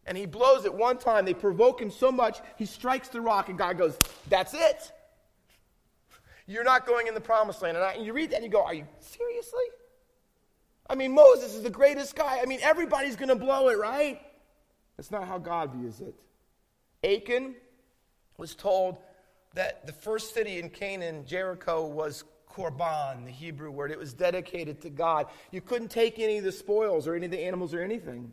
And 0.06 0.18
he 0.18 0.26
blows 0.26 0.64
it 0.64 0.74
one 0.74 0.98
time. 0.98 1.24
They 1.24 1.34
provoke 1.34 1.80
him 1.80 1.90
so 1.90 2.12
much, 2.12 2.38
he 2.56 2.66
strikes 2.66 3.08
the 3.08 3.20
rock, 3.20 3.48
and 3.48 3.56
God 3.56 3.78
goes, 3.78 3.96
That's 4.28 4.52
it. 4.52 4.92
You're 6.46 6.64
not 6.64 6.86
going 6.86 7.06
in 7.06 7.14
the 7.14 7.22
promised 7.22 7.62
land. 7.62 7.78
And, 7.78 7.86
I, 7.86 7.92
and 7.92 8.04
you 8.04 8.12
read 8.12 8.30
that 8.30 8.36
and 8.36 8.44
you 8.44 8.50
go, 8.50 8.64
Are 8.64 8.74
you 8.74 8.86
seriously? 9.00 9.64
I 10.88 10.94
mean, 10.94 11.14
Moses 11.14 11.54
is 11.54 11.62
the 11.62 11.70
greatest 11.70 12.14
guy. 12.14 12.40
I 12.42 12.44
mean, 12.44 12.60
everybody's 12.62 13.16
going 13.16 13.30
to 13.30 13.36
blow 13.36 13.68
it, 13.68 13.78
right? 13.78 14.20
That's 14.96 15.10
not 15.10 15.26
how 15.26 15.38
God 15.38 15.72
views 15.72 16.00
it. 16.00 16.14
Achan 17.02 17.54
was 18.36 18.54
told 18.54 18.98
that 19.54 19.86
the 19.86 19.92
first 19.92 20.34
city 20.34 20.58
in 20.58 20.68
Canaan, 20.68 21.24
Jericho, 21.26 21.86
was 21.86 22.24
korban, 22.54 23.24
the 23.24 23.30
Hebrew 23.30 23.70
word. 23.70 23.90
It 23.90 23.98
was 23.98 24.12
dedicated 24.12 24.80
to 24.82 24.90
God. 24.90 25.26
You 25.50 25.60
couldn't 25.60 25.90
take 25.90 26.18
any 26.18 26.38
of 26.38 26.44
the 26.44 26.52
spoils 26.52 27.06
or 27.06 27.14
any 27.14 27.26
of 27.26 27.32
the 27.32 27.40
animals 27.40 27.74
or 27.74 27.82
anything. 27.82 28.32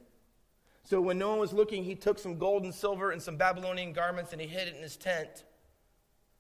So 0.83 0.99
when 0.99 1.17
no 1.17 1.29
one 1.29 1.39
was 1.39 1.53
looking, 1.53 1.83
he 1.83 1.95
took 1.95 2.19
some 2.19 2.37
gold 2.37 2.63
and 2.63 2.73
silver 2.73 3.11
and 3.11 3.21
some 3.21 3.37
Babylonian 3.37 3.93
garments 3.93 4.31
and 4.31 4.41
he 4.41 4.47
hid 4.47 4.67
it 4.67 4.75
in 4.75 4.81
his 4.81 4.97
tent. 4.97 5.43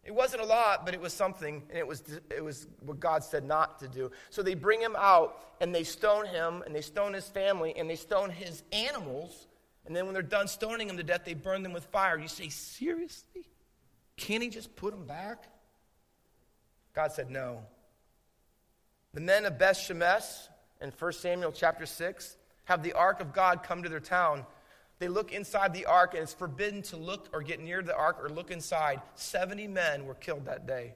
It 0.03 0.15
wasn't 0.15 0.41
a 0.41 0.45
lot, 0.45 0.83
but 0.83 0.95
it 0.95 0.99
was 0.99 1.13
something, 1.13 1.61
and 1.69 1.77
it 1.77 1.85
was, 1.85 2.03
it 2.35 2.43
was 2.43 2.65
what 2.79 2.99
God 2.99 3.23
said 3.23 3.45
not 3.45 3.79
to 3.79 3.87
do. 3.87 4.11
So 4.31 4.41
they 4.41 4.55
bring 4.55 4.81
him 4.81 4.95
out, 4.97 5.43
and 5.61 5.75
they 5.75 5.83
stone 5.83 6.25
him, 6.25 6.63
and 6.65 6.73
they 6.73 6.81
stone 6.81 7.13
his 7.13 7.27
family, 7.27 7.75
and 7.77 7.87
they 7.87 7.95
stone 7.95 8.31
his 8.31 8.63
animals. 8.71 9.45
And 9.85 9.95
then 9.95 10.05
when 10.05 10.13
they're 10.13 10.23
done 10.23 10.47
stoning 10.47 10.89
him 10.89 10.97
to 10.97 11.03
death, 11.03 11.21
they 11.23 11.35
burn 11.35 11.61
them 11.61 11.71
with 11.71 11.85
fire. 11.85 12.17
You 12.17 12.27
say, 12.27 12.49
seriously? 12.49 13.47
Can't 14.17 14.41
he 14.41 14.49
just 14.49 14.75
put 14.75 14.91
them 14.91 15.05
back? 15.05 15.45
God 16.93 17.11
said, 17.11 17.29
no. 17.29 17.63
The 19.13 19.21
men 19.21 19.45
of 19.45 19.57
Beth 19.57 19.77
Shemesh 19.77 20.47
in 20.81 20.91
1 20.91 21.13
Samuel 21.13 21.51
chapter 21.51 21.85
6 21.85 22.37
have 22.65 22.83
the 22.83 22.93
ark 22.93 23.19
of 23.19 23.33
God 23.33 23.63
come 23.63 23.83
to 23.83 23.89
their 23.89 23.99
town 23.99 24.45
they 25.01 25.07
look 25.07 25.31
inside 25.31 25.73
the 25.73 25.87
ark, 25.87 26.13
and 26.13 26.21
it's 26.21 26.31
forbidden 26.31 26.83
to 26.83 26.95
look 26.95 27.27
or 27.33 27.41
get 27.41 27.59
near 27.59 27.81
the 27.81 27.95
ark 27.95 28.23
or 28.23 28.29
look 28.29 28.51
inside. 28.51 29.01
70 29.15 29.67
men 29.67 30.05
were 30.05 30.13
killed 30.13 30.45
that 30.45 30.67
day. 30.67 30.93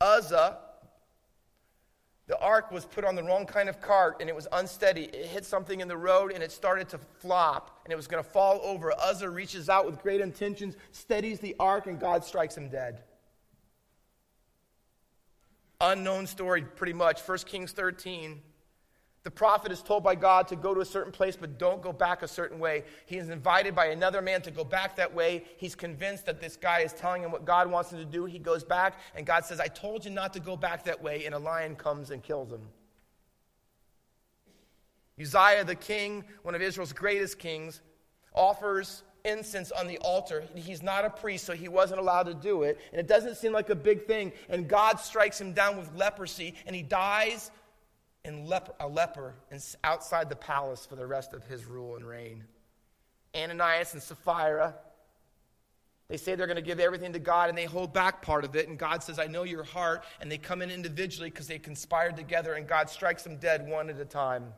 Uzzah, 0.00 0.56
the 2.26 2.40
ark 2.40 2.72
was 2.72 2.86
put 2.86 3.04
on 3.04 3.16
the 3.16 3.22
wrong 3.22 3.44
kind 3.44 3.68
of 3.68 3.82
cart 3.82 4.16
and 4.20 4.30
it 4.30 4.34
was 4.34 4.48
unsteady. 4.50 5.10
It 5.12 5.26
hit 5.26 5.44
something 5.44 5.80
in 5.80 5.88
the 5.88 5.96
road 5.96 6.32
and 6.32 6.42
it 6.42 6.52
started 6.52 6.88
to 6.88 6.98
flop 7.18 7.82
and 7.84 7.92
it 7.92 7.96
was 7.96 8.06
going 8.06 8.24
to 8.24 8.30
fall 8.30 8.62
over. 8.62 8.94
Uzzah 8.98 9.28
reaches 9.28 9.68
out 9.68 9.84
with 9.84 10.00
great 10.00 10.22
intentions, 10.22 10.78
steadies 10.92 11.38
the 11.38 11.54
ark, 11.60 11.86
and 11.86 12.00
God 12.00 12.24
strikes 12.24 12.56
him 12.56 12.70
dead. 12.70 13.02
Unknown 15.80 16.26
story, 16.26 16.62
pretty 16.62 16.92
much. 16.92 17.20
1 17.20 17.38
Kings 17.38 17.72
13. 17.72 18.42
The 19.22 19.30
prophet 19.30 19.70
is 19.70 19.82
told 19.82 20.02
by 20.02 20.14
God 20.14 20.48
to 20.48 20.56
go 20.56 20.72
to 20.72 20.80
a 20.80 20.84
certain 20.84 21.12
place, 21.12 21.36
but 21.36 21.58
don't 21.58 21.82
go 21.82 21.92
back 21.92 22.22
a 22.22 22.28
certain 22.28 22.58
way. 22.58 22.84
He 23.04 23.18
is 23.18 23.28
invited 23.28 23.74
by 23.74 23.86
another 23.86 24.22
man 24.22 24.40
to 24.42 24.50
go 24.50 24.64
back 24.64 24.96
that 24.96 25.14
way. 25.14 25.44
He's 25.58 25.74
convinced 25.74 26.24
that 26.24 26.40
this 26.40 26.56
guy 26.56 26.80
is 26.80 26.94
telling 26.94 27.22
him 27.22 27.30
what 27.30 27.44
God 27.44 27.70
wants 27.70 27.92
him 27.92 27.98
to 27.98 28.04
do. 28.06 28.24
He 28.24 28.38
goes 28.38 28.64
back, 28.64 28.98
and 29.14 29.26
God 29.26 29.44
says, 29.44 29.60
I 29.60 29.66
told 29.66 30.06
you 30.06 30.10
not 30.10 30.32
to 30.32 30.40
go 30.40 30.56
back 30.56 30.84
that 30.84 31.02
way, 31.02 31.26
and 31.26 31.34
a 31.34 31.38
lion 31.38 31.76
comes 31.76 32.10
and 32.10 32.22
kills 32.22 32.50
him. 32.50 32.66
Uzziah, 35.20 35.64
the 35.64 35.74
king, 35.74 36.24
one 36.42 36.54
of 36.54 36.62
Israel's 36.62 36.94
greatest 36.94 37.38
kings, 37.38 37.82
offers 38.34 39.02
incense 39.24 39.70
on 39.70 39.86
the 39.86 39.98
altar. 39.98 40.44
He's 40.54 40.82
not 40.82 41.04
a 41.04 41.10
priest, 41.10 41.44
so 41.44 41.54
he 41.54 41.68
wasn't 41.68 42.00
allowed 42.00 42.24
to 42.24 42.34
do 42.34 42.62
it. 42.62 42.78
And 42.92 43.00
it 43.00 43.06
doesn't 43.06 43.36
seem 43.36 43.52
like 43.52 43.70
a 43.70 43.74
big 43.74 44.06
thing. 44.06 44.32
And 44.48 44.68
God 44.68 45.00
strikes 45.00 45.40
him 45.40 45.52
down 45.52 45.76
with 45.76 45.94
leprosy, 45.94 46.54
and 46.66 46.74
he 46.74 46.82
dies 46.82 47.50
in 48.24 48.46
leper, 48.46 48.72
a 48.80 48.88
leper 48.88 49.34
outside 49.84 50.28
the 50.28 50.36
palace 50.36 50.86
for 50.86 50.96
the 50.96 51.06
rest 51.06 51.32
of 51.32 51.44
his 51.44 51.64
rule 51.64 51.96
and 51.96 52.06
reign. 52.06 52.44
Ananias 53.34 53.94
and 53.94 54.02
Sapphira, 54.02 54.74
they 56.08 56.16
say 56.16 56.34
they're 56.34 56.48
going 56.48 56.56
to 56.56 56.62
give 56.62 56.80
everything 56.80 57.12
to 57.12 57.20
God 57.20 57.48
and 57.48 57.56
they 57.56 57.66
hold 57.66 57.92
back 57.92 58.20
part 58.20 58.44
of 58.44 58.56
it. 58.56 58.68
And 58.68 58.76
God 58.76 59.02
says, 59.02 59.20
I 59.20 59.26
know 59.26 59.44
your 59.44 59.62
heart. 59.62 60.04
And 60.20 60.30
they 60.30 60.38
come 60.38 60.60
in 60.60 60.70
individually 60.70 61.30
because 61.30 61.46
they 61.46 61.58
conspired 61.58 62.16
together 62.16 62.54
and 62.54 62.66
God 62.66 62.90
strikes 62.90 63.22
them 63.22 63.36
dead 63.36 63.68
one 63.68 63.88
at 63.88 64.00
a 64.00 64.04
time. 64.04 64.52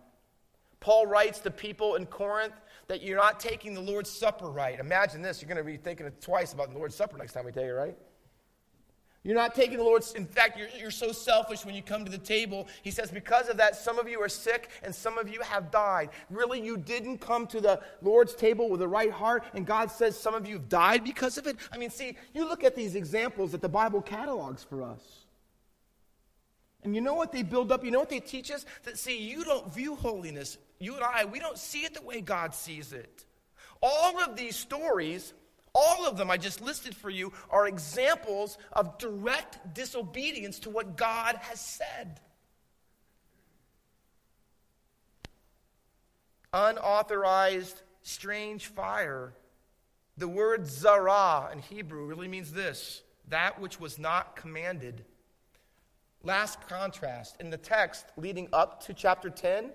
Paul 0.83 1.07
writes 1.07 1.39
to 1.39 1.51
people 1.51 1.95
in 1.95 2.07
Corinth 2.07 2.55
that 2.89 3.03
you're 3.03 3.17
not 3.17 3.39
taking 3.39 3.73
the 3.73 3.81
Lord's 3.81 4.11
Supper 4.11 4.51
right. 4.51 4.81
Imagine 4.81 5.23
this. 5.23 5.41
You're 5.41 5.49
going 5.49 5.57
to 5.57 5.65
be 5.65 5.77
thinking 5.77 6.11
twice 6.21 6.53
about 6.53 6.73
the 6.73 6.77
Lord's 6.77 6.97
Supper 6.97 7.17
next 7.17 7.35
time 7.35 7.45
we 7.45 7.53
take 7.53 7.67
it, 7.67 7.73
right? 7.73 7.97
You're 9.23 9.37
not 9.37 9.55
taking 9.55 9.79
the 9.79 9.85
Lord's, 9.85 10.15
in 10.15 10.27
fact, 10.27 10.59
you're, 10.59 10.67
you're 10.77 10.91
so 10.91 11.13
selfish 11.13 11.65
when 11.65 11.77
you 11.77 11.83
come 11.83 12.05
to 12.05 12.11
the 12.11 12.19
table. 12.19 12.67
He 12.83 12.91
says, 12.91 13.13
because 13.13 13.49
of 13.49 13.57
that, 13.59 13.77
some 13.77 14.01
of 14.01 14.09
you 14.09 14.21
are 14.21 14.29
sick 14.29 14.71
and 14.83 14.93
some 14.93 15.19
of 15.19 15.29
you 15.29 15.41
have 15.43 15.71
died. 15.71 16.11
Really, 16.29 16.61
you 16.61 16.77
didn't 16.77 17.19
come 17.19 17.47
to 17.47 17.61
the 17.61 17.81
Lord's 18.03 18.35
table 18.35 18.69
with 18.69 18.81
the 18.81 18.89
right 18.89 19.13
heart, 19.13 19.45
and 19.55 19.65
God 19.65 19.89
says 19.89 20.19
some 20.19 20.35
of 20.35 20.49
you 20.49 20.55
have 20.55 20.69
died 20.69 21.05
because 21.05 21.39
of 21.39 21.47
it? 21.47 21.57
I 21.71 21.79
mean, 21.79 21.91
see, 21.91 22.17
you 22.35 22.45
look 22.45 22.65
at 22.65 22.75
these 22.75 22.97
examples 22.97 23.53
that 23.53 23.63
the 23.63 23.69
Bible 23.69 24.03
catalogs 24.03 24.65
for 24.65 24.83
us. 24.83 25.22
And 26.85 26.95
you 26.95 27.01
know 27.01 27.15
what 27.15 27.33
they 27.33 27.43
build 27.43 27.71
up? 27.71 27.85
You 27.85 27.91
know 27.91 28.01
what 28.01 28.11
they 28.11 28.21
teach 28.21 28.51
us? 28.51 28.67
That, 28.85 28.99
see, 28.99 29.19
you 29.19 29.45
don't 29.45 29.73
view 29.73 29.95
holiness. 29.95 30.59
You 30.79 30.95
and 30.95 31.05
I, 31.05 31.25
we 31.25 31.39
don't 31.39 31.59
see 31.59 31.85
it 31.85 31.95
the 31.95 32.03
way 32.03 32.21
God 32.21 32.55
sees 32.55 32.93
it. 32.93 33.25
All 33.81 34.21
of 34.21 34.37
these 34.37 34.57
stories 34.57 35.33
all 35.75 36.07
of 36.07 36.17
them 36.17 36.31
I 36.31 36.37
just 36.37 36.61
listed 36.61 36.95
for 36.95 37.11
you 37.11 37.33
are 37.51 37.67
examples 37.67 38.59
of 38.73 38.99
direct 38.99 39.75
disobedience 39.75 40.59
to 40.61 40.71
what 40.71 40.97
God 40.97 41.37
has 41.37 41.61
said. 41.61 42.21
Unauthorized, 46.53 47.81
strange 48.03 48.67
fire. 48.67 49.33
The 50.19 50.29
word 50.29 50.67
zara 50.67 51.49
in 51.53 51.61
Hebrew 51.61 52.05
really 52.05 52.29
means 52.29 52.53
this 52.53 53.03
that 53.29 53.59
which 53.59 53.81
was 53.81 53.99
not 53.99 54.37
commanded. 54.37 55.05
Last 56.25 56.61
contrast 56.69 57.37
in 57.41 57.51
the 57.51 57.57
text 57.57 58.07
leading 58.17 58.49
up 58.53 58.85
to 58.87 58.95
chapter 58.95 59.29
10, 59.29 59.71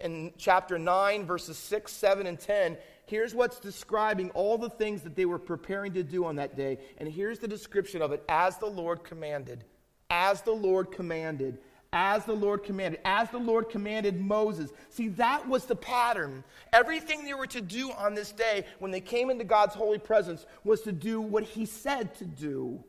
in 0.00 0.32
chapter 0.38 0.78
9, 0.78 1.26
verses 1.26 1.58
6, 1.58 1.92
7, 1.92 2.26
and 2.26 2.40
10, 2.40 2.78
Here's 3.10 3.34
what's 3.34 3.58
describing 3.58 4.30
all 4.30 4.56
the 4.56 4.70
things 4.70 5.02
that 5.02 5.16
they 5.16 5.24
were 5.24 5.40
preparing 5.40 5.94
to 5.94 6.04
do 6.04 6.24
on 6.24 6.36
that 6.36 6.56
day. 6.56 6.78
And 6.98 7.08
here's 7.08 7.40
the 7.40 7.48
description 7.48 8.02
of 8.02 8.12
it 8.12 8.22
as 8.28 8.56
the 8.58 8.66
Lord 8.66 9.02
commanded. 9.02 9.64
As 10.10 10.42
the 10.42 10.52
Lord 10.52 10.92
commanded. 10.92 11.58
As 11.92 12.24
the 12.24 12.34
Lord 12.34 12.62
commanded. 12.62 13.00
As 13.04 13.28
the 13.30 13.38
Lord 13.38 13.68
commanded 13.68 14.20
Moses. 14.20 14.70
See, 14.90 15.08
that 15.08 15.48
was 15.48 15.64
the 15.64 15.74
pattern. 15.74 16.44
Everything 16.72 17.24
they 17.24 17.34
were 17.34 17.48
to 17.48 17.60
do 17.60 17.90
on 17.90 18.14
this 18.14 18.30
day 18.30 18.64
when 18.78 18.92
they 18.92 19.00
came 19.00 19.28
into 19.28 19.42
God's 19.42 19.74
holy 19.74 19.98
presence 19.98 20.46
was 20.62 20.82
to 20.82 20.92
do 20.92 21.20
what 21.20 21.42
He 21.42 21.66
said 21.66 22.14
to 22.18 22.24
do. 22.24 22.84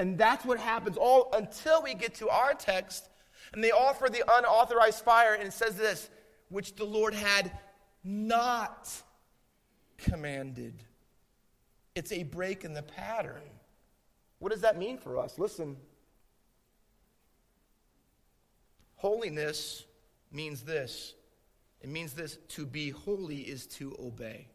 And 0.00 0.16
that's 0.16 0.46
what 0.46 0.58
happens 0.58 0.96
all 0.96 1.28
until 1.34 1.82
we 1.82 1.92
get 1.92 2.14
to 2.14 2.30
our 2.30 2.54
text. 2.54 3.10
And 3.52 3.62
they 3.62 3.70
offer 3.70 4.08
the 4.08 4.24
unauthorized 4.26 5.04
fire, 5.04 5.34
and 5.34 5.46
it 5.46 5.52
says 5.52 5.74
this, 5.74 6.08
which 6.48 6.74
the 6.74 6.86
Lord 6.86 7.12
had 7.12 7.52
not 8.02 8.90
commanded. 9.98 10.82
It's 11.94 12.12
a 12.12 12.22
break 12.22 12.64
in 12.64 12.72
the 12.72 12.82
pattern. 12.82 13.42
What 14.38 14.52
does 14.52 14.62
that 14.62 14.78
mean 14.78 14.96
for 14.96 15.18
us? 15.18 15.38
Listen. 15.38 15.76
Holiness 18.96 19.84
means 20.32 20.62
this. 20.62 21.12
It 21.82 21.90
means 21.90 22.14
this 22.14 22.38
to 22.48 22.64
be 22.64 22.88
holy 22.88 23.40
is 23.40 23.66
to 23.66 23.94
obey. 24.00 24.48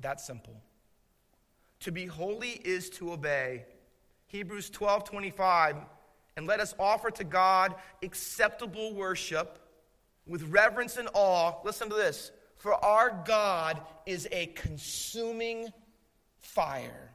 That 0.00 0.20
simple. 0.20 0.60
To 1.80 1.90
be 1.90 2.04
holy 2.04 2.50
is 2.50 2.90
to 2.90 3.12
obey. 3.12 3.64
Hebrews 4.26 4.70
12 4.70 5.04
25. 5.04 5.76
And 6.36 6.46
let 6.46 6.60
us 6.60 6.74
offer 6.78 7.10
to 7.12 7.24
God 7.24 7.74
acceptable 8.02 8.94
worship 8.94 9.58
with 10.26 10.42
reverence 10.44 10.96
and 10.96 11.08
awe. 11.14 11.54
Listen 11.64 11.88
to 11.88 11.94
this. 11.94 12.30
For 12.56 12.72
our 12.84 13.22
God 13.26 13.80
is 14.06 14.28
a 14.32 14.46
consuming 14.46 15.68
fire. 16.40 17.10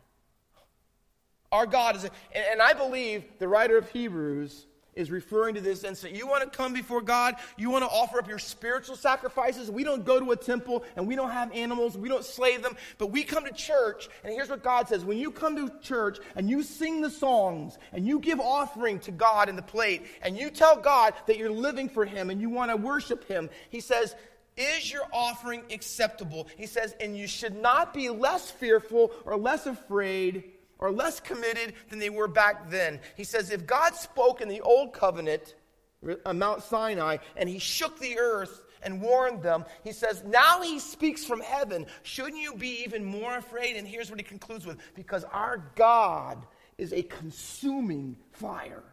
Our 1.52 1.66
God 1.66 1.98
is, 1.98 2.06
a, 2.06 2.12
and 2.52 2.62
I 2.62 2.74
believe 2.74 3.26
the 3.40 3.48
writer 3.48 3.78
of 3.78 3.90
Hebrews 3.92 4.66
is 4.96 5.10
referring 5.10 5.56
to 5.56 5.62
this 5.62 5.84
instant. 5.84 6.16
You 6.16 6.28
want 6.28 6.44
to 6.44 6.58
come 6.58 6.74
before 6.74 7.02
God, 7.02 7.36
you 7.58 7.70
want 7.70 7.84
to 7.84 7.90
offer 7.90 8.20
up 8.20 8.28
your 8.28 8.40
spiritual 8.40 8.96
sacrifices. 8.96 9.72
We 9.72 9.84
don't 9.84 10.06
go 10.06 10.20
to 10.20 10.32
a 10.32 10.36
temple 10.36 10.84
and 10.96 11.08
we 11.08 11.16
don't 11.16 11.32
have 11.32 11.52
animals, 11.54 11.98
we 11.98 12.10
don't 12.10 12.26
slay 12.26 12.58
them, 12.58 12.76
but 12.98 13.08
we 13.08 13.24
come 13.24 13.46
to 13.46 13.54
church. 13.54 14.10
And 14.24 14.34
here's 14.34 14.50
what 14.50 14.64
God 14.64 14.88
says 14.88 15.06
when 15.06 15.18
you 15.18 15.32
come 15.32 15.56
to 15.56 15.72
church 15.82 16.20
and 16.36 16.50
you 16.50 16.64
sing 16.64 17.02
the 17.02 17.10
songs 17.10 17.78
and 17.94 18.06
you 18.06 18.20
give 18.20 18.40
offering 18.40 19.00
to 19.00 19.12
God 19.12 19.50
in 19.50 19.56
the 19.56 19.62
plate 19.62 20.06
and 20.22 20.38
you 20.38 20.50
tell 20.50 20.76
God 20.76 21.14
that 21.28 21.38
you're 21.38 21.50
living 21.50 21.90
for 21.90 22.06
Him 22.06 22.30
and 22.30 22.42
you 22.42 22.50
want 22.50 22.72
to 22.72 22.78
worship 22.78 23.28
Him, 23.28 23.50
He 23.70 23.80
says, 23.80 24.16
is 24.58 24.92
your 24.92 25.04
offering 25.14 25.64
acceptable? 25.72 26.48
He 26.58 26.66
says, 26.68 26.94
and 27.00 27.18
you 27.18 27.26
should 27.26 27.56
not 27.56 27.94
be 27.94 28.10
less 28.10 28.52
fearful 28.52 29.12
or 29.26 29.38
less 29.38 29.66
afraid 29.66 30.52
or 30.82 30.92
less 30.92 31.20
committed 31.20 31.74
than 31.90 32.00
they 32.00 32.10
were 32.10 32.28
back 32.28 32.70
then. 32.70 33.00
He 33.16 33.24
says, 33.24 33.52
if 33.52 33.66
God 33.66 33.96
spoke 33.96 34.42
in 34.42 34.50
the 34.50 34.62
old 34.62 34.94
covenant, 34.94 35.56
on 36.04 36.18
uh, 36.26 36.34
Mount 36.34 36.64
Sinai, 36.64 37.18
and 37.38 37.48
he 37.48 37.60
shook 37.60 38.00
the 38.00 38.18
earth 38.18 38.64
and 38.82 39.00
warned 39.00 39.44
them, 39.44 39.64
he 39.84 39.92
says, 39.92 40.24
now 40.26 40.62
he 40.64 40.80
speaks 40.80 41.24
from 41.24 41.40
heaven. 41.40 41.86
Shouldn't 42.02 42.42
you 42.42 42.56
be 42.56 42.84
even 42.84 43.06
more 43.06 43.38
afraid? 43.38 43.76
And 43.76 43.88
here's 43.88 44.10
what 44.10 44.20
he 44.20 44.24
concludes 44.24 44.66
with 44.66 44.80
because 44.96 45.24
our 45.26 45.72
God 45.76 46.46
is 46.80 46.92
a 46.92 47.04
consuming 47.04 48.18
fire. 48.32 48.84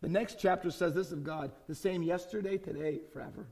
The 0.00 0.08
next 0.08 0.40
chapter 0.40 0.72
says 0.72 0.94
this 0.94 1.12
of 1.12 1.22
God 1.22 1.52
the 1.68 1.74
same 1.74 2.02
yesterday, 2.02 2.58
today, 2.58 3.00
forever. 3.12 3.46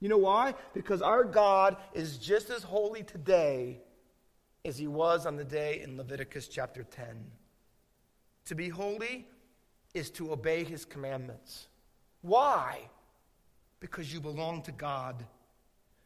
You 0.00 0.08
know 0.08 0.18
why? 0.18 0.54
Because 0.74 1.00
our 1.00 1.22
God 1.22 1.76
is 1.94 2.16
just 2.18 2.50
as 2.50 2.64
holy 2.64 3.04
today 3.04 3.82
as 4.64 4.78
he 4.78 4.86
was 4.86 5.26
on 5.26 5.36
the 5.36 5.44
day 5.44 5.80
in 5.82 5.96
Leviticus 5.96 6.48
chapter 6.48 6.84
10. 6.84 7.06
To 8.46 8.54
be 8.54 8.68
holy 8.68 9.26
is 9.94 10.10
to 10.12 10.32
obey 10.32 10.64
his 10.64 10.84
commandments. 10.84 11.66
Why? 12.22 12.80
Because 13.80 14.12
you 14.12 14.20
belong 14.20 14.62
to 14.62 14.72
God. 14.72 15.24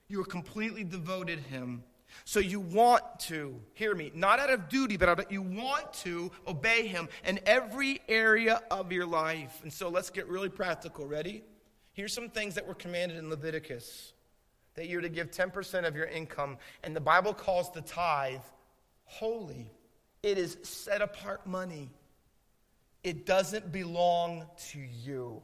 You 0.08 0.20
are 0.20 0.26
completely 0.26 0.84
devoted 0.84 1.38
him. 1.40 1.84
So 2.24 2.40
you 2.40 2.60
want 2.60 3.02
to, 3.20 3.60
hear 3.74 3.94
me, 3.94 4.10
not 4.14 4.38
out 4.38 4.50
of 4.50 4.68
duty, 4.68 4.96
but 4.96 5.08
out 5.08 5.20
of, 5.20 5.30
you 5.30 5.42
want 5.42 5.92
to 6.04 6.30
obey 6.46 6.86
him 6.86 7.08
in 7.26 7.40
every 7.44 8.00
area 8.08 8.62
of 8.70 8.92
your 8.92 9.06
life. 9.06 9.60
And 9.62 9.72
so 9.72 9.88
let's 9.88 10.08
get 10.08 10.26
really 10.28 10.48
practical. 10.48 11.06
Ready? 11.06 11.42
Here's 11.92 12.12
some 12.12 12.30
things 12.30 12.54
that 12.54 12.66
were 12.66 12.74
commanded 12.74 13.18
in 13.18 13.28
Leviticus 13.28 14.12
that 14.76 14.88
you're 14.88 15.00
to 15.00 15.08
give 15.08 15.30
10% 15.30 15.86
of 15.86 15.96
your 15.96 16.06
income. 16.06 16.58
And 16.84 16.94
the 16.94 17.00
Bible 17.00 17.34
calls 17.34 17.72
the 17.72 17.82
tithe 17.82 18.40
holy, 19.06 19.70
it 20.22 20.36
is 20.36 20.58
set 20.62 21.00
apart 21.00 21.46
money. 21.46 21.90
It 23.04 23.24
doesn't 23.24 23.70
belong 23.70 24.46
to 24.70 24.80
you, 24.80 25.42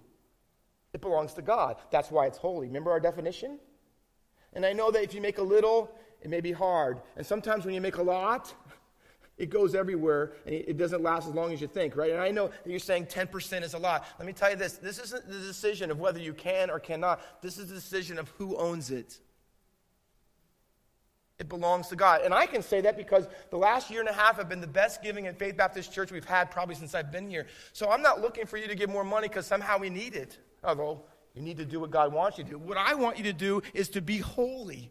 it 0.92 1.00
belongs 1.00 1.34
to 1.34 1.42
God. 1.42 1.76
That's 1.90 2.10
why 2.10 2.26
it's 2.26 2.38
holy. 2.38 2.66
Remember 2.66 2.90
our 2.90 3.00
definition? 3.00 3.58
And 4.52 4.66
I 4.66 4.72
know 4.72 4.90
that 4.90 5.02
if 5.02 5.14
you 5.14 5.20
make 5.20 5.38
a 5.38 5.42
little, 5.42 5.90
it 6.20 6.28
may 6.28 6.40
be 6.40 6.52
hard. 6.52 7.00
And 7.16 7.26
sometimes 7.26 7.64
when 7.64 7.74
you 7.74 7.80
make 7.80 7.96
a 7.96 8.02
lot, 8.02 8.52
it 9.38 9.50
goes 9.50 9.74
everywhere 9.74 10.32
and 10.46 10.54
it 10.54 10.76
doesn't 10.76 11.02
last 11.02 11.26
as 11.26 11.34
long 11.34 11.52
as 11.52 11.60
you 11.60 11.66
think, 11.66 11.96
right? 11.96 12.12
And 12.12 12.20
I 12.20 12.30
know 12.30 12.48
that 12.48 12.70
you're 12.70 12.78
saying 12.78 13.06
10% 13.06 13.62
is 13.62 13.74
a 13.74 13.78
lot. 13.78 14.06
Let 14.18 14.26
me 14.26 14.32
tell 14.32 14.50
you 14.50 14.56
this 14.56 14.74
this 14.74 14.98
isn't 14.98 15.28
the 15.28 15.38
decision 15.38 15.90
of 15.90 15.98
whether 15.98 16.20
you 16.20 16.34
can 16.34 16.70
or 16.70 16.78
cannot, 16.78 17.20
this 17.42 17.58
is 17.58 17.68
the 17.68 17.74
decision 17.74 18.18
of 18.18 18.28
who 18.38 18.56
owns 18.56 18.90
it. 18.90 19.18
It 21.38 21.48
belongs 21.48 21.88
to 21.88 21.96
God. 21.96 22.20
And 22.22 22.32
I 22.32 22.46
can 22.46 22.62
say 22.62 22.82
that 22.82 22.96
because 22.96 23.26
the 23.50 23.56
last 23.56 23.90
year 23.90 23.98
and 23.98 24.08
a 24.08 24.12
half 24.12 24.36
have 24.36 24.48
been 24.48 24.60
the 24.60 24.66
best 24.66 25.02
giving 25.02 25.26
at 25.26 25.38
Faith 25.38 25.56
Baptist 25.56 25.92
Church 25.92 26.12
we've 26.12 26.24
had 26.24 26.52
probably 26.52 26.76
since 26.76 26.94
I've 26.94 27.10
been 27.10 27.28
here. 27.28 27.46
So 27.72 27.90
I'm 27.90 28.02
not 28.02 28.20
looking 28.20 28.46
for 28.46 28.58
you 28.58 28.68
to 28.68 28.76
give 28.76 28.90
more 28.90 29.02
money 29.02 29.26
because 29.26 29.46
somehow 29.46 29.78
we 29.78 29.90
need 29.90 30.14
it. 30.14 30.38
Although 30.62 31.02
you 31.34 31.42
need 31.42 31.56
to 31.56 31.64
do 31.64 31.80
what 31.80 31.90
God 31.90 32.12
wants 32.12 32.38
you 32.38 32.44
to 32.44 32.50
do. 32.50 32.58
What 32.58 32.76
I 32.76 32.94
want 32.94 33.16
you 33.16 33.24
to 33.24 33.32
do 33.32 33.62
is 33.74 33.88
to 33.90 34.00
be 34.00 34.18
holy. 34.18 34.90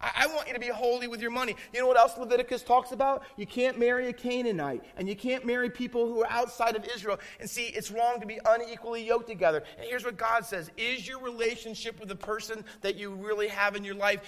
I, 0.00 0.26
want 0.28 0.48
you 0.48 0.54
to 0.54 0.60
be 0.60 0.68
holy 0.68 1.08
with 1.08 1.20
your 1.20 1.30
money. 1.30 1.54
You 1.74 1.80
know 1.80 1.86
what 1.86 1.98
else 1.98 2.16
Leviticus 2.16 2.62
talks 2.62 2.92
about? 2.92 3.22
You 3.36 3.46
can't 3.46 3.78
marry 3.78 4.08
a 4.08 4.12
Canaanite, 4.12 4.82
and 4.96 5.06
you 5.06 5.14
can't 5.14 5.44
marry 5.44 5.68
people 5.68 6.06
who 6.06 6.22
are 6.22 6.30
outside 6.30 6.74
of 6.74 6.86
Israel. 6.86 7.18
And 7.38 7.48
see, 7.48 7.66
it's 7.66 7.90
wrong 7.90 8.18
to 8.20 8.26
be 8.26 8.38
unequally 8.48 9.06
yoked 9.06 9.28
together. 9.28 9.62
And 9.78 9.86
here's 9.86 10.04
what 10.04 10.16
God 10.16 10.46
says 10.46 10.70
Is 10.78 11.06
your 11.06 11.20
relationship 11.20 12.00
with 12.00 12.08
the 12.08 12.16
person 12.16 12.64
that 12.80 12.96
you 12.96 13.10
really 13.14 13.48
have 13.48 13.76
in 13.76 13.84
your 13.84 13.94
life, 13.94 14.20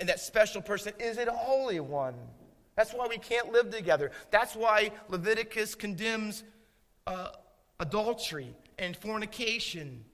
and 0.00 0.08
that 0.08 0.18
special 0.18 0.60
person, 0.60 0.92
is 0.98 1.16
it 1.16 1.28
a 1.28 1.32
holy 1.32 1.78
one? 1.78 2.14
That's 2.74 2.92
why 2.92 3.06
we 3.08 3.18
can't 3.18 3.52
live 3.52 3.70
together. 3.70 4.10
That's 4.30 4.56
why 4.56 4.90
Leviticus 5.08 5.74
condemns 5.74 6.42
uh, 7.06 7.28
adultery 7.78 8.56
and 8.78 8.96
fornication 8.96 10.04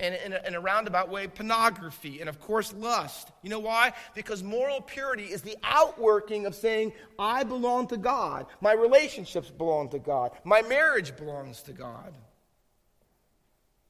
and 0.00 0.14
in 0.14 0.32
a, 0.32 0.40
in 0.46 0.54
a, 0.54 0.60
roundabout 0.60 1.08
way, 1.08 1.26
pornography, 1.26 2.20
and 2.20 2.28
of 2.28 2.40
course, 2.40 2.72
lust. 2.72 3.30
You 3.42 3.50
know 3.50 3.58
why? 3.58 3.92
Because 4.14 4.44
moral 4.44 4.80
purity 4.80 5.24
is 5.24 5.42
the 5.42 5.56
outworking 5.64 6.46
of 6.46 6.54
saying, 6.54 6.92
I 7.18 7.42
belong 7.42 7.88
to 7.88 7.96
God. 7.96 8.46
My 8.60 8.74
relationships 8.74 9.50
belong 9.50 9.88
to 9.90 9.98
God. 9.98 10.32
My 10.44 10.62
marriage 10.62 11.16
belongs 11.16 11.62
to 11.62 11.72
God. 11.72 12.14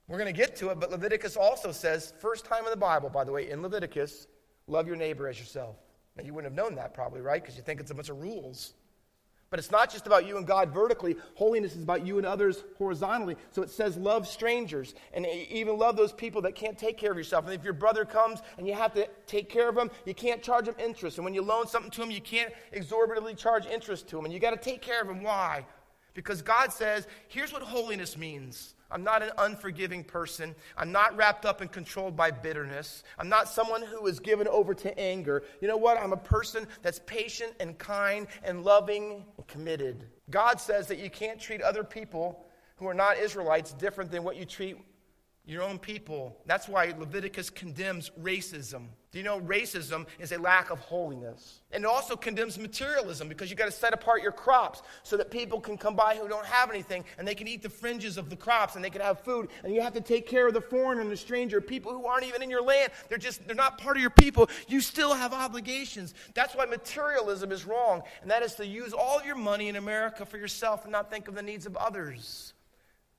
We're 0.09 0.19
going 0.19 0.33
to 0.33 0.39
get 0.39 0.57
to 0.57 0.71
it, 0.71 0.81
but 0.81 0.91
Leviticus 0.91 1.37
also 1.37 1.71
says, 1.71 2.15
first 2.21 2.47
time 2.47 2.65
in 2.65 2.71
the 2.71 2.77
Bible, 2.77 3.11
by 3.11 3.25
the 3.25 3.33
way, 3.33 3.51
in 3.51 3.61
Leviticus, 3.61 4.27
love 4.67 4.87
your 4.87 4.97
neighbor 4.97 5.29
as 5.29 5.39
yourself. 5.39 5.77
Now, 6.17 6.25
you 6.25 6.33
wouldn't 6.33 6.51
have 6.51 6.65
known 6.65 6.75
that 6.77 6.95
probably, 6.95 7.21
right? 7.21 7.43
Because 7.43 7.57
you 7.57 7.63
think 7.63 7.81
it's 7.81 7.91
a 7.91 7.95
bunch 7.95 8.09
of 8.09 8.19
rules. 8.19 8.73
But 9.51 9.59
it's 9.59 9.71
not 9.71 9.91
just 9.91 10.07
about 10.07 10.27
you 10.27 10.37
and 10.37 10.47
God 10.47 10.75
vertically. 10.75 11.17
Holiness 11.35 11.75
is 11.75 11.83
about 11.83 12.07
you 12.07 12.19
and 12.19 12.27
others 12.27 12.65
horizontally. 12.77 13.37
So 13.51 13.63
it 13.63 13.71
says, 13.71 13.97
love 13.97 14.29
strangers 14.29 14.95
and 15.15 15.27
even 15.27 15.79
love 15.79 15.97
those 15.97 16.13
people 16.13 16.43
that 16.43 16.55
can't 16.55 16.77
take 16.77 16.99
care 16.99 17.11
of 17.11 17.17
yourself. 17.17 17.47
And 17.47 17.55
if 17.55 17.65
your 17.65 17.73
brother 17.73 18.05
comes 18.05 18.41
and 18.59 18.67
you 18.67 18.75
have 18.75 18.93
to 18.95 19.09
take 19.27 19.49
care 19.49 19.71
of 19.71 19.77
him, 19.79 19.91
you 20.05 20.15
can't 20.15 20.43
charge 20.43 20.69
him 20.69 20.75
interest. 20.79 21.17
And 21.17 21.25
when 21.25 21.33
you 21.33 21.41
loan 21.41 21.67
something 21.67 21.91
to 21.93 22.03
him, 22.03 22.11
you 22.11 22.21
can't 22.21 22.53
exorbitantly 22.73 23.35
charge 23.35 23.65
interest 23.65 24.07
to 24.09 24.19
him. 24.19 24.27
And 24.27 24.35
you 24.35 24.41
got 24.41 24.51
to 24.51 24.59
take 24.59 24.83
care 24.83 25.01
of 25.01 25.09
him. 25.09 25.23
Why? 25.23 25.65
Because 26.13 26.43
God 26.43 26.71
says, 26.71 27.07
here's 27.29 27.53
what 27.53 27.63
holiness 27.63 28.19
means 28.19 28.75
I'm 28.91 29.05
not 29.05 29.23
an 29.23 29.31
unforgiving 29.39 30.03
person. 30.03 30.55
I'm 30.77 30.93
not 30.93 31.17
wrapped 31.17 31.45
up 31.45 31.61
and 31.61 31.71
controlled 31.71 32.17
by 32.17 32.31
bitterness. 32.31 33.03
I'm 33.19 33.29
not 33.29 33.49
someone 33.49 33.83
who 33.83 34.07
is 34.07 34.19
given 34.19 34.49
over 34.49 34.73
to 34.75 34.99
anger. 34.99 35.43
You 35.61 35.69
know 35.69 35.77
what? 35.77 35.99
I'm 35.99 36.13
a 36.13 36.19
person 36.19 36.67
that's 36.83 37.01
patient 37.07 37.53
and 37.61 37.79
kind 37.79 38.27
and 38.43 38.65
loving 38.65 39.27
and 39.37 39.47
committed. 39.47 40.07
God 40.31 40.61
says 40.61 40.87
that 40.87 40.99
you 40.99 41.11
can't 41.11 41.41
treat 41.41 41.61
other 41.61 41.85
people 41.85 42.47
who 42.77 42.87
are 42.87 42.95
not 42.95 43.19
Israelites 43.19 43.73
different 43.73 44.11
than 44.11 44.25
what 44.25 44.37
you 44.37 44.45
treat 44.45 44.79
your 45.45 45.63
own 45.63 45.79
people. 45.79 46.37
That's 46.47 46.69
why 46.69 46.95
Leviticus 46.99 47.51
condemns 47.51 48.11
racism. 48.21 48.89
Do 49.11 49.17
you 49.17 49.25
know 49.25 49.41
racism 49.41 50.07
is 50.19 50.33
a 50.33 50.39
lack 50.39 50.69
of 50.69 50.81
holiness? 50.81 51.61
And 51.73 51.85
it 51.85 51.87
also 51.87 52.15
condemns 52.15 52.59
materialism 52.59 53.27
because 53.27 53.49
you've 53.49 53.59
got 53.59 53.65
to 53.65 53.71
set 53.71 53.95
apart 53.95 54.23
your 54.23 54.33
crops 54.33 54.83
so 55.03 55.17
that 55.17 55.31
people 55.31 55.61
can 55.61 55.79
come 55.79 55.97
by 55.97 56.17
who 56.17 56.29
don't 56.29 56.45
have 56.45 56.69
anything 56.69 57.05
and 57.17 57.27
they 57.27 57.35
can 57.35 57.49
eat 57.49 57.63
the 57.63 57.71
fringes 57.71 58.19
of 58.19 58.29
the 58.29 58.37
crops 58.37 58.77
and 58.77 58.85
they 58.85 58.91
can 58.91 59.01
have 59.01 59.21
food. 59.21 59.49
And 59.65 59.75
you 59.75 59.81
have 59.81 59.95
to 59.95 60.03
take 60.03 60.27
care 60.27 60.47
of 60.47 60.53
the 60.53 60.61
foreigner 60.61 61.01
and 61.01 61.11
the 61.11 61.17
stranger, 61.17 61.59
people 61.59 61.91
who 61.93 62.05
aren't 62.05 62.27
even 62.27 62.43
in 62.43 62.51
your 62.51 62.63
land. 62.63 62.93
They're 63.09 63.17
just, 63.17 63.47
they're 63.47 63.57
not 63.57 63.79
part 63.79 63.97
of 63.97 64.03
your 64.03 64.11
people. 64.11 64.51
You 64.69 64.83
still 64.83 65.15
have 65.15 65.33
obligations. 65.33 66.13
That's 66.35 66.55
why 66.55 66.67
materialism 66.67 67.51
is 67.51 67.65
wrong. 67.65 68.03
And 68.21 68.31
that 68.31 68.43
is 68.43 68.57
to 68.57 68.67
use 68.67 68.93
all 68.93 69.19
of 69.19 69.25
your 69.25 69.37
money 69.37 69.69
in 69.69 69.77
America 69.77 70.27
for 70.27 70.37
yourself 70.37 70.85
and 70.85 70.93
not 70.93 71.11
think 71.11 71.29
of 71.29 71.35
the 71.35 71.43
needs 71.43 71.65
of 71.65 71.77
others. 71.77 72.53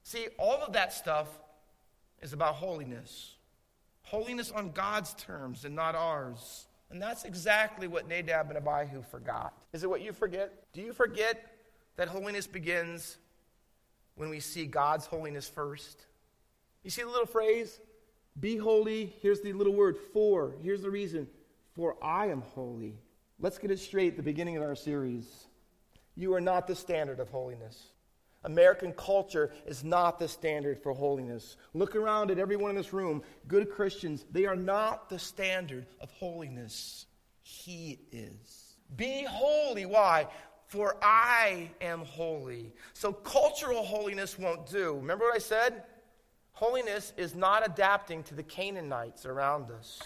See, 0.04 0.28
all 0.38 0.62
of 0.62 0.74
that 0.74 0.94
stuff 0.94 1.28
is 2.22 2.34
about 2.34 2.56
holiness. 2.56 3.36
Holiness 4.10 4.50
on 4.50 4.72
God's 4.72 5.14
terms 5.14 5.66
and 5.66 5.76
not 5.76 5.94
ours. 5.94 6.66
And 6.90 7.00
that's 7.00 7.26
exactly 7.26 7.88
what 7.88 8.08
Nadab 8.08 8.50
and 8.50 8.58
Abihu 8.58 9.04
forgot. 9.04 9.54
Is 9.72 9.84
it 9.84 9.90
what 9.90 10.02
you 10.02 10.14
forget? 10.14 10.52
Do 10.74 10.82
you 10.82 10.94
forget 10.94 11.54
that 11.96 12.08
holiness 12.08 12.48
begins 12.48 13.18
when 14.16 14.30
we 14.30 14.40
see 14.40 14.66
God's 14.66 15.06
holiness 15.06 15.48
first? 15.48 16.08
You 16.84 16.90
see 16.90 17.04
the 17.04 17.08
little 17.08 17.28
phrase? 17.28 17.80
Be 18.40 18.58
holy. 18.58 19.14
Here's 19.22 19.42
the 19.42 19.54
little 19.54 19.74
word, 19.74 19.96
for. 20.12 20.56
Here's 20.64 20.82
the 20.82 20.90
reason. 20.90 21.28
For 21.76 21.96
I 22.02 22.30
am 22.30 22.42
holy. 22.42 22.96
Let's 23.40 23.60
get 23.60 23.70
it 23.70 23.78
straight 23.78 24.14
at 24.14 24.18
the 24.18 24.24
beginning 24.24 24.58
of 24.58 24.64
our 24.64 24.76
series. 24.76 25.28
You 26.16 26.34
are 26.34 26.42
not 26.42 26.66
the 26.66 26.76
standard 26.76 27.20
of 27.20 27.30
holiness. 27.30 27.92
American 28.44 28.94
culture 28.94 29.52
is 29.66 29.84
not 29.84 30.18
the 30.18 30.28
standard 30.28 30.82
for 30.82 30.94
holiness. 30.94 31.58
Look 31.74 31.96
around 31.96 32.32
at 32.32 32.40
everyone 32.40 32.70
in 32.70 32.76
this 32.78 32.94
room. 32.94 33.22
Good 33.48 33.70
Christians, 33.70 34.26
they 34.32 34.46
are 34.46 34.56
not 34.56 35.10
the 35.10 35.20
standard 35.20 35.86
of 36.00 36.10
holiness. 36.12 37.06
He 37.42 38.00
is. 38.12 38.78
Be 38.96 39.26
holy. 39.28 39.86
Why? 39.86 40.28
For 40.68 40.98
I 41.02 41.70
am 41.82 42.06
holy. 42.06 42.74
So 42.94 43.12
cultural 43.12 43.84
holiness 43.84 44.40
won't 44.40 44.68
do. 44.68 44.96
Remember 44.96 45.26
what 45.26 45.36
I 45.36 45.40
said? 45.40 45.84
Holiness 46.54 47.14
is 47.18 47.36
not 47.36 47.66
adapting 47.66 48.24
to 48.24 48.36
the 48.36 48.44
Canaanites 48.44 49.26
around 49.26 49.72
us, 49.72 50.00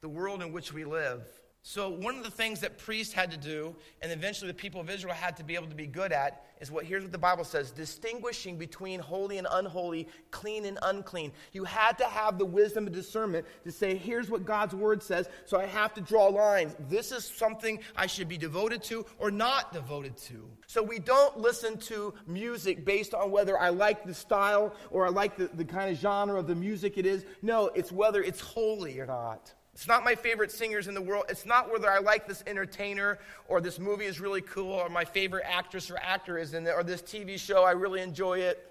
the 0.00 0.08
world 0.08 0.42
in 0.42 0.52
which 0.52 0.72
we 0.72 0.84
live. 0.84 1.22
So, 1.64 1.90
one 1.90 2.16
of 2.16 2.24
the 2.24 2.30
things 2.30 2.58
that 2.60 2.76
priests 2.76 3.14
had 3.14 3.30
to 3.30 3.36
do, 3.36 3.76
and 4.00 4.10
eventually 4.10 4.50
the 4.50 4.54
people 4.54 4.80
of 4.80 4.90
Israel 4.90 5.14
had 5.14 5.36
to 5.36 5.44
be 5.44 5.54
able 5.54 5.68
to 5.68 5.76
be 5.76 5.86
good 5.86 6.10
at, 6.10 6.44
is 6.60 6.72
what 6.72 6.84
here's 6.84 7.04
what 7.04 7.12
the 7.12 7.18
Bible 7.18 7.44
says 7.44 7.70
distinguishing 7.70 8.58
between 8.58 8.98
holy 8.98 9.38
and 9.38 9.46
unholy, 9.48 10.08
clean 10.32 10.64
and 10.64 10.76
unclean. 10.82 11.30
You 11.52 11.62
had 11.62 11.98
to 11.98 12.04
have 12.04 12.36
the 12.36 12.44
wisdom 12.44 12.86
and 12.86 12.94
discernment 12.94 13.46
to 13.62 13.70
say, 13.70 13.94
here's 13.94 14.28
what 14.28 14.44
God's 14.44 14.74
word 14.74 15.04
says, 15.04 15.28
so 15.44 15.56
I 15.56 15.66
have 15.66 15.94
to 15.94 16.00
draw 16.00 16.26
lines. 16.26 16.74
This 16.88 17.12
is 17.12 17.24
something 17.24 17.78
I 17.94 18.08
should 18.08 18.28
be 18.28 18.38
devoted 18.38 18.82
to 18.84 19.06
or 19.20 19.30
not 19.30 19.72
devoted 19.72 20.16
to. 20.16 20.44
So, 20.66 20.82
we 20.82 20.98
don't 20.98 21.38
listen 21.38 21.78
to 21.78 22.12
music 22.26 22.84
based 22.84 23.14
on 23.14 23.30
whether 23.30 23.56
I 23.56 23.68
like 23.68 24.04
the 24.04 24.14
style 24.14 24.74
or 24.90 25.06
I 25.06 25.10
like 25.10 25.36
the, 25.36 25.48
the 25.54 25.64
kind 25.64 25.92
of 25.92 25.96
genre 25.96 26.40
of 26.40 26.48
the 26.48 26.56
music 26.56 26.98
it 26.98 27.06
is. 27.06 27.24
No, 27.40 27.68
it's 27.68 27.92
whether 27.92 28.20
it's 28.20 28.40
holy 28.40 28.98
or 28.98 29.06
not. 29.06 29.54
It's 29.74 29.88
not 29.88 30.04
my 30.04 30.14
favorite 30.14 30.52
singers 30.52 30.86
in 30.86 30.94
the 30.94 31.00
world. 31.00 31.24
It's 31.28 31.46
not 31.46 31.72
whether 31.72 31.90
I 31.90 31.98
like 31.98 32.28
this 32.28 32.44
entertainer 32.46 33.18
or 33.48 33.60
this 33.60 33.78
movie 33.78 34.04
is 34.04 34.20
really 34.20 34.42
cool 34.42 34.72
or 34.72 34.88
my 34.90 35.04
favorite 35.04 35.44
actress 35.46 35.90
or 35.90 35.96
actor 35.96 36.36
is 36.36 36.52
in 36.52 36.66
it 36.66 36.72
or 36.76 36.82
this 36.82 37.00
TV 37.00 37.38
show, 37.38 37.64
I 37.64 37.72
really 37.72 38.02
enjoy 38.02 38.40
it. 38.40 38.68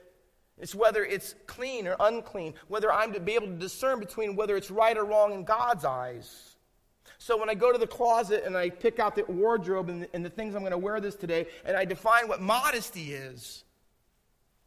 It's 0.59 0.75
whether 0.75 1.03
it's 1.03 1.33
clean 1.47 1.87
or 1.87 1.95
unclean, 1.99 2.53
whether 2.67 2.93
I'm 2.93 3.13
to 3.13 3.19
be 3.19 3.33
able 3.33 3.47
to 3.47 3.53
discern 3.53 3.99
between 3.99 4.35
whether 4.35 4.55
it's 4.55 4.69
right 4.69 4.95
or 4.95 5.05
wrong 5.05 5.33
in 5.33 5.43
God's 5.43 5.85
eyes. 5.85 6.55
So 7.17 7.35
when 7.37 7.49
I 7.49 7.55
go 7.55 7.71
to 7.71 7.79
the 7.79 7.87
closet 7.87 8.43
and 8.45 8.55
I 8.55 8.69
pick 8.69 8.99
out 8.99 9.15
the 9.15 9.23
wardrobe 9.25 9.89
and 9.89 10.03
the, 10.03 10.09
and 10.13 10.23
the 10.23 10.29
things 10.29 10.53
I'm 10.53 10.61
going 10.61 10.71
to 10.71 10.77
wear 10.77 10.99
this 10.99 11.15
today, 11.15 11.47
and 11.65 11.75
I 11.75 11.85
define 11.85 12.27
what 12.27 12.41
modesty 12.41 13.13
is, 13.13 13.63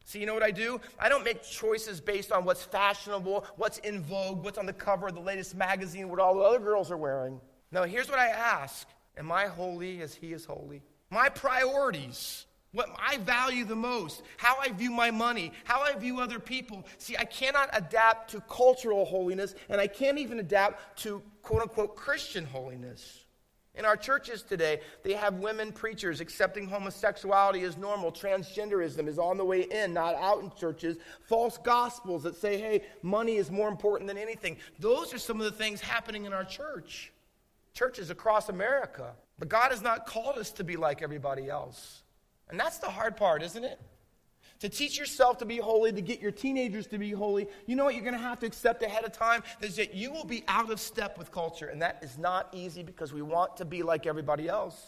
See, 0.05 0.19
you 0.19 0.27
know 0.27 0.35
what 0.35 0.43
I 0.43 0.51
do? 0.51 0.81
I 0.99 1.09
don't 1.09 1.25
make 1.25 1.43
choices 1.43 2.01
based 2.01 2.31
on 2.31 2.45
what's 2.45 2.63
fashionable, 2.63 3.47
what's 3.57 3.79
in 3.79 4.03
vogue, 4.03 4.45
what's 4.45 4.59
on 4.59 4.67
the 4.67 4.73
cover 4.73 5.09
of 5.09 5.15
the 5.15 5.21
latest 5.21 5.55
magazine, 5.55 6.11
what 6.11 6.19
all 6.19 6.35
the 6.35 6.43
other 6.43 6.59
girls 6.59 6.91
are 6.91 6.97
wearing. 6.97 7.41
No, 7.73 7.85
here's 7.85 8.09
what 8.09 8.19
I 8.19 8.29
ask 8.29 8.87
Am 9.17 9.33
I 9.33 9.47
holy 9.47 10.03
as 10.03 10.15
He 10.15 10.33
is 10.33 10.45
holy? 10.45 10.83
My 11.11 11.29
priorities, 11.29 12.47
what 12.73 12.89
I 12.99 13.17
value 13.19 13.65
the 13.65 13.77
most, 13.77 14.23
how 14.37 14.57
I 14.61 14.71
view 14.71 14.91
my 14.91 15.11
money, 15.11 15.53
how 15.63 15.81
I 15.81 15.95
view 15.95 16.21
other 16.21 16.39
people. 16.39 16.85
See, 16.99 17.17
I 17.17 17.25
cannot 17.25 17.71
adapt 17.73 18.31
to 18.33 18.41
cultural 18.43 19.05
holiness, 19.05 19.55
and 19.69 19.81
I 19.81 19.87
can't 19.87 20.19
even 20.19 20.41
adapt 20.41 20.99
to 21.03 21.23
quote 21.43 21.63
unquote 21.63 21.97
Christian 21.97 22.45
holiness. 22.45 23.24
In 23.77 23.85
our 23.85 23.97
churches 23.97 24.43
today, 24.43 24.81
they 25.03 25.15
have 25.15 25.35
women 25.35 25.73
preachers 25.73 26.21
accepting 26.21 26.69
homosexuality 26.69 27.63
as 27.63 27.77
normal. 27.77 28.13
Transgenderism 28.13 29.09
is 29.09 29.19
on 29.19 29.37
the 29.37 29.45
way 29.45 29.63
in, 29.63 29.93
not 29.93 30.15
out 30.15 30.43
in 30.43 30.51
churches. 30.57 30.97
False 31.29 31.59
gospels 31.59 32.23
that 32.23 32.37
say, 32.37 32.57
hey, 32.57 32.83
money 33.03 33.37
is 33.37 33.51
more 33.51 33.69
important 33.69 34.07
than 34.07 34.17
anything. 34.19 34.59
Those 34.79 35.13
are 35.13 35.19
some 35.19 35.41
of 35.41 35.45
the 35.45 35.51
things 35.51 35.81
happening 35.81 36.25
in 36.25 36.33
our 36.33 36.45
church, 36.45 37.13
churches 37.73 38.11
across 38.11 38.49
America. 38.49 39.15
But 39.41 39.49
God 39.49 39.73
has 39.73 39.83
not 39.83 40.07
called 40.07 40.39
us 40.39 40.53
to 40.53 40.65
be 40.65 40.77
like 40.77 41.03
everybody 41.03 41.51
else. 41.51 42.05
And 42.49 42.61
that's 42.61 42.79
the 42.79 42.91
hard 42.91 43.17
part, 43.17 43.43
isn't 43.43 43.65
it? 43.65 43.81
To 44.61 44.69
teach 44.69 44.99
yourself 44.99 45.39
to 45.39 45.45
be 45.45 45.59
holy, 45.59 45.93
to 45.93 46.01
get 46.01 46.21
your 46.21 46.31
teenagers 46.31 46.87
to 46.89 46.99
be 46.99 47.11
holy, 47.11 47.49
you 47.67 47.77
know 47.77 47.85
what 47.85 47.95
you're 47.95 48.05
going 48.05 48.15
to 48.15 48.21
have 48.21 48.39
to 48.41 48.47
accept 48.47 48.83
ahead 48.83 49.05
of 49.05 49.13
time? 49.13 49.43
Is 49.61 49.77
that 49.77 49.95
you 49.95 50.13
will 50.13 50.25
be 50.25 50.45
out 50.49 50.71
of 50.71 50.81
step 50.81 51.19
with 51.19 51.31
culture. 51.33 51.67
And 51.67 51.83
that 51.83 51.99
is 52.03 52.19
not 52.19 52.49
easy 52.53 52.83
because 52.83 53.13
we 53.13 53.23
want 53.23 53.57
to 53.59 53.65
be 53.65 53.83
like 53.83 54.07
everybody 54.07 54.49
else. 54.49 54.81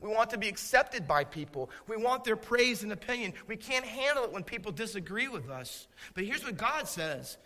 We 0.00 0.10
want 0.10 0.30
to 0.30 0.38
be 0.38 0.48
accepted 0.48 1.08
by 1.08 1.24
people. 1.24 1.70
We 1.88 1.96
want 1.96 2.24
their 2.24 2.36
praise 2.36 2.82
and 2.82 2.92
opinion. 2.92 3.32
We 3.46 3.56
can't 3.56 3.86
handle 3.86 4.24
it 4.24 4.32
when 4.32 4.42
people 4.42 4.70
disagree 4.70 5.28
with 5.28 5.48
us. 5.48 5.86
But 6.12 6.24
here's 6.24 6.44
what 6.44 6.58
God 6.58 6.88
says 6.88 7.38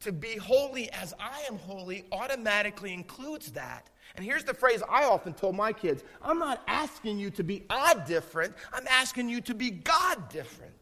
to 0.00 0.12
be 0.12 0.36
holy 0.36 0.90
as 0.90 1.12
I 1.18 1.42
am 1.50 1.58
holy 1.58 2.04
automatically 2.12 2.94
includes 2.94 3.52
that. 3.52 3.90
And 4.16 4.24
here's 4.24 4.44
the 4.44 4.54
phrase 4.54 4.82
I 4.88 5.04
often 5.04 5.34
told 5.34 5.56
my 5.56 5.72
kids 5.72 6.02
I'm 6.22 6.38
not 6.38 6.62
asking 6.66 7.18
you 7.18 7.30
to 7.30 7.44
be 7.44 7.64
odd 7.70 8.06
different, 8.06 8.54
I'm 8.72 8.86
asking 8.88 9.28
you 9.28 9.40
to 9.42 9.54
be 9.54 9.70
God 9.70 10.28
different. 10.28 10.72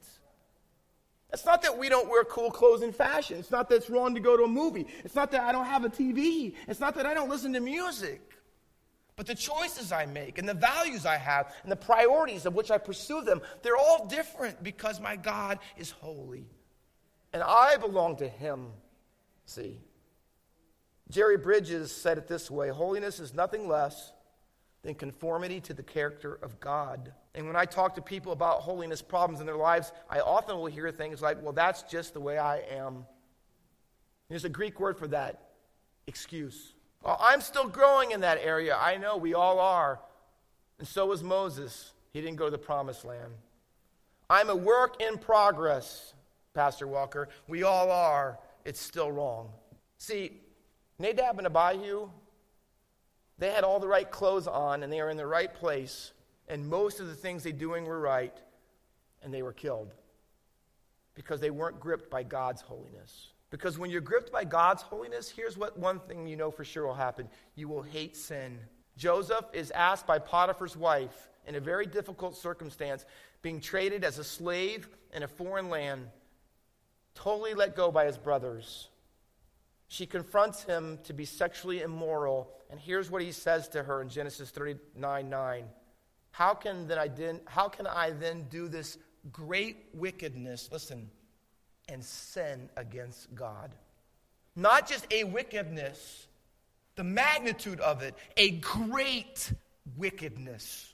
It's 1.32 1.44
not 1.44 1.60
that 1.62 1.76
we 1.76 1.88
don't 1.88 2.08
wear 2.08 2.24
cool 2.24 2.50
clothes 2.50 2.82
in 2.82 2.92
fashion. 2.92 3.38
It's 3.38 3.50
not 3.50 3.68
that 3.68 3.76
it's 3.76 3.90
wrong 3.90 4.14
to 4.14 4.20
go 4.20 4.36
to 4.36 4.44
a 4.44 4.48
movie. 4.48 4.86
It's 5.04 5.14
not 5.14 5.30
that 5.32 5.40
I 5.40 5.52
don't 5.52 5.66
have 5.66 5.84
a 5.84 5.88
TV. 5.90 6.54
It's 6.68 6.80
not 6.80 6.94
that 6.94 7.04
I 7.04 7.14
don't 7.14 7.28
listen 7.28 7.52
to 7.52 7.60
music. 7.60 8.22
But 9.16 9.26
the 9.26 9.34
choices 9.34 9.92
I 9.92 10.06
make 10.06 10.38
and 10.38 10.48
the 10.48 10.54
values 10.54 11.04
I 11.04 11.16
have 11.16 11.54
and 11.62 11.72
the 11.72 11.76
priorities 11.76 12.46
of 12.46 12.54
which 12.54 12.70
I 12.70 12.78
pursue 12.78 13.22
them, 13.22 13.40
they're 13.62 13.76
all 13.76 14.06
different 14.06 14.62
because 14.62 15.00
my 15.00 15.16
God 15.16 15.58
is 15.76 15.90
holy. 15.90 16.46
And 17.32 17.42
I 17.42 17.76
belong 17.78 18.16
to 18.16 18.28
Him. 18.28 18.68
See? 19.46 19.78
Jerry 21.10 21.36
Bridges 21.36 21.92
said 21.92 22.18
it 22.18 22.26
this 22.26 22.50
way 22.50 22.68
Holiness 22.68 23.20
is 23.20 23.34
nothing 23.34 23.68
less 23.68 24.12
than 24.82 24.94
conformity 24.94 25.60
to 25.60 25.74
the 25.74 25.82
character 25.82 26.38
of 26.42 26.58
God. 26.60 27.12
And 27.34 27.46
when 27.46 27.56
I 27.56 27.64
talk 27.64 27.94
to 27.96 28.02
people 28.02 28.32
about 28.32 28.60
holiness 28.60 29.02
problems 29.02 29.40
in 29.40 29.46
their 29.46 29.56
lives, 29.56 29.92
I 30.08 30.20
often 30.20 30.56
will 30.56 30.66
hear 30.66 30.90
things 30.90 31.20
like, 31.20 31.42
well, 31.42 31.52
that's 31.52 31.82
just 31.82 32.14
the 32.14 32.20
way 32.20 32.38
I 32.38 32.58
am. 32.70 33.04
There's 34.28 34.44
a 34.44 34.48
Greek 34.48 34.80
word 34.80 34.96
for 34.96 35.08
that 35.08 35.50
excuse. 36.06 36.72
Well, 37.02 37.18
I'm 37.20 37.40
still 37.40 37.68
growing 37.68 38.12
in 38.12 38.20
that 38.20 38.38
area. 38.42 38.76
I 38.76 38.96
know 38.96 39.16
we 39.16 39.34
all 39.34 39.58
are. 39.58 40.00
And 40.78 40.88
so 40.88 41.06
was 41.06 41.22
Moses. 41.22 41.92
He 42.12 42.20
didn't 42.20 42.36
go 42.36 42.46
to 42.46 42.50
the 42.50 42.58
promised 42.58 43.04
land. 43.04 43.32
I'm 44.30 44.50
a 44.50 44.56
work 44.56 45.00
in 45.02 45.18
progress, 45.18 46.14
Pastor 46.54 46.86
Walker. 46.86 47.28
We 47.46 47.62
all 47.62 47.90
are. 47.90 48.38
It's 48.64 48.80
still 48.80 49.12
wrong. 49.12 49.50
See, 49.98 50.40
Nadab 50.98 51.38
and 51.38 51.46
Abihu, 51.46 52.08
they 53.38 53.50
had 53.50 53.64
all 53.64 53.80
the 53.80 53.88
right 53.88 54.10
clothes 54.10 54.46
on 54.46 54.82
and 54.82 54.92
they 54.92 55.00
were 55.00 55.10
in 55.10 55.16
the 55.16 55.26
right 55.26 55.52
place, 55.52 56.12
and 56.48 56.66
most 56.68 57.00
of 57.00 57.08
the 57.08 57.14
things 57.14 57.42
they 57.42 57.52
doing 57.52 57.84
were 57.84 58.00
right, 58.00 58.36
and 59.22 59.32
they 59.32 59.42
were 59.42 59.52
killed 59.52 59.94
because 61.14 61.40
they 61.40 61.50
weren't 61.50 61.80
gripped 61.80 62.10
by 62.10 62.22
God's 62.22 62.60
holiness. 62.60 63.32
Because 63.50 63.78
when 63.78 63.90
you're 63.90 64.00
gripped 64.00 64.32
by 64.32 64.44
God's 64.44 64.82
holiness, 64.82 65.30
here's 65.30 65.56
what 65.56 65.78
one 65.78 66.00
thing 66.00 66.26
you 66.26 66.36
know 66.36 66.50
for 66.50 66.64
sure 66.64 66.86
will 66.86 66.94
happen 66.94 67.28
you 67.54 67.68
will 67.68 67.82
hate 67.82 68.16
sin. 68.16 68.58
Joseph 68.96 69.44
is 69.52 69.70
asked 69.72 70.06
by 70.06 70.18
Potiphar's 70.18 70.76
wife 70.76 71.28
in 71.46 71.54
a 71.54 71.60
very 71.60 71.86
difficult 71.86 72.36
circumstance, 72.36 73.04
being 73.42 73.60
traded 73.60 74.04
as 74.04 74.18
a 74.18 74.24
slave 74.24 74.88
in 75.14 75.22
a 75.22 75.28
foreign 75.28 75.68
land, 75.70 76.08
totally 77.14 77.54
let 77.54 77.76
go 77.76 77.90
by 77.90 78.04
his 78.04 78.18
brothers. 78.18 78.88
She 79.88 80.06
confronts 80.06 80.64
him 80.64 80.98
to 81.04 81.12
be 81.12 81.24
sexually 81.24 81.82
immoral, 81.82 82.50
and 82.70 82.80
here's 82.80 83.10
what 83.10 83.22
he 83.22 83.32
says 83.32 83.68
to 83.68 83.82
her 83.82 84.02
in 84.02 84.08
Genesis 84.08 84.50
39 84.50 85.28
9. 85.28 85.64
How 86.32 86.54
can, 86.54 86.86
then 86.86 86.98
I, 86.98 87.08
then, 87.08 87.40
how 87.46 87.68
can 87.68 87.86
I 87.86 88.10
then 88.10 88.46
do 88.50 88.68
this 88.68 88.98
great 89.32 89.86
wickedness, 89.94 90.68
listen, 90.70 91.10
and 91.88 92.04
sin 92.04 92.68
against 92.76 93.34
God? 93.34 93.74
Not 94.54 94.88
just 94.88 95.06
a 95.12 95.24
wickedness, 95.24 96.26
the 96.96 97.04
magnitude 97.04 97.80
of 97.80 98.02
it, 98.02 98.14
a 98.36 98.52
great 98.52 99.52
wickedness. 99.96 100.92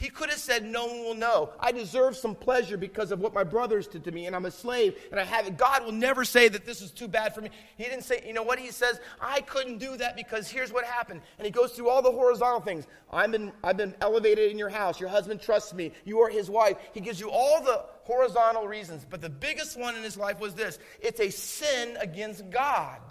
He 0.00 0.08
could 0.08 0.30
have 0.30 0.38
said, 0.38 0.64
No 0.64 0.86
one 0.86 1.04
will 1.04 1.14
know. 1.14 1.50
I 1.60 1.72
deserve 1.72 2.16
some 2.16 2.34
pleasure 2.34 2.78
because 2.78 3.12
of 3.12 3.20
what 3.20 3.34
my 3.34 3.44
brothers 3.44 3.86
did 3.86 4.02
to 4.04 4.10
me, 4.10 4.24
and 4.24 4.34
I'm 4.34 4.46
a 4.46 4.50
slave, 4.50 4.98
and 5.10 5.20
I 5.20 5.24
have 5.24 5.46
it. 5.46 5.58
God 5.58 5.84
will 5.84 5.92
never 5.92 6.24
say 6.24 6.48
that 6.48 6.64
this 6.64 6.80
is 6.80 6.90
too 6.90 7.06
bad 7.06 7.34
for 7.34 7.42
me. 7.42 7.50
He 7.76 7.84
didn't 7.84 8.04
say, 8.04 8.24
you 8.26 8.32
know 8.32 8.42
what? 8.42 8.58
He 8.58 8.70
says, 8.70 8.98
I 9.20 9.42
couldn't 9.42 9.76
do 9.76 9.98
that 9.98 10.16
because 10.16 10.48
here's 10.48 10.72
what 10.72 10.86
happened. 10.86 11.20
And 11.36 11.44
he 11.44 11.52
goes 11.52 11.72
through 11.72 11.90
all 11.90 12.00
the 12.00 12.10
horizontal 12.10 12.62
things. 12.62 12.86
I'm 13.12 13.30
been, 13.30 13.52
I've 13.62 13.76
been 13.76 13.94
elevated 14.00 14.50
in 14.50 14.58
your 14.58 14.70
house. 14.70 14.98
Your 14.98 15.10
husband 15.10 15.42
trusts 15.42 15.74
me. 15.74 15.92
You 16.06 16.20
are 16.20 16.30
his 16.30 16.48
wife. 16.48 16.78
He 16.94 17.00
gives 17.00 17.20
you 17.20 17.28
all 17.28 17.62
the 17.62 17.84
horizontal 18.04 18.66
reasons. 18.66 19.04
But 19.08 19.20
the 19.20 19.28
biggest 19.28 19.78
one 19.78 19.96
in 19.96 20.02
his 20.02 20.16
life 20.16 20.40
was 20.40 20.54
this 20.54 20.78
it's 21.00 21.20
a 21.20 21.28
sin 21.28 21.98
against 22.00 22.48
God. 22.48 23.02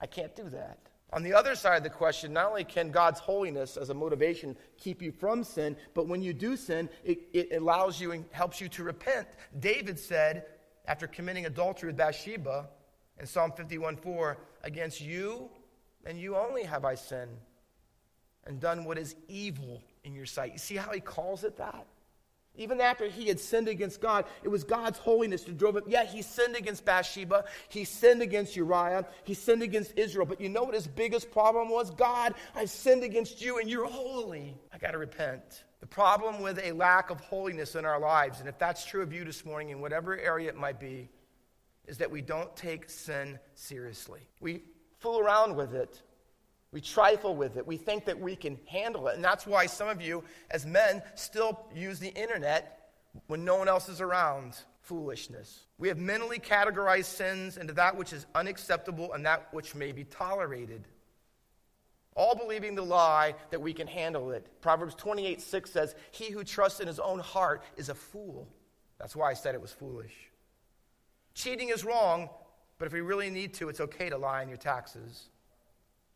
I 0.00 0.06
can't 0.06 0.36
do 0.36 0.48
that. 0.50 0.78
On 1.14 1.22
the 1.22 1.32
other 1.32 1.54
side 1.54 1.76
of 1.76 1.84
the 1.84 1.90
question, 1.90 2.32
not 2.32 2.48
only 2.48 2.64
can 2.64 2.90
God's 2.90 3.20
holiness 3.20 3.76
as 3.76 3.88
a 3.88 3.94
motivation 3.94 4.56
keep 4.76 5.00
you 5.00 5.12
from 5.12 5.44
sin, 5.44 5.76
but 5.94 6.08
when 6.08 6.20
you 6.20 6.32
do 6.34 6.56
sin, 6.56 6.90
it, 7.04 7.20
it 7.32 7.52
allows 7.52 8.00
you 8.00 8.10
and 8.10 8.24
helps 8.32 8.60
you 8.60 8.68
to 8.70 8.82
repent. 8.82 9.28
David 9.60 9.96
said, 9.96 10.46
after 10.86 11.06
committing 11.06 11.46
adultery 11.46 11.86
with 11.86 11.96
Bathsheba 11.96 12.68
in 13.20 13.26
Psalm 13.26 13.52
51 13.56 13.96
4, 13.96 14.38
Against 14.64 15.00
you 15.00 15.50
and 16.04 16.18
you 16.18 16.36
only 16.36 16.64
have 16.64 16.84
I 16.84 16.94
sinned 16.94 17.38
and 18.46 18.58
done 18.58 18.84
what 18.84 18.98
is 18.98 19.14
evil 19.28 19.82
in 20.02 20.14
your 20.14 20.26
sight. 20.26 20.52
You 20.52 20.58
see 20.58 20.76
how 20.76 20.90
he 20.90 21.00
calls 21.00 21.44
it 21.44 21.56
that? 21.58 21.86
Even 22.56 22.80
after 22.80 23.08
he 23.08 23.26
had 23.26 23.40
sinned 23.40 23.66
against 23.66 24.00
God, 24.00 24.26
it 24.44 24.48
was 24.48 24.62
God's 24.62 24.98
holiness 24.98 25.42
that 25.42 25.58
drove 25.58 25.76
him. 25.76 25.82
Yeah, 25.88 26.04
he 26.04 26.22
sinned 26.22 26.54
against 26.54 26.84
Bathsheba. 26.84 27.44
He 27.68 27.84
sinned 27.84 28.22
against 28.22 28.54
Uriah. 28.54 29.06
He 29.24 29.34
sinned 29.34 29.62
against 29.62 29.92
Israel. 29.96 30.24
But 30.24 30.40
you 30.40 30.48
know 30.48 30.62
what 30.62 30.74
his 30.74 30.86
biggest 30.86 31.32
problem 31.32 31.68
was? 31.68 31.90
God, 31.90 32.34
I've 32.54 32.70
sinned 32.70 33.02
against 33.02 33.42
you 33.42 33.58
and 33.58 33.68
you're 33.68 33.86
holy. 33.86 34.56
I 34.72 34.78
got 34.78 34.92
to 34.92 34.98
repent. 34.98 35.64
The 35.80 35.86
problem 35.86 36.40
with 36.40 36.60
a 36.62 36.72
lack 36.72 37.10
of 37.10 37.20
holiness 37.20 37.74
in 37.74 37.84
our 37.84 37.98
lives, 37.98 38.40
and 38.40 38.48
if 38.48 38.58
that's 38.58 38.86
true 38.86 39.02
of 39.02 39.12
you 39.12 39.24
this 39.24 39.44
morning 39.44 39.70
in 39.70 39.80
whatever 39.80 40.16
area 40.16 40.48
it 40.48 40.56
might 40.56 40.78
be, 40.78 41.10
is 41.86 41.98
that 41.98 42.10
we 42.10 42.22
don't 42.22 42.54
take 42.56 42.88
sin 42.88 43.38
seriously. 43.54 44.20
We 44.40 44.62
fool 45.00 45.18
around 45.18 45.56
with 45.56 45.74
it. 45.74 46.00
We 46.74 46.80
trifle 46.80 47.36
with 47.36 47.56
it. 47.56 47.64
We 47.64 47.76
think 47.76 48.04
that 48.06 48.18
we 48.18 48.34
can 48.34 48.58
handle 48.66 49.06
it. 49.06 49.14
And 49.14 49.22
that's 49.22 49.46
why 49.46 49.66
some 49.66 49.88
of 49.88 50.02
you, 50.02 50.24
as 50.50 50.66
men, 50.66 51.04
still 51.14 51.66
use 51.72 52.00
the 52.00 52.08
internet 52.08 52.90
when 53.28 53.44
no 53.44 53.54
one 53.54 53.68
else 53.68 53.88
is 53.88 54.00
around. 54.00 54.56
Foolishness. 54.80 55.60
We 55.78 55.86
have 55.86 55.98
mentally 55.98 56.40
categorized 56.40 57.04
sins 57.04 57.58
into 57.58 57.72
that 57.74 57.96
which 57.96 58.12
is 58.12 58.26
unacceptable 58.34 59.12
and 59.12 59.24
that 59.24 59.54
which 59.54 59.76
may 59.76 59.92
be 59.92 60.02
tolerated. 60.02 60.82
All 62.16 62.34
believing 62.34 62.74
the 62.74 62.82
lie 62.82 63.36
that 63.50 63.60
we 63.60 63.72
can 63.72 63.86
handle 63.86 64.32
it. 64.32 64.44
Proverbs 64.60 64.96
28 64.96 65.40
6 65.40 65.70
says, 65.70 65.94
He 66.10 66.32
who 66.32 66.42
trusts 66.42 66.80
in 66.80 66.88
his 66.88 66.98
own 66.98 67.20
heart 67.20 67.62
is 67.76 67.88
a 67.88 67.94
fool. 67.94 68.48
That's 68.98 69.14
why 69.14 69.30
I 69.30 69.34
said 69.34 69.54
it 69.54 69.62
was 69.62 69.72
foolish. 69.72 70.14
Cheating 71.34 71.68
is 71.68 71.84
wrong, 71.84 72.28
but 72.78 72.86
if 72.86 72.92
we 72.92 73.00
really 73.00 73.30
need 73.30 73.54
to, 73.54 73.68
it's 73.68 73.80
okay 73.80 74.10
to 74.10 74.18
lie 74.18 74.42
on 74.42 74.48
your 74.48 74.58
taxes. 74.58 75.28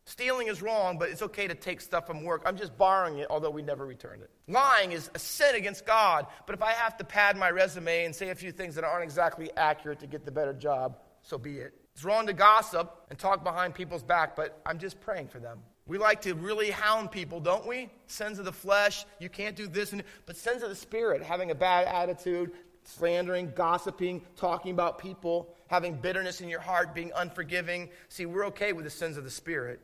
Stealing 0.09 0.47
is 0.47 0.59
wrong, 0.63 0.97
but 0.97 1.09
it's 1.09 1.21
okay 1.21 1.47
to 1.47 1.53
take 1.53 1.79
stuff 1.79 2.07
from 2.07 2.23
work. 2.23 2.41
I'm 2.43 2.57
just 2.57 2.75
borrowing 2.75 3.19
it, 3.19 3.27
although 3.29 3.51
we 3.51 3.61
never 3.61 3.85
returned 3.85 4.23
it. 4.23 4.31
Lying 4.47 4.91
is 4.91 5.07
a 5.13 5.19
sin 5.19 5.53
against 5.53 5.85
God, 5.85 6.25
but 6.47 6.55
if 6.55 6.63
I 6.63 6.71
have 6.71 6.97
to 6.97 7.03
pad 7.03 7.37
my 7.37 7.51
resume 7.51 8.05
and 8.05 8.15
say 8.15 8.29
a 8.29 8.35
few 8.35 8.51
things 8.51 8.73
that 8.73 8.83
aren't 8.83 9.03
exactly 9.03 9.51
accurate 9.55 9.99
to 9.99 10.07
get 10.07 10.25
the 10.25 10.31
better 10.31 10.51
job, 10.51 10.97
so 11.21 11.37
be 11.37 11.59
it. 11.59 11.75
It's 11.93 12.03
wrong 12.03 12.25
to 12.25 12.33
gossip 12.33 12.91
and 13.11 13.19
talk 13.19 13.43
behind 13.43 13.75
people's 13.75 14.01
back, 14.01 14.35
but 14.35 14.59
I'm 14.65 14.79
just 14.79 14.99
praying 14.99 15.27
for 15.27 15.37
them. 15.37 15.59
We 15.85 15.99
like 15.99 16.21
to 16.21 16.33
really 16.33 16.71
hound 16.71 17.11
people, 17.11 17.39
don't 17.39 17.67
we? 17.67 17.91
Sins 18.07 18.39
of 18.39 18.45
the 18.45 18.51
flesh, 18.51 19.05
you 19.19 19.29
can't 19.29 19.55
do 19.55 19.67
this, 19.67 19.91
and, 19.93 20.03
but 20.25 20.35
sins 20.35 20.63
of 20.63 20.69
the 20.69 20.75
spirit, 20.75 21.21
having 21.21 21.51
a 21.51 21.55
bad 21.55 21.85
attitude, 21.85 22.53
slandering, 22.83 23.51
gossiping, 23.55 24.23
talking 24.35 24.71
about 24.71 24.97
people, 24.97 25.53
having 25.67 25.93
bitterness 25.93 26.41
in 26.41 26.49
your 26.49 26.61
heart, 26.61 26.95
being 26.95 27.11
unforgiving. 27.15 27.89
See, 28.07 28.25
we're 28.25 28.47
okay 28.47 28.73
with 28.73 28.85
the 28.85 28.91
sins 28.91 29.15
of 29.15 29.23
the 29.23 29.29
Spirit. 29.29 29.79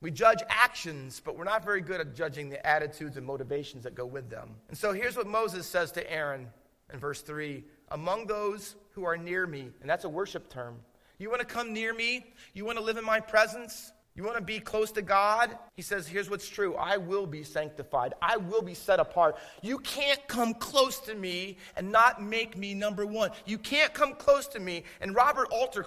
We 0.00 0.12
judge 0.12 0.42
actions, 0.48 1.20
but 1.24 1.36
we're 1.36 1.44
not 1.44 1.64
very 1.64 1.80
good 1.80 2.00
at 2.00 2.14
judging 2.14 2.50
the 2.50 2.64
attitudes 2.64 3.16
and 3.16 3.26
motivations 3.26 3.82
that 3.82 3.96
go 3.96 4.06
with 4.06 4.30
them. 4.30 4.50
And 4.68 4.78
so 4.78 4.92
here's 4.92 5.16
what 5.16 5.26
Moses 5.26 5.66
says 5.66 5.90
to 5.92 6.12
Aaron 6.12 6.48
in 6.92 7.00
verse 7.00 7.20
3 7.22 7.64
Among 7.90 8.26
those 8.26 8.76
who 8.92 9.04
are 9.04 9.16
near 9.16 9.46
me, 9.46 9.70
and 9.80 9.90
that's 9.90 10.04
a 10.04 10.08
worship 10.08 10.48
term. 10.48 10.76
You 11.18 11.30
want 11.30 11.40
to 11.40 11.46
come 11.46 11.72
near 11.72 11.92
me? 11.92 12.26
You 12.54 12.64
want 12.64 12.78
to 12.78 12.84
live 12.84 12.96
in 12.96 13.04
my 13.04 13.18
presence? 13.18 13.92
You 14.18 14.24
want 14.24 14.36
to 14.36 14.42
be 14.42 14.58
close 14.58 14.90
to 14.92 15.02
God? 15.02 15.56
He 15.76 15.82
says, 15.82 16.08
Here's 16.08 16.28
what's 16.28 16.48
true 16.48 16.74
I 16.74 16.96
will 16.96 17.24
be 17.24 17.44
sanctified. 17.44 18.14
I 18.20 18.36
will 18.36 18.62
be 18.62 18.74
set 18.74 18.98
apart. 18.98 19.36
You 19.62 19.78
can't 19.78 20.18
come 20.26 20.54
close 20.54 20.98
to 21.02 21.14
me 21.14 21.56
and 21.76 21.92
not 21.92 22.20
make 22.20 22.56
me 22.56 22.74
number 22.74 23.06
one. 23.06 23.30
You 23.46 23.58
can't 23.58 23.94
come 23.94 24.14
close 24.14 24.48
to 24.48 24.58
me. 24.58 24.82
And 25.00 25.14
Robert 25.14 25.46
Alter 25.52 25.86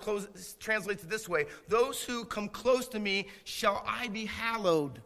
translates 0.62 1.04
it 1.04 1.10
this 1.10 1.28
way 1.28 1.48
Those 1.68 2.02
who 2.02 2.24
come 2.24 2.48
close 2.48 2.88
to 2.90 3.00
me 3.00 3.28
shall 3.44 3.84
I 3.86 4.08
be 4.08 4.28
hallowed. 4.28 5.02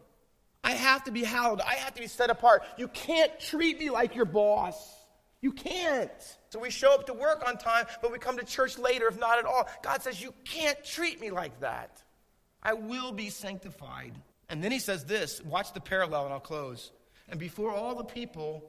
I 0.62 0.74
have 0.74 1.02
to 1.02 1.10
be 1.10 1.24
hallowed. 1.24 1.60
I 1.62 1.74
have 1.74 1.94
to 1.94 2.02
be 2.02 2.06
set 2.06 2.30
apart. 2.30 2.62
You 2.78 2.86
can't 2.86 3.40
treat 3.40 3.80
me 3.80 3.90
like 3.90 4.14
your 4.14 4.24
boss. 4.24 4.94
You 5.40 5.50
can't. 5.50 6.12
So 6.50 6.60
we 6.60 6.70
show 6.70 6.94
up 6.94 7.06
to 7.06 7.12
work 7.12 7.42
on 7.44 7.58
time, 7.58 7.86
but 8.02 8.12
we 8.12 8.20
come 8.20 8.38
to 8.38 8.44
church 8.44 8.78
later, 8.78 9.08
if 9.08 9.18
not 9.18 9.40
at 9.40 9.46
all. 9.46 9.66
God 9.82 10.00
says, 10.00 10.22
You 10.22 10.32
can't 10.44 10.78
treat 10.84 11.20
me 11.20 11.32
like 11.32 11.58
that. 11.58 12.04
I 12.66 12.72
will 12.72 13.12
be 13.12 13.30
sanctified. 13.30 14.12
And 14.48 14.62
then 14.62 14.72
he 14.72 14.80
says 14.80 15.04
this 15.04 15.40
watch 15.44 15.72
the 15.72 15.80
parallel, 15.80 16.24
and 16.24 16.34
I'll 16.34 16.40
close. 16.40 16.90
And 17.28 17.38
before 17.38 17.70
all 17.70 17.94
the 17.94 18.04
people, 18.04 18.68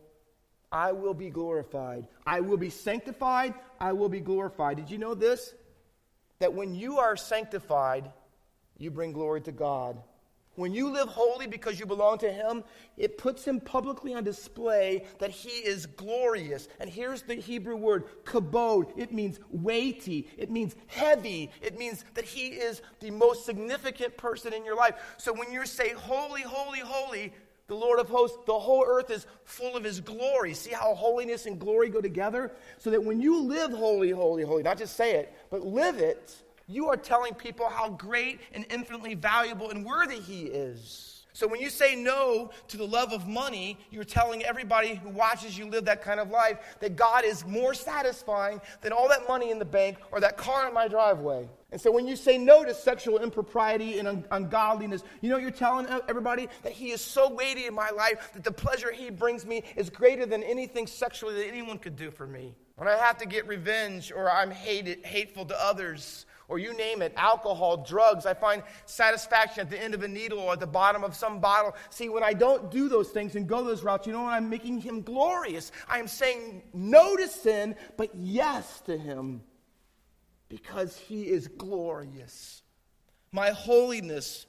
I 0.71 0.91
will 0.91 1.15
be 1.15 1.31
glorified. 1.31 2.07
I 2.25 2.41
will 2.41 2.57
be 2.57 2.69
sanctified. 2.69 3.55
I 3.79 3.93
will 3.93 4.09
be 4.09 4.19
glorified. 4.19 4.77
Did 4.77 4.91
you 4.91 4.99
know 4.99 5.15
this? 5.15 5.51
That 6.37 6.53
when 6.53 6.75
you 6.75 6.99
are 6.99 7.17
sanctified, 7.17 8.11
you 8.77 8.91
bring 8.91 9.13
glory 9.13 9.41
to 9.41 9.51
God. 9.51 9.97
When 10.57 10.73
you 10.73 10.89
live 10.89 11.07
holy 11.07 11.45
because 11.45 11.79
you 11.79 11.85
belong 11.85 12.17
to 12.17 12.31
Him, 12.31 12.63
it 12.97 13.19
puts 13.19 13.45
Him 13.45 13.59
publicly 13.59 14.15
on 14.15 14.23
display 14.23 15.05
that 15.19 15.29
He 15.29 15.49
is 15.49 15.85
glorious. 15.85 16.67
And 16.79 16.89
here's 16.89 17.21
the 17.21 17.35
Hebrew 17.35 17.75
word, 17.75 18.05
kabod. 18.23 18.91
It 18.97 19.13
means 19.13 19.39
weighty, 19.51 20.27
it 20.35 20.49
means 20.49 20.75
heavy, 20.87 21.51
it 21.61 21.77
means 21.77 22.05
that 22.15 22.25
He 22.25 22.47
is 22.47 22.81
the 23.01 23.11
most 23.11 23.45
significant 23.45 24.17
person 24.17 24.51
in 24.51 24.65
your 24.65 24.75
life. 24.75 24.95
So 25.19 25.31
when 25.31 25.51
you 25.51 25.63
say, 25.67 25.89
Holy, 25.93 26.41
holy, 26.41 26.79
holy, 26.79 27.33
the 27.67 27.75
Lord 27.75 27.99
of 27.99 28.09
hosts, 28.09 28.39
the 28.47 28.57
whole 28.57 28.83
earth 28.87 29.11
is 29.11 29.27
full 29.43 29.77
of 29.77 29.83
His 29.83 29.99
glory. 29.99 30.55
See 30.55 30.71
how 30.71 30.95
holiness 30.95 31.45
and 31.45 31.59
glory 31.59 31.89
go 31.89 32.01
together? 32.01 32.51
So 32.79 32.89
that 32.89 33.03
when 33.03 33.21
you 33.21 33.43
live 33.43 33.71
holy, 33.73 34.09
holy, 34.09 34.41
holy, 34.41 34.63
not 34.63 34.79
just 34.79 34.97
say 34.97 35.17
it, 35.17 35.31
but 35.51 35.63
live 35.63 35.99
it, 35.99 36.35
you 36.68 36.89
are 36.89 36.97
telling 36.97 37.34
people 37.34 37.70
how 37.70 37.89
great 37.89 38.39
and 38.53 38.65
infinitely 38.70 39.15
valuable 39.15 39.70
and 39.70 39.86
worthy 39.86 40.20
He 40.20 40.43
is. 40.43 41.18
So 41.38 41.47
when 41.47 41.61
you 41.61 41.70
say 41.70 41.95
no 41.95 42.49
to 42.68 42.78
the 42.78 42.88
love 42.88 43.13
of 43.13 43.28
money, 43.28 43.78
you're 43.91 44.03
telling 44.03 44.43
everybody 44.43 44.95
who 44.95 45.09
watches 45.09 45.55
you 45.55 45.68
live 45.68 45.86
that 45.86 46.01
kind 46.01 46.20
of 46.20 46.32
life 46.32 46.57
that 46.80 46.95
God 46.95 47.24
is 47.24 47.45
more 47.45 47.76
satisfying 47.76 48.59
than 48.82 48.91
all 48.91 49.07
that 49.09 49.28
money 49.28 49.51
in 49.51 49.59
the 49.59 49.65
bank 49.65 49.97
or 50.11 50.20
that 50.20 50.36
car 50.36 50.68
in 50.68 50.74
my 50.74 50.88
driveway. 50.88 51.47
And 51.72 51.80
so 51.80 51.91
when 51.91 52.07
you 52.07 52.15
say 52.15 52.39
no 52.39 52.65
to 52.65 52.74
sexual 52.74 53.20
impropriety 53.20 53.99
and 53.99 54.07
un- 54.07 54.26
ungodliness, 54.32 55.03
you 55.22 55.30
know 55.30 55.38
you're 55.38 55.51
telling 55.51 55.86
everybody 56.09 56.49
that 56.63 56.72
He 56.72 56.89
is 56.89 57.01
so 57.01 57.30
weighty 57.30 57.68
in 57.68 57.74
my 57.76 57.91
life 57.91 58.32
that 58.34 58.43
the 58.43 58.51
pleasure 58.51 58.91
He 58.91 59.11
brings 59.11 59.45
me 59.45 59.63
is 59.76 59.91
greater 59.91 60.26
than 60.26 60.41
anything 60.41 60.88
sexually 60.88 61.36
that 61.36 61.47
anyone 61.47 61.78
could 61.78 61.95
do 61.95 62.09
for 62.09 62.26
me. 62.26 62.55
When 62.78 62.88
I 62.88 62.95
have 62.95 63.18
to 63.18 63.28
get 63.28 63.47
revenge 63.47 64.11
or 64.11 64.32
I'm 64.32 64.51
hated, 64.51 65.05
hateful 65.05 65.45
to 65.45 65.63
others, 65.63 66.26
or 66.47 66.59
you 66.59 66.75
name 66.75 67.01
it, 67.01 67.13
alcohol, 67.15 67.77
drugs. 67.77 68.25
I 68.25 68.33
find 68.33 68.63
satisfaction 68.85 69.61
at 69.61 69.69
the 69.69 69.81
end 69.81 69.93
of 69.93 70.03
a 70.03 70.07
needle 70.07 70.39
or 70.39 70.53
at 70.53 70.59
the 70.59 70.67
bottom 70.67 71.03
of 71.03 71.15
some 71.15 71.39
bottle. 71.39 71.75
See, 71.89 72.09
when 72.09 72.23
I 72.23 72.33
don't 72.33 72.71
do 72.71 72.87
those 72.87 73.09
things 73.09 73.35
and 73.35 73.47
go 73.47 73.63
those 73.63 73.83
routes, 73.83 74.07
you 74.07 74.13
know 74.13 74.23
what? 74.23 74.33
I'm 74.33 74.49
making 74.49 74.79
him 74.79 75.01
glorious. 75.01 75.71
I 75.89 75.99
am 75.99 76.07
saying 76.07 76.63
no 76.73 77.15
to 77.17 77.27
sin, 77.27 77.75
but 77.97 78.15
yes 78.15 78.81
to 78.81 78.97
him 78.97 79.41
because 80.49 80.97
he 80.97 81.23
is 81.23 81.47
glorious. 81.47 82.63
My 83.31 83.49
holiness 83.51 84.45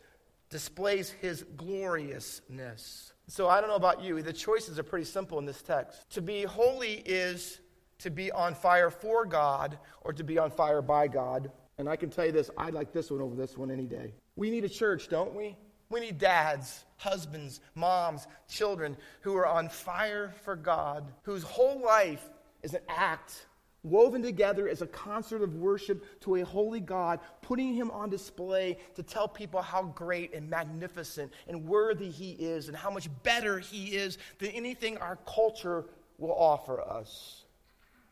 displays 0.50 1.10
his 1.10 1.44
gloriousness. 1.56 3.12
So 3.26 3.48
I 3.48 3.60
don't 3.60 3.68
know 3.68 3.76
about 3.76 4.02
you, 4.02 4.22
the 4.22 4.32
choices 4.32 4.78
are 4.78 4.84
pretty 4.84 5.04
simple 5.04 5.38
in 5.38 5.44
this 5.44 5.60
text. 5.60 6.08
To 6.10 6.22
be 6.22 6.44
holy 6.44 7.02
is 7.04 7.60
to 7.98 8.10
be 8.10 8.30
on 8.30 8.54
fire 8.54 8.90
for 8.90 9.26
God 9.26 9.78
or 10.02 10.12
to 10.12 10.24
be 10.24 10.38
on 10.38 10.50
fire 10.50 10.80
by 10.80 11.08
God. 11.08 11.50
And 11.78 11.88
I 11.88 11.96
can 11.96 12.10
tell 12.10 12.26
you 12.26 12.32
this 12.32 12.50
I'd 12.58 12.74
like 12.74 12.92
this 12.92 13.10
one 13.10 13.20
over 13.20 13.34
this 13.34 13.56
one 13.56 13.70
any 13.70 13.86
day. 13.86 14.12
We 14.36 14.50
need 14.50 14.64
a 14.64 14.68
church, 14.68 15.08
don't 15.08 15.34
we? 15.34 15.56
We 15.90 16.00
need 16.00 16.18
dads, 16.18 16.84
husbands, 16.96 17.60
moms, 17.74 18.26
children 18.48 18.96
who 19.22 19.34
are 19.36 19.46
on 19.46 19.68
fire 19.68 20.34
for 20.44 20.54
God, 20.54 21.10
whose 21.22 21.42
whole 21.42 21.80
life 21.80 22.28
is 22.62 22.74
an 22.74 22.82
act 22.88 23.46
woven 23.84 24.22
together 24.22 24.68
as 24.68 24.82
a 24.82 24.86
concert 24.86 25.42
of 25.42 25.54
worship 25.54 26.04
to 26.20 26.36
a 26.36 26.44
holy 26.44 26.80
God, 26.80 27.20
putting 27.42 27.74
him 27.74 27.90
on 27.90 28.10
display 28.10 28.76
to 28.96 29.02
tell 29.02 29.28
people 29.28 29.62
how 29.62 29.84
great 29.84 30.34
and 30.34 30.50
magnificent 30.50 31.32
and 31.46 31.64
worthy 31.66 32.10
he 32.10 32.32
is 32.32 32.68
and 32.68 32.76
how 32.76 32.90
much 32.90 33.08
better 33.22 33.58
he 33.58 33.96
is 33.96 34.18
than 34.38 34.50
anything 34.50 34.98
our 34.98 35.16
culture 35.26 35.84
will 36.18 36.34
offer 36.34 36.80
us. 36.80 37.44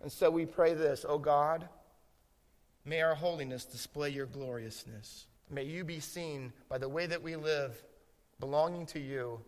And 0.02 0.10
so 0.10 0.30
we 0.30 0.46
pray 0.46 0.74
this, 0.74 1.04
oh 1.06 1.18
God, 1.18 1.68
May 2.88 3.02
our 3.02 3.16
holiness 3.16 3.64
display 3.64 4.10
your 4.10 4.26
gloriousness. 4.26 5.26
May 5.50 5.64
you 5.64 5.82
be 5.82 5.98
seen 5.98 6.52
by 6.68 6.78
the 6.78 6.88
way 6.88 7.06
that 7.06 7.20
we 7.20 7.34
live, 7.34 7.82
belonging 8.38 8.86
to 8.86 9.00
you, 9.00 9.40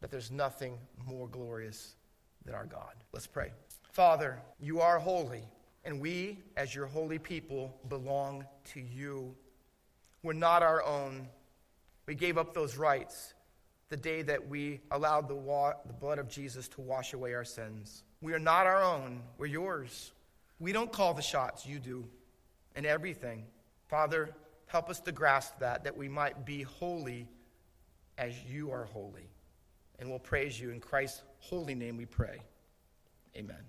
that 0.00 0.10
there's 0.10 0.30
nothing 0.30 0.78
more 1.06 1.28
glorious 1.28 1.96
than 2.46 2.54
our 2.54 2.64
God. 2.64 2.94
Let's 3.12 3.26
pray. 3.26 3.52
Father, 3.92 4.40
you 4.58 4.80
are 4.80 4.98
holy, 4.98 5.42
and 5.84 6.00
we, 6.00 6.38
as 6.56 6.74
your 6.74 6.86
holy 6.86 7.18
people, 7.18 7.78
belong 7.90 8.46
to 8.72 8.80
you. 8.80 9.34
We're 10.22 10.32
not 10.32 10.62
our 10.62 10.82
own. 10.82 11.28
We 12.06 12.14
gave 12.14 12.38
up 12.38 12.54
those 12.54 12.78
rights 12.78 13.34
the 13.90 13.98
day 13.98 14.22
that 14.22 14.48
we 14.48 14.80
allowed 14.90 15.28
the, 15.28 15.34
wa- 15.34 15.74
the 15.86 15.92
blood 15.92 16.18
of 16.18 16.28
Jesus 16.28 16.68
to 16.68 16.80
wash 16.80 17.12
away 17.12 17.34
our 17.34 17.44
sins. 17.44 18.02
We 18.22 18.32
are 18.32 18.38
not 18.38 18.66
our 18.66 18.82
own, 18.82 19.20
we're 19.36 19.46
yours. 19.46 20.12
We 20.58 20.72
don't 20.72 20.90
call 20.90 21.12
the 21.12 21.20
shots, 21.20 21.66
you 21.66 21.78
do 21.78 22.06
and 22.76 22.86
everything. 22.86 23.44
Father, 23.88 24.34
help 24.66 24.88
us 24.88 25.00
to 25.00 25.12
grasp 25.12 25.58
that, 25.58 25.84
that 25.84 25.96
we 25.96 26.08
might 26.08 26.44
be 26.44 26.62
holy 26.62 27.28
as 28.18 28.32
you 28.44 28.70
are 28.70 28.84
holy. 28.84 29.28
And 29.98 30.08
we'll 30.08 30.18
praise 30.18 30.60
you 30.60 30.70
in 30.70 30.80
Christ's 30.80 31.22
holy 31.38 31.74
name 31.74 31.96
we 31.96 32.06
pray. 32.06 32.38
Amen. 33.36 33.56